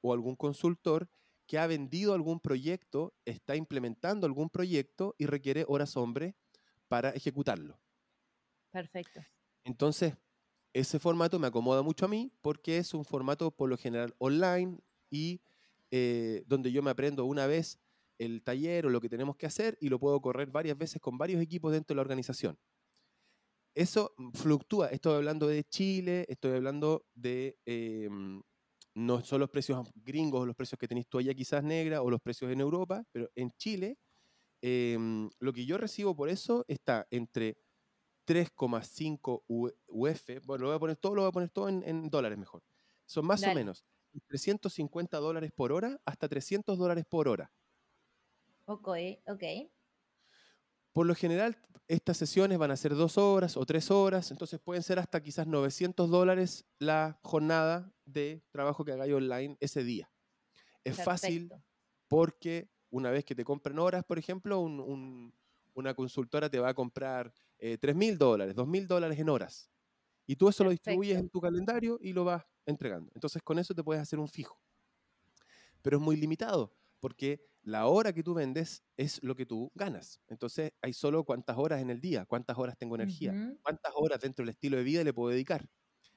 o 0.01 0.13
algún 0.13 0.37
consultor 0.37 1.09
que 1.47 1.59
ha 1.59 1.67
vendido 1.67 2.15
algún 2.15 2.41
proyecto, 2.41 3.15
está 3.25 3.57
implementando 3.57 4.27
algún 4.27 4.51
proyecto 4.51 5.15
y 5.19 5.27
requiere 5.27 5.65
horas 5.69 5.97
hombre 5.97 6.37
para 6.89 7.11
ejecutarlo. 7.11 7.81
Perfecto. 8.71 9.21
Entonces, 9.65 10.15
ese 10.73 10.99
formato 10.99 11.39
me 11.39 11.47
acomoda 11.47 11.83
mucho 11.83 12.05
a 12.05 12.09
mí 12.09 12.33
porque 12.43 12.79
es 12.79 12.95
un 12.95 13.05
formato 13.05 13.51
por 13.51 13.69
lo 13.69 13.77
general 13.77 14.15
online 14.19 14.79
y 15.11 15.41
eh, 15.91 16.45
donde 16.47 16.73
yo 16.73 16.83
me 16.83 16.91
aprendo 16.91 17.25
una 17.25 17.47
vez 17.47 17.79
el 18.19 18.43
taller 18.43 18.87
o 18.87 18.91
lo 18.91 19.01
que 19.01 19.09
tenemos 19.09 19.37
que 19.37 19.47
hacer 19.47 19.79
y 19.81 19.89
lo 19.89 19.99
puedo 19.99 20.21
correr 20.21 20.51
varias 20.51 20.77
veces 20.77 21.01
con 21.01 21.19
varios 21.19 21.41
equipos 21.41 21.73
dentro 21.73 21.95
de 21.95 21.97
la 21.97 22.03
organización. 22.03 22.59
Eso 23.77 24.15
mm, 24.19 24.31
fluctúa. 24.33 24.89
Estoy 24.89 25.17
hablando 25.17 25.49
de 25.49 25.65
Chile, 25.65 26.27
estoy 26.29 26.53
hablando 26.57 27.07
de... 27.15 27.59
eh, 27.67 28.09
no 28.95 29.23
son 29.23 29.41
los 29.41 29.51
precios 29.51 29.87
gringos, 29.95 30.47
los 30.47 30.57
precios 30.57 30.79
que 30.79 30.89
tenéis 30.89 31.07
tú 31.09 31.19
allá 31.19 31.35
quizás 31.35 31.63
negra 31.63 32.03
o 32.03 32.11
los 32.11 32.21
precios 32.23 32.51
en 32.51 32.61
Europa, 32.63 33.05
pero 33.13 33.29
en 33.35 33.51
Chile 33.59 33.99
em, 34.63 35.31
lo 35.41 35.53
que 35.53 35.67
yo 35.67 35.79
recibo 35.79 36.17
por 36.17 36.29
eso 36.31 36.65
está 36.69 37.07
entre 37.11 37.59
3,5 38.27 39.45
U- 39.49 39.71
UF, 39.89 40.41
bueno, 40.45 40.65
lo 40.65 40.69
voy 40.71 40.77
a 40.77 40.81
poner 40.81 40.97
todo, 40.99 41.15
lo 41.17 41.23
voy 41.23 41.31
a 41.31 41.33
poner 41.33 41.51
todo 41.51 41.69
en, 41.71 41.83
en 41.85 42.11
dólares 42.11 42.39
mejor. 42.39 42.63
Son 43.07 43.27
más 43.27 43.47
o 43.47 43.53
menos 43.53 43.85
350 44.29 45.19
dólares 45.19 45.53
por 45.55 45.73
hora 45.73 45.99
hasta 46.07 46.29
300 46.29 46.79
dólares 46.79 47.05
por 47.09 47.29
hora. 47.29 47.53
Ok, 48.67 48.87
ok. 49.27 49.43
Por 50.97 51.05
lo 51.05 51.15
general, 51.15 51.59
estas 51.89 52.17
sesiones 52.17 52.57
van 52.57 52.71
a 52.71 52.77
ser 52.79 52.95
dos 52.95 53.19
horas 53.19 53.59
o 53.59 53.67
tres 53.67 53.91
horas, 53.91 54.31
entonces 54.31 54.59
pueden 54.59 54.83
ser 54.83 54.99
hasta 54.99 55.23
quizás 55.23 55.47
900 55.47 56.09
dólares 56.09 56.65
la 56.79 57.19
jornada 57.23 57.93
de 58.07 58.43
trabajo 58.51 58.83
que 58.83 58.93
hagáis 58.93 59.13
online 59.13 59.59
ese 59.61 59.85
día. 59.85 60.11
Es 60.85 61.05
fácil 61.05 61.49
Perfecto. 61.51 61.69
porque 62.09 62.71
una 62.89 63.11
vez 63.11 63.27
que 63.27 63.35
te 63.35 63.45
compran 63.45 63.79
horas, 63.79 64.05
por 64.07 64.19
ejemplo, 64.19 64.59
un- 64.61 64.81
un- 64.81 65.35
una 65.75 65.93
consultora 65.93 66.49
te 66.49 66.61
va 66.61 66.71
a 66.71 66.75
comprar 66.75 67.31
eh, 67.59 67.77
3 67.77 67.95
mil 67.95 68.17
dólares, 68.17 68.55
2 68.55 68.67
mil 68.67 68.87
dólares 68.87 69.19
en 69.19 69.29
horas. 69.29 69.71
Y 70.27 70.37
tú 70.37 70.49
eso 70.49 70.65
lo 70.65 70.71
distribuyes 70.71 71.17
Perfecto. 71.17 71.27
en 71.27 71.31
tu 71.31 71.41
calendario 71.43 71.99
y 72.01 72.15
lo 72.15 72.25
vas 72.25 72.43
entregando. 72.65 73.13
Entonces 73.15 73.43
con 73.43 73.59
eso 73.59 73.75
te 73.75 73.85
puedes 73.85 74.01
hacer 74.03 74.19
un 74.19 74.29
fijo. 74.29 74.59
Pero 75.83 75.99
es 75.99 76.03
muy 76.03 76.17
limitado 76.17 76.75
porque 77.07 77.41
la 77.63 77.87
hora 77.87 78.13
que 78.13 78.25
tú 78.25 78.35
vendes 78.35 78.83
es 78.97 79.23
lo 79.23 79.37
que 79.37 79.47
tú 79.47 79.71
ganas. 79.77 80.21
Entonces 80.29 80.73
hay 80.83 80.93
solo 80.93 81.23
cuántas 81.25 81.57
horas 81.57 81.81
en 81.81 81.91
el 81.91 82.01
día, 82.01 82.27
cuántas 82.27 82.59
horas 82.59 82.77
tengo 82.77 82.97
energía, 82.97 83.37
Ujú, 83.37 83.59
cuántas 83.63 83.93
horas 83.95 84.19
dentro 84.21 84.43
del 84.45 84.51
estilo 84.51 84.77
de 84.77 84.83
vida 84.85 85.05
le 85.05 85.15
puedo 85.15 85.31
dedicar. 85.31 85.69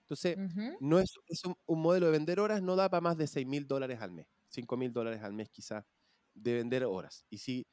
Entonces, 0.01 0.37
ujú. 0.37 0.79
no 0.79 0.99
es, 0.99 1.13
es 1.27 1.43
un, 1.45 1.55
un 1.67 1.81
modelo 1.81 2.07
de 2.07 2.11
vender 2.13 2.39
horas, 2.39 2.61
no 2.63 2.75
da 2.75 2.89
para 2.89 3.01
más 3.01 3.17
de 3.17 3.27
6 3.27 3.45
mil 3.45 3.67
dólares 3.67 4.01
al 4.01 4.11
mes, 4.11 4.27
5 4.49 4.77
mil 4.77 4.91
dólares 4.93 5.21
al 5.23 5.33
mes 5.33 5.49
quizás 5.51 5.85
de 6.33 6.55
vender 6.55 6.85
horas. 6.85 7.25
Y 7.29 7.37
sí, 7.39 7.67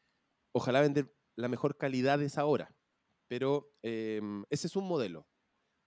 ojalá 0.52 0.80
vender 0.82 1.14
la 1.36 1.48
mejor 1.48 1.78
calidad 1.78 2.18
de 2.18 2.26
esa 2.26 2.46
hora. 2.46 2.76
Pero 3.28 3.74
em, 3.82 4.44
ese 4.50 4.66
es 4.68 4.76
un 4.76 4.88
modelo 4.88 5.28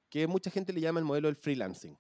que 0.10 0.28
mucha 0.28 0.52
gente 0.52 0.74
le 0.74 0.82
llama 0.82 1.00
el 1.00 1.06
modelo 1.06 1.28
del 1.30 1.38
freelancing. 1.38 1.98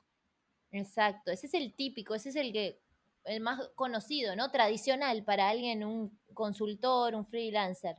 Exacto. 0.71 1.31
Ese 1.31 1.47
es 1.47 1.53
el 1.53 1.75
típico, 1.75 2.13
ese 2.15 2.29
es 2.29 2.35
el 2.35 2.51
que 2.53 2.81
el 3.29 3.41
más 3.41 3.69
conocido, 3.75 4.35
¿no? 4.35 4.51
Tradicional 4.51 5.23
para 5.23 5.49
alguien, 5.49 5.83
un 5.83 6.19
consultor, 6.33 7.13
un 7.15 7.25
freelancer. 7.25 7.95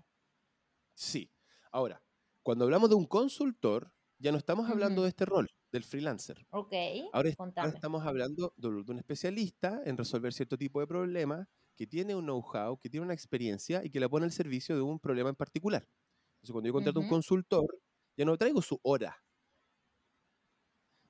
Sí. 0.95 1.31
Ahora, 1.71 2.03
cuando 2.43 2.65
hablamos 2.65 2.91
de 2.91 2.97
un 2.97 3.07
consultor, 3.07 3.93
ya 4.19 4.33
no 4.33 4.39
estamos 4.39 4.69
hablando 4.69 5.03
de 5.03 5.09
este 5.09 5.25
rol, 5.25 5.49
del 5.71 5.85
freelancer. 5.85 6.45
Ok, 6.51 6.75
Ahora 7.13 7.33
contame. 7.37 7.69
estamos 7.69 8.05
hablando 8.05 8.53
de, 8.57 8.69
un 8.69 8.99
especialista 8.99 9.81
en 9.85 9.97
resolver 9.97 10.33
cierto 10.33 10.59
tipo 10.59 10.81
de 10.81 10.87
problemas, 10.87 11.47
que 11.77 11.87
tiene 11.87 12.15
un 12.15 12.25
know-how, 12.25 12.79
que 12.79 12.91
tiene 12.91 13.05
una 13.05 13.15
experiencia 13.15 13.83
y 13.85 13.91
que 13.91 14.01
la 14.01 14.09
pone 14.09 14.27
al 14.27 14.33
servicio 14.33 14.75
de 14.75 14.83
un 14.83 14.99
problema 14.99 15.31
en 15.31 15.37
particular. 15.37 15.89
Entonces, 16.35 16.53
cuando 16.53 16.67
yo 16.67 16.73
contrato 16.73 16.99
a 16.99 17.03
un 17.03 17.09
consultor, 17.09 17.81
ya 18.17 18.25
no 18.25 18.37
traigo 18.37 18.61
su 18.61 18.79
hora, 18.83 19.17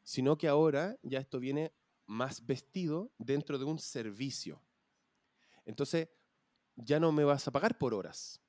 sino 0.02 0.36
que 0.36 0.46
ahora 0.46 0.96
ya 1.02 1.18
esto 1.18 1.40
viene 1.40 1.72
más 2.11 2.44
vestido 2.44 3.12
dentro 3.18 3.56
de 3.56 3.64
un 3.64 3.78
servicio. 3.78 4.61
Entonces, 5.64 6.08
ya 6.74 6.98
no 6.98 7.12
me 7.12 7.22
vas 7.22 7.46
a 7.46 7.52
pagar 7.52 7.78
por 7.78 7.94
horas. 7.94 8.40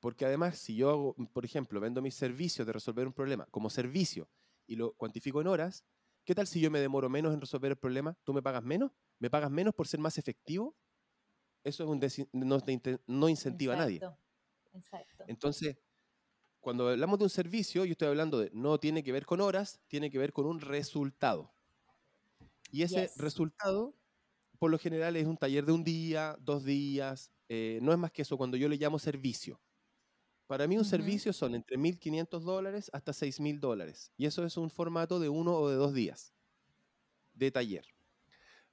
Porque 0.00 0.24
además, 0.24 0.58
si 0.58 0.74
yo 0.74 0.88
hago, 0.88 1.14
por 1.32 1.44
ejemplo, 1.44 1.78
vendo 1.78 2.00
mis 2.00 2.14
servicios 2.14 2.66
de 2.66 2.72
resolver 2.72 3.06
un 3.06 3.12
problema 3.12 3.46
como 3.50 3.68
servicio 3.68 4.30
y 4.66 4.76
lo 4.76 4.94
cuantifico 4.94 5.42
en 5.42 5.46
horas, 5.46 5.84
¿qué 6.24 6.34
tal 6.34 6.46
si 6.46 6.58
yo 6.58 6.70
me 6.70 6.80
demoro 6.80 7.10
menos 7.10 7.34
en 7.34 7.40
resolver 7.40 7.72
el 7.72 7.76
problema? 7.76 8.16
¿Tú 8.24 8.32
me 8.32 8.42
pagas 8.42 8.62
menos? 8.62 8.92
¿Me 9.18 9.28
pagas 9.28 9.50
menos 9.50 9.74
por 9.74 9.86
ser 9.86 10.00
más 10.00 10.16
efectivo? 10.16 10.74
Eso 11.64 11.84
es 11.84 11.90
un 11.90 12.28
no, 12.32 12.58
no 13.06 13.28
incentiva 13.28 13.74
a 13.74 13.76
nadie. 13.76 13.96
Exacto. 13.96 14.18
Exacto. 14.72 15.24
Entonces, 15.28 15.76
cuando 16.60 16.88
hablamos 16.88 17.18
de 17.18 17.24
un 17.24 17.30
servicio, 17.30 17.84
yo 17.84 17.92
estoy 17.92 18.08
hablando 18.08 18.38
de 18.38 18.50
no 18.54 18.80
tiene 18.80 19.04
que 19.04 19.12
ver 19.12 19.26
con 19.26 19.42
horas, 19.42 19.82
tiene 19.86 20.10
que 20.10 20.18
ver 20.18 20.32
con 20.32 20.46
un 20.46 20.60
resultado. 20.60 21.53
Y 22.74 22.82
ese 22.82 23.02
Yes. 23.02 23.16
resultado, 23.16 23.94
por 24.58 24.70
lo 24.70 24.78
general, 24.78 25.16
es 25.16 25.26
un 25.26 25.36
taller 25.38 25.66
de 25.66 25.72
un 25.72 25.84
día, 25.84 26.36
dos 26.40 26.64
días, 26.64 27.32
eh, 27.48 27.78
no 27.82 27.92
es 27.92 27.98
más 27.98 28.12
que 28.12 28.22
eso 28.22 28.36
cuando 28.38 28.56
yo 28.56 28.68
le 28.68 28.76
llamo 28.78 28.98
servicio. 28.98 29.60
Para 30.48 30.66
mí 30.68 30.76
un 30.76 30.82
Ujú. 30.82 30.90
servicio 30.90 31.32
son 31.32 31.54
entre 31.54 31.78
1.500 31.78 32.44
dólares 32.44 32.90
hasta 32.94 33.12
6.000 33.14 33.60
dólares. 33.60 34.12
Y 34.16 34.26
eso 34.26 34.44
es 34.44 34.56
un 34.58 34.70
formato 34.70 35.20
de 35.20 35.28
uno 35.30 35.56
o 35.58 35.70
de 35.70 35.76
dos 35.76 35.94
días 35.94 36.34
de 37.34 37.50
taller. 37.50 37.84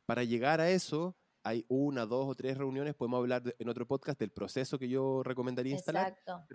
Para 0.05 0.23
llegar 0.23 0.61
a 0.61 0.69
eso, 0.71 1.17
hay 1.43 1.65
una, 1.69 2.05
dos 2.05 2.27
o 2.29 2.35
tres 2.35 2.57
reuniones. 2.57 2.95
Podemos 2.95 3.19
hablar 3.19 3.43
de- 3.43 3.55
en 3.59 3.69
otro 3.69 3.87
podcast 3.87 4.19
del 4.19 4.31
proceso 4.31 4.79
que 4.79 4.89
yo 4.89 5.23
recomendaría 5.23 5.73
instalar. 5.73 6.09
Exacto. 6.09 6.47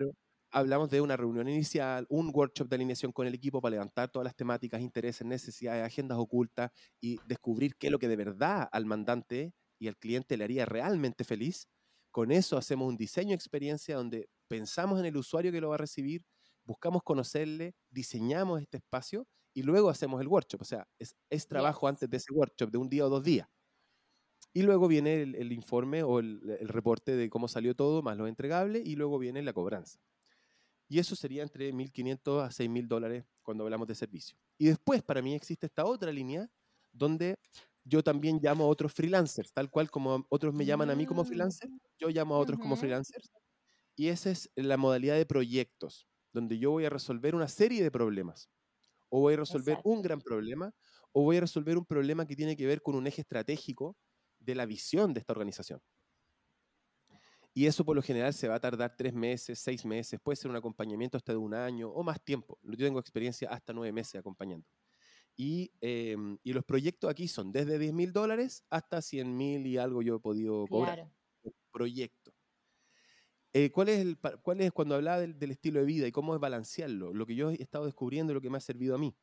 Hablamos 0.51 0.89
de 0.89 1.01
una 1.01 1.17
reunión 1.17 1.49
inicial, 1.49 2.05
un 2.09 2.31
workshop 2.33 2.69
de 2.69 2.75
alineación 2.77 3.11
con 3.11 3.27
el 3.27 3.33
equipo 3.33 3.59
para 3.61 3.71
levantar 3.71 4.09
todas 4.09 4.23
las 4.25 4.35
temáticas, 4.35 4.81
intereses, 4.81 5.27
necesidades, 5.27 5.85
agendas 5.85 6.17
ocultas 6.17 6.71
y 7.01 7.17
descubrir 7.27 7.75
qué 7.77 7.87
es 7.87 7.91
lo 7.91 7.99
que 7.99 8.07
de 8.07 8.15
verdad 8.15 8.67
al 8.71 8.85
mandante 8.85 9.53
y 9.77 9.87
al 9.89 9.97
cliente 9.97 10.37
le 10.37 10.45
haría 10.45 10.65
realmente 10.65 11.25
feliz. 11.25 11.67
Con 12.11 12.31
eso 12.31 12.57
hacemos 12.57 12.87
un 12.87 12.95
diseño 12.97 13.29
de 13.29 13.35
experiencia 13.35 13.97
donde 13.97 14.29
pensamos 14.47 14.99
en 14.99 15.05
el 15.05 15.17
usuario 15.17 15.51
que 15.51 15.59
lo 15.61 15.69
va 15.69 15.75
a 15.75 15.77
recibir, 15.79 16.23
buscamos 16.63 17.03
conocerle, 17.03 17.75
diseñamos 17.89 18.61
este 18.61 18.77
espacio 18.77 19.27
y 19.53 19.63
luego 19.63 19.89
hacemos 19.89 20.21
el 20.21 20.27
workshop. 20.29 20.61
O 20.61 20.65
sea, 20.65 20.87
es, 20.97 21.13
es 21.29 21.47
trabajo 21.47 21.87
antes 21.89 22.09
de 22.09 22.17
ese 22.17 22.31
workshop 22.33 22.71
de 22.71 22.77
un 22.77 22.89
día 22.89 23.05
o 23.05 23.09
dos 23.09 23.23
días. 23.23 23.47
Y 24.53 24.63
luego 24.63 24.87
viene 24.89 25.21
el, 25.21 25.35
el 25.35 25.51
informe 25.53 26.03
o 26.03 26.19
el, 26.19 26.41
el 26.59 26.67
reporte 26.67 27.15
de 27.15 27.29
cómo 27.29 27.47
salió 27.47 27.75
todo, 27.75 28.01
más 28.01 28.17
lo 28.17 28.27
entregable, 28.27 28.81
y 28.83 28.95
luego 28.95 29.19
viene 29.19 29.41
la 29.41 29.53
cobranza. 29.53 29.99
Y 30.89 30.99
eso 30.99 31.15
sería 31.15 31.43
entre 31.43 31.71
1.500 31.73 32.43
a 32.43 32.51
6.000 32.51 32.87
dólares 32.87 33.25
cuando 33.43 33.63
hablamos 33.65 33.87
de 33.87 33.95
servicio. 33.95 34.37
Y 34.57 34.67
después, 34.67 35.03
para 35.03 35.21
mí, 35.21 35.33
existe 35.35 35.65
esta 35.67 35.85
otra 35.85 36.11
línea 36.11 36.49
donde 36.93 37.35
yo 37.83 38.03
también 38.03 38.39
llamo 38.41 38.65
a 38.65 38.67
otros 38.67 38.93
freelancers, 38.93 39.53
tal 39.53 39.69
cual 39.69 39.89
como 39.91 40.25
otros 40.29 40.53
me 40.53 40.65
llaman 40.65 40.89
a 40.89 40.95
mí 40.95 41.05
como 41.05 41.23
Mm. 41.23 41.25
freelancer, 41.25 41.69
yo 41.99 42.09
llamo 42.09 42.35
a 42.35 42.39
otros 42.39 42.59
como 42.59 42.75
freelancers. 42.75 43.31
Y 43.95 44.09
esa 44.09 44.31
es 44.31 44.49
la 44.55 44.77
modalidad 44.77 45.15
de 45.17 45.25
proyectos, 45.25 46.07
donde 46.33 46.59
yo 46.59 46.71
voy 46.71 46.85
a 46.85 46.89
resolver 46.89 47.35
una 47.35 47.47
serie 47.47 47.83
de 47.83 47.91
problemas. 47.91 48.49
O 49.09 49.21
voy 49.21 49.35
a 49.35 49.37
resolver 49.37 49.79
un 49.83 50.01
gran 50.01 50.21
problema, 50.21 50.73
o 51.13 51.23
voy 51.23 51.37
a 51.37 51.41
resolver 51.41 51.77
un 51.77 51.85
problema 51.85 52.25
que 52.27 52.35
tiene 52.35 52.57
que 52.57 52.67
ver 52.67 52.81
con 52.81 52.95
un 52.95 53.07
eje 53.07 53.21
estratégico 53.21 53.97
de 54.39 54.55
la 54.55 54.65
visión 54.65 55.13
de 55.13 55.21
esta 55.21 55.33
organización. 55.33 55.81
Y 57.57 57.65
eso 57.65 57.83
por 57.83 57.95
lo 57.95 58.03
general 58.03 58.35
se 58.35 58.47
va 58.47 58.53
a 58.53 58.59
tardar 58.59 58.95
tres 58.95 59.15
meses, 59.15 59.57
seis 59.57 59.83
meses, 59.83 60.19
puede 60.21 60.35
ser 60.35 60.51
un 60.51 60.57
acompañamiento 60.57 61.17
hasta 61.17 61.31
de 61.31 61.39
un 61.39 61.55
año 61.55 61.89
o 61.89 62.03
más 62.03 62.23
tiempo. 62.23 62.59
Yo 62.61 62.77
tengo 62.77 62.99
experiencia 62.99 63.49
hasta 63.49 63.73
nueve 63.73 63.91
meses 63.91 64.13
acompañando. 64.13 64.67
Y, 65.35 65.71
em, 65.81 66.37
y 66.43 66.53
los 66.53 66.63
proyectos 66.63 67.09
aquí 67.09 67.27
son 67.27 67.51
desde 67.51 67.79
10 67.79 67.93
mil 67.93 68.13
dólares 68.13 68.63
hasta 68.69 69.01
100 69.01 69.35
mil 69.35 69.65
y 69.65 69.79
algo 69.79 70.03
yo 70.03 70.17
he 70.17 70.19
podido 70.19 70.67
cobrar. 70.67 70.97
Claro. 70.97 71.11
Proyecto. 71.71 72.31
Eh, 73.53 73.71
¿cuál, 73.71 73.89
es 73.89 74.01
el, 74.01 74.19
¿Cuál 74.43 74.61
es 74.61 74.71
cuando 74.71 74.93
hablaba 74.93 75.21
del, 75.21 75.49
estilo 75.49 75.79
de 75.79 75.85
vida 75.87 76.07
y 76.07 76.11
cómo 76.11 76.35
es 76.35 76.39
balancearlo? 76.39 77.11
Lo 77.11 77.25
que 77.25 77.33
yo 77.33 77.49
he 77.49 77.59
estado 77.59 77.85
descubriendo 77.85 78.33
y 78.33 78.35
lo 78.35 78.41
que 78.41 78.51
me 78.51 78.57
ha 78.57 78.61
servido 78.61 78.93
a 78.93 78.99
mí. 78.99 79.17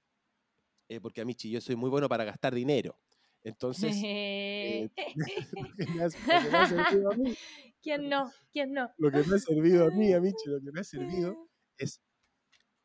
Eh, 0.89 1.01
porque 1.01 1.21
a 1.21 1.25
mí, 1.25 1.37
yo 1.37 1.61
soy 1.61 1.77
muy 1.77 1.89
bueno 1.89 2.09
para 2.09 2.25
gastar 2.25 2.53
dinero. 2.53 2.99
Entonces, 3.45 3.95
eh, 4.03 4.91
¿quién 7.83 8.09
no? 8.09 8.33
¿Quién 8.51 8.73
no? 8.73 8.91
Lo 8.97 9.11
que 9.11 9.23
me 9.23 9.37
ha 9.37 9.39
servido 9.39 9.87
a 9.87 9.91
mí, 9.91 10.13
a 10.15 10.21
Michi, 10.21 10.49
lo 10.49 10.61
que 10.61 10.73
me 10.73 10.81
ha 10.81 10.85
servido 10.85 11.51
es, 11.77 12.01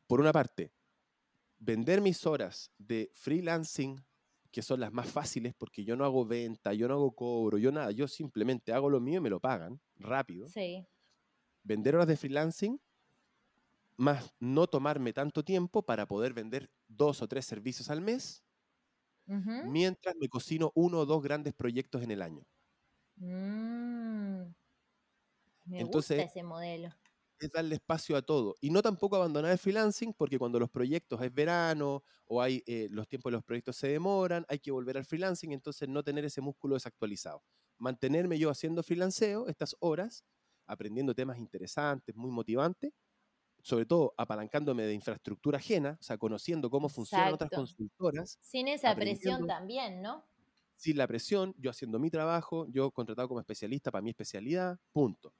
por 0.05 0.19
una 0.19 0.33
parte, 0.33 0.73
vender 1.57 2.01
mis 2.01 2.25
horas 2.25 2.73
de 2.77 3.09
freelancing, 3.13 4.03
que 4.51 4.61
son 4.61 4.81
las 4.81 4.91
más 4.91 5.09
fáciles 5.09 5.53
porque 5.57 5.85
yo 5.85 5.95
no 5.95 6.03
hago 6.03 6.25
venta, 6.25 6.73
yo 6.73 6.87
no 6.87 6.95
hago 6.95 7.15
cobro, 7.15 7.57
yo 7.57 7.71
nada, 7.71 7.91
yo 7.91 8.07
simplemente 8.07 8.73
hago 8.73 8.89
lo 8.89 8.99
mío 8.99 9.19
y 9.19 9.21
me 9.21 9.29
lo 9.29 9.39
pagan 9.39 9.79
rápido. 9.95 10.47
Sí. 10.47 10.85
Vender 11.63 11.95
horas 11.95 12.07
de 12.07 12.17
freelancing, 12.17 12.81
más 13.95 14.33
no 14.39 14.67
tomarme 14.67 15.13
tanto 15.13 15.43
tiempo 15.43 15.85
para 15.85 16.05
poder 16.05 16.33
vender 16.33 16.69
dos 16.87 17.21
o 17.21 17.27
tres 17.27 17.45
servicios 17.45 17.89
al 17.89 18.01
mes, 18.01 18.43
mientras 19.61 20.15
me 20.19 20.29
cocino 20.29 20.71
uno 20.75 20.99
o 20.99 21.05
dos 21.05 21.23
grandes 21.23 21.53
proyectos 21.53 22.03
en 22.03 22.11
el 22.11 22.21
año. 22.21 22.45
Mm. 23.21 24.53
Me 25.63 25.83
Entonces, 25.83 25.85
gusta 25.85 26.23
ese 26.23 26.43
modelo 26.43 26.89
es 27.39 27.49
darle 27.51 27.75
espacio 27.75 28.17
a 28.17 28.21
todo. 28.21 28.55
Y 28.61 28.69
no 28.69 28.81
tampoco 28.81 29.15
abandonar 29.15 29.51
el 29.51 29.57
freelancing, 29.57 30.13
porque 30.13 30.37
cuando 30.37 30.59
los 30.59 30.69
proyectos 30.69 31.21
es 31.21 31.33
verano 31.33 32.03
o 32.25 32.41
hay 32.41 32.63
eh, 32.67 32.87
los 32.91 33.07
tiempos 33.07 33.31
de 33.31 33.37
los 33.37 33.43
proyectos 33.45 33.77
se 33.77 33.87
demoran, 33.87 34.45
hay 34.49 34.59
que 34.59 34.71
volver 34.71 34.97
al 34.97 35.05
freelancing, 35.05 35.53
entonces 35.53 35.87
no 35.87 36.03
tener 36.03 36.25
ese 36.25 36.41
músculo 36.41 36.75
desactualizado. 36.75 37.43
Mantenerme 37.77 38.37
yo 38.39 38.49
haciendo 38.49 38.83
freelanceo 38.83 39.47
estas 39.47 39.75
horas, 39.79 40.25
aprendiendo 40.67 41.15
temas 41.15 41.37
interesantes, 41.37 42.13
muy 42.15 42.31
motivantes, 42.31 42.91
sobre 43.61 43.85
todo 43.85 44.13
apalancándome 44.17 44.83
de 44.83 44.93
infraestructura 44.93 45.57
ajena, 45.57 45.97
o 45.99 46.03
sea, 46.03 46.17
conociendo 46.17 46.69
cómo 46.69 46.89
funcionan 46.89 47.33
otras 47.33 47.49
consultoras. 47.49 48.37
Sin 48.41 48.67
esa 48.67 48.95
presión 48.95 49.47
también, 49.47 50.01
¿no? 50.01 50.25
Sin 50.75 50.97
la 50.97 51.07
presión, 51.07 51.53
yo 51.57 51.71
haciendo 51.71 51.99
mi 51.99 52.09
trabajo, 52.09 52.65
yo 52.69 52.91
contratado 52.91 53.27
como 53.27 53.41
especialista 53.41 53.91
para 53.91 54.01
mi 54.01 54.11
especialidad, 54.11 54.79
punto 54.93 55.33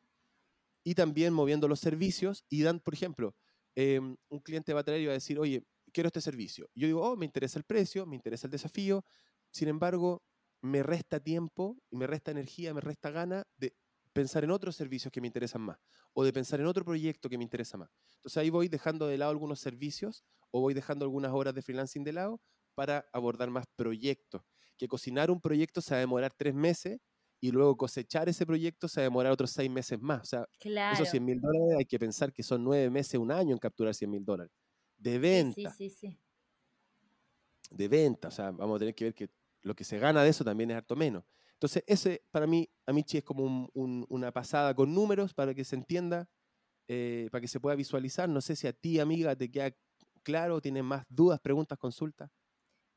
y 0.83 0.95
también 0.95 1.33
moviendo 1.33 1.67
los 1.67 1.79
servicios 1.79 2.45
y 2.49 2.63
dan, 2.63 2.79
por 2.79 2.93
ejemplo, 2.93 3.35
em, 3.75 4.15
un 4.29 4.39
cliente 4.39 4.73
va 4.73 4.81
a 4.81 4.83
traer 4.83 5.01
y 5.01 5.05
va 5.05 5.11
a 5.11 5.13
decir, 5.13 5.39
oye, 5.39 5.63
quiero 5.93 6.07
este 6.07 6.21
servicio. 6.21 6.69
Yo 6.75 6.87
digo, 6.87 7.01
oh, 7.01 7.15
me 7.15 7.25
interesa 7.25 7.59
el 7.59 7.65
precio, 7.65 8.05
me 8.05 8.15
interesa 8.15 8.47
el 8.47 8.51
desafío, 8.51 9.03
sin 9.51 9.67
embargo, 9.67 10.23
me 10.61 10.83
resta 10.83 11.19
tiempo 11.19 11.77
y 11.89 11.97
me 11.97 12.07
resta 12.07 12.31
energía, 12.31 12.73
me 12.73 12.81
resta 12.81 13.11
gana 13.11 13.43
de 13.57 13.73
pensar 14.19 14.43
en 14.43 14.51
otros 14.51 14.75
servicios 14.75 15.13
que 15.13 15.21
me 15.21 15.27
interesan 15.27 15.61
más 15.61 15.77
o 16.11 16.25
de 16.25 16.33
pensar 16.33 16.59
en 16.59 16.65
otro 16.65 16.83
proyecto 16.83 17.29
que 17.29 17.37
me 17.37 17.43
interesa 17.45 17.77
más. 17.77 17.89
Entonces 18.15 18.35
ahí 18.37 18.49
voy 18.49 18.67
dejando 18.67 19.07
de 19.07 19.17
lado 19.17 19.31
algunos 19.31 19.61
servicios 19.61 20.25
o 20.51 20.59
voy 20.59 20.73
dejando 20.73 21.05
algunas 21.05 21.31
horas 21.31 21.53
de 21.55 21.61
freelancing 21.61 22.03
de 22.03 22.11
lado 22.11 22.41
para 22.75 23.07
abordar 23.13 23.49
más 23.49 23.65
proyectos. 23.77 24.41
Que 24.77 24.89
cocinar 24.89 25.31
un 25.31 25.39
proyecto 25.39 25.79
se 25.79 25.91
va 25.91 25.97
a 25.97 25.99
demorar 26.01 26.33
tres 26.33 26.53
meses 26.53 26.99
y 27.39 27.51
luego 27.51 27.77
cosechar 27.77 28.27
ese 28.27 28.45
proyecto 28.45 28.89
se 28.89 28.99
va 28.99 29.03
a 29.03 29.09
demorar 29.09 29.31
otros 29.31 29.51
seis 29.51 29.71
meses 29.71 29.97
más. 30.01 30.21
O 30.23 30.25
sea, 30.25 30.45
esos 30.91 31.09
100 31.09 31.23
mil 31.23 31.39
dólares 31.39 31.77
hay 31.79 31.85
que 31.85 31.97
pensar 31.97 32.33
que 32.33 32.43
son 32.43 32.61
nueve 32.61 32.89
meses, 32.89 33.17
un 33.17 33.31
año 33.31 33.53
en 33.53 33.59
capturar 33.59 33.95
100 33.95 34.11
mil 34.11 34.25
dólares. 34.25 34.51
De 34.97 35.17
venta. 35.17 35.71
Sí, 35.71 35.89
sí, 35.89 35.95
sí, 35.95 36.19
De 37.69 37.87
venta. 37.87 38.27
O 38.27 38.31
sea, 38.31 38.51
vamos 38.51 38.75
a 38.75 38.79
tener 38.79 38.93
que 38.95 39.05
ver 39.05 39.13
que 39.13 39.29
lo 39.61 39.73
que 39.73 39.85
se 39.85 39.97
gana 39.97 40.23
de 40.23 40.29
eso 40.29 40.43
también 40.43 40.71
es 40.71 40.77
harto 40.77 40.97
menos. 40.97 41.23
Entonces, 41.59 41.83
ese 41.87 42.23
para 42.31 42.47
mí, 42.47 42.69
Amichi, 42.85 43.17
es 43.17 43.23
como 43.25 43.69
una 43.73 44.31
pasada 44.31 44.73
con 44.73 44.95
números 44.95 45.33
para 45.33 45.53
que 45.53 45.65
se 45.65 45.75
entienda, 45.75 46.29
eh, 46.87 47.27
para 47.31 47.41
que 47.41 47.49
se 47.49 47.59
pueda 47.59 47.75
visualizar. 47.75 48.29
No 48.29 48.39
sé 48.39 48.55
si 48.55 48.65
a 48.65 48.71
ti, 48.71 48.97
amiga, 49.01 49.35
te 49.35 49.51
queda 49.51 49.75
claro, 50.23 50.61
tienes 50.61 50.85
más 50.85 51.05
dudas, 51.09 51.41
preguntas, 51.41 51.77
consultas. 51.77 52.31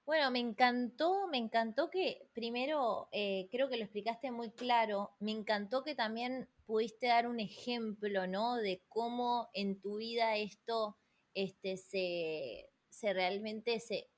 Bueno, 0.06 0.30
me 0.30 0.38
encantó, 0.38 1.26
me 1.26 1.38
encantó 1.38 1.90
que 1.90 2.28
primero, 2.34 3.08
eh, 3.10 3.48
creo 3.50 3.68
que 3.68 3.76
lo 3.76 3.82
explicaste 3.82 4.30
muy 4.30 4.52
claro, 4.52 5.16
me 5.18 5.32
encantó 5.32 5.82
que 5.82 5.96
también 5.96 6.48
pudiste 6.64 7.08
dar 7.08 7.26
un 7.26 7.40
ejemplo, 7.40 8.28
¿no? 8.28 8.56
De 8.56 8.84
cómo 8.88 9.48
en 9.54 9.80
tu 9.80 9.96
vida 9.96 10.36
esto, 10.36 10.98
este, 11.34 11.76
se, 11.76 12.70
se 12.90 13.12
realmente, 13.12 13.80
se, 13.80 14.08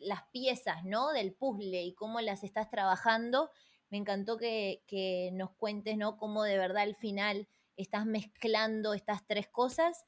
las 0.00 0.22
piezas, 0.32 0.84
¿no? 0.84 1.12
Del 1.12 1.34
puzzle 1.34 1.82
y 1.82 1.94
cómo 1.94 2.20
las 2.20 2.42
estás 2.44 2.70
trabajando. 2.70 3.50
Me 3.92 3.98
encantó 3.98 4.38
que, 4.38 5.30
nos 5.34 5.50
cuentes, 5.50 5.98
¿no? 5.98 6.16
Cómo 6.16 6.44
de 6.44 6.56
verdad 6.56 6.84
al 6.84 6.96
final 6.96 7.46
estás 7.76 8.06
mezclando 8.06 8.94
estas 8.94 9.26
tres 9.26 9.48
cosas 9.48 10.06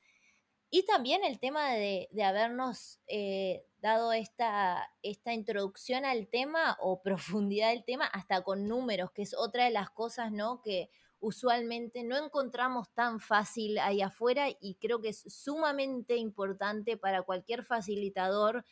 y 0.70 0.86
también 0.86 1.22
el 1.22 1.38
tema 1.38 1.74
de, 1.74 2.08
habernos 2.24 2.98
eh, 3.08 3.66
dado 3.82 4.14
esta, 4.14 4.90
esta 5.02 5.34
introducción 5.34 6.06
al 6.06 6.28
tema 6.28 6.78
o 6.80 7.02
profundidad 7.02 7.72
del 7.72 7.84
tema 7.84 8.06
hasta 8.06 8.42
con 8.42 8.66
números, 8.66 9.10
que 9.12 9.20
es 9.20 9.34
otra 9.34 9.64
de 9.66 9.70
las 9.70 9.90
cosas, 9.90 10.32
¿no? 10.32 10.62
Que 10.62 10.88
usualmente 11.20 12.04
no 12.04 12.16
encontramos 12.16 12.90
tan 12.94 13.20
fácil 13.20 13.76
ahí 13.80 14.00
afuera 14.00 14.46
y 14.48 14.76
creo 14.76 15.02
que 15.02 15.10
es 15.10 15.24
sumamente 15.26 16.16
importante 16.16 16.96
para 16.96 17.20
cualquier 17.20 17.64
facilitador 17.64 18.64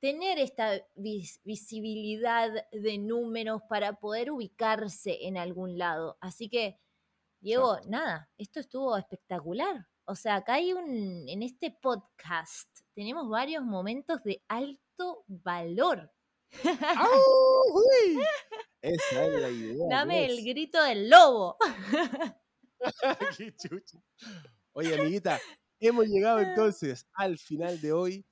tener 0.00 0.38
esta 0.38 0.80
visibilidad 0.94 2.50
de 2.72 2.98
números 2.98 3.62
para 3.68 3.94
poder 3.94 4.30
ubicarse 4.30 5.26
en 5.26 5.36
algún 5.36 5.78
lado. 5.78 6.16
Así 6.20 6.48
que, 6.48 6.78
Diego, 7.40 7.78
nada, 7.86 8.30
esto 8.38 8.60
estuvo 8.60 8.96
espectacular. 8.96 9.86
O 10.04 10.14
sea, 10.14 10.36
acá 10.36 10.54
hay 10.54 10.72
un, 10.72 11.28
en 11.28 11.42
este 11.42 11.70
podcast 11.70 12.68
tenemos 12.96 13.28
varios 13.28 13.62
momentos 13.62 14.24
de 14.24 14.42
alto 14.48 15.22
valor. 15.28 16.10
Esa 18.80 19.26
es 19.26 19.42
la 19.42 19.50
idea. 19.50 19.86
Dame 19.90 20.24
el 20.24 20.42
grito 20.42 20.82
del 20.82 21.10
lobo. 21.10 21.58
Qué 23.36 23.54
chucho. 23.54 24.02
Oye, 24.72 24.98
amiguita, 24.98 25.38
hemos 25.78 26.06
llegado 26.06 26.40
entonces 26.40 27.06
al 27.12 27.38
final 27.38 27.78
de 27.82 27.92
hoy. 27.92 28.24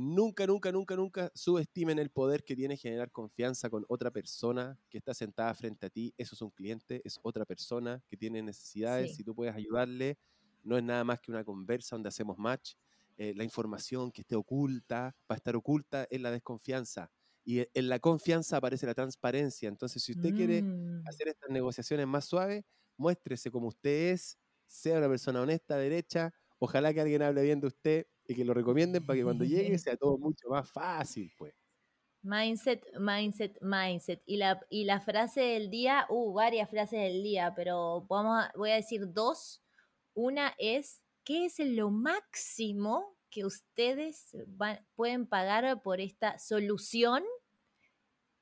Nunca, 0.00 0.46
nunca, 0.46 0.70
nunca, 0.70 0.94
nunca 0.94 1.32
subestimen 1.34 1.98
el 1.98 2.08
poder 2.08 2.44
que 2.44 2.54
tiene 2.54 2.76
generar 2.76 3.10
confianza 3.10 3.68
con 3.68 3.84
otra 3.88 4.12
persona 4.12 4.78
que 4.88 4.98
está 4.98 5.12
sentada 5.12 5.52
frente 5.54 5.86
a 5.86 5.90
ti. 5.90 6.14
Eso 6.16 6.36
es 6.36 6.40
un 6.42 6.50
cliente, 6.50 7.02
es 7.04 7.18
otra 7.20 7.44
persona 7.44 8.00
que 8.06 8.16
tiene 8.16 8.40
necesidades. 8.40 9.16
Si 9.16 9.24
tú 9.24 9.34
puedes 9.34 9.56
ayudarle, 9.56 10.16
no 10.62 10.78
es 10.78 10.84
nada 10.84 11.02
más 11.02 11.18
que 11.18 11.32
una 11.32 11.42
conversa 11.42 11.96
donde 11.96 12.10
hacemos 12.10 12.38
match. 12.38 12.74
Eh, 13.16 13.34
la 13.34 13.42
información 13.42 14.12
que 14.12 14.20
esté 14.20 14.36
oculta, 14.36 15.16
para 15.26 15.38
estar 15.38 15.56
oculta, 15.56 16.06
es 16.08 16.20
la 16.20 16.30
desconfianza. 16.30 17.10
Y 17.44 17.66
en 17.74 17.88
la 17.88 17.98
confianza 17.98 18.58
aparece 18.58 18.86
la 18.86 18.94
transparencia. 18.94 19.68
Entonces, 19.68 20.00
si 20.00 20.12
usted 20.12 20.32
quiere 20.32 20.62
mm. 20.62 21.08
hacer 21.08 21.26
estas 21.26 21.50
negociaciones 21.50 22.06
más 22.06 22.24
suaves, 22.24 22.62
muéstrese 22.96 23.50
como 23.50 23.66
usted 23.66 24.12
es, 24.12 24.38
sea 24.64 24.98
una 24.98 25.08
persona 25.08 25.40
honesta, 25.40 25.76
derecha. 25.76 26.32
Ojalá 26.60 26.94
que 26.94 27.00
alguien 27.00 27.22
hable 27.22 27.42
bien 27.42 27.58
de 27.58 27.66
usted 27.66 28.06
y 28.28 28.34
que 28.34 28.44
lo 28.44 28.54
recomienden 28.54 29.04
para 29.04 29.16
que 29.16 29.24
cuando 29.24 29.44
llegue 29.44 29.78
sea 29.78 29.96
todo 29.96 30.18
mucho 30.18 30.48
más 30.50 30.70
fácil, 30.70 31.32
pues. 31.36 31.54
Mindset, 32.22 32.84
mindset, 32.98 33.58
mindset. 33.62 34.22
Y 34.26 34.36
la, 34.36 34.60
y 34.68 34.84
la 34.84 35.00
frase 35.00 35.40
del 35.40 35.70
día, 35.70 36.06
uh, 36.10 36.32
varias 36.32 36.68
frases 36.68 37.00
del 37.00 37.22
día, 37.22 37.54
pero 37.56 38.06
vamos 38.08 38.44
voy 38.56 38.70
a 38.70 38.74
decir 38.74 39.12
dos 39.12 39.62
una 40.14 40.52
es, 40.58 41.04
¿qué 41.24 41.46
es 41.46 41.60
lo 41.60 41.90
máximo 41.90 43.16
que 43.30 43.44
ustedes 43.44 44.36
pueden 44.96 45.28
pagar 45.28 45.80
por 45.80 46.00
esta 46.00 46.38
solución? 46.38 47.22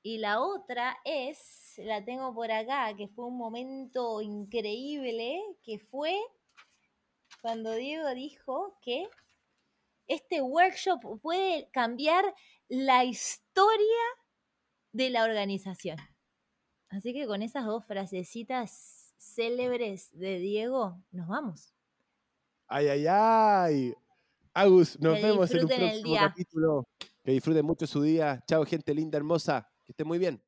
Y 0.03 0.19
la 0.19 0.41
otra 0.41 0.97
es, 1.05 1.75
la 1.77 2.03
tengo 2.03 2.35
por 2.35 2.51
acá, 2.51 2.97
que 2.97 3.09
fue 3.09 3.27
un 3.27 3.37
momento 3.37 4.23
increíble, 4.23 5.39
que 5.63 5.79
fue 5.79 6.17
cuando 7.43 7.73
Diego 7.73 8.15
dijo 8.15 8.79
que 8.81 9.07
este 10.07 10.43
workshop 10.43 11.21
puede 11.21 11.69
cambiar 11.73 12.25
la 12.69 13.05
historia 13.05 14.05
de 14.93 15.11
la 15.11 15.25
organización. 15.25 15.99
Así 16.89 17.13
que 17.13 17.27
con 17.27 17.43
esas 17.43 17.65
dos 17.67 17.85
frasecitas 17.85 19.15
célebres 19.19 20.11
de 20.13 20.39
Diego, 20.39 21.03
nos 21.11 21.29
vamos. 21.29 21.75
Ay, 22.69 22.89
ay, 22.89 23.07
ay. 23.09 23.95
Agus, 24.55 24.99
nos 25.01 25.21
vemos 25.21 25.51
en 25.53 25.65
un 25.65 25.69
próximo 25.69 26.15
capítulo. 26.15 26.89
Que 27.23 27.33
disfruten 27.33 27.67
mucho 27.67 27.87
su 27.87 28.03
día. 28.03 28.43
Chao, 28.47 28.65
gente 28.65 28.95
linda, 28.95 29.19
hermosa. 29.19 29.69
Que 29.85 29.93
estén 29.93 30.07
muy 30.07 30.19
bien. 30.19 30.43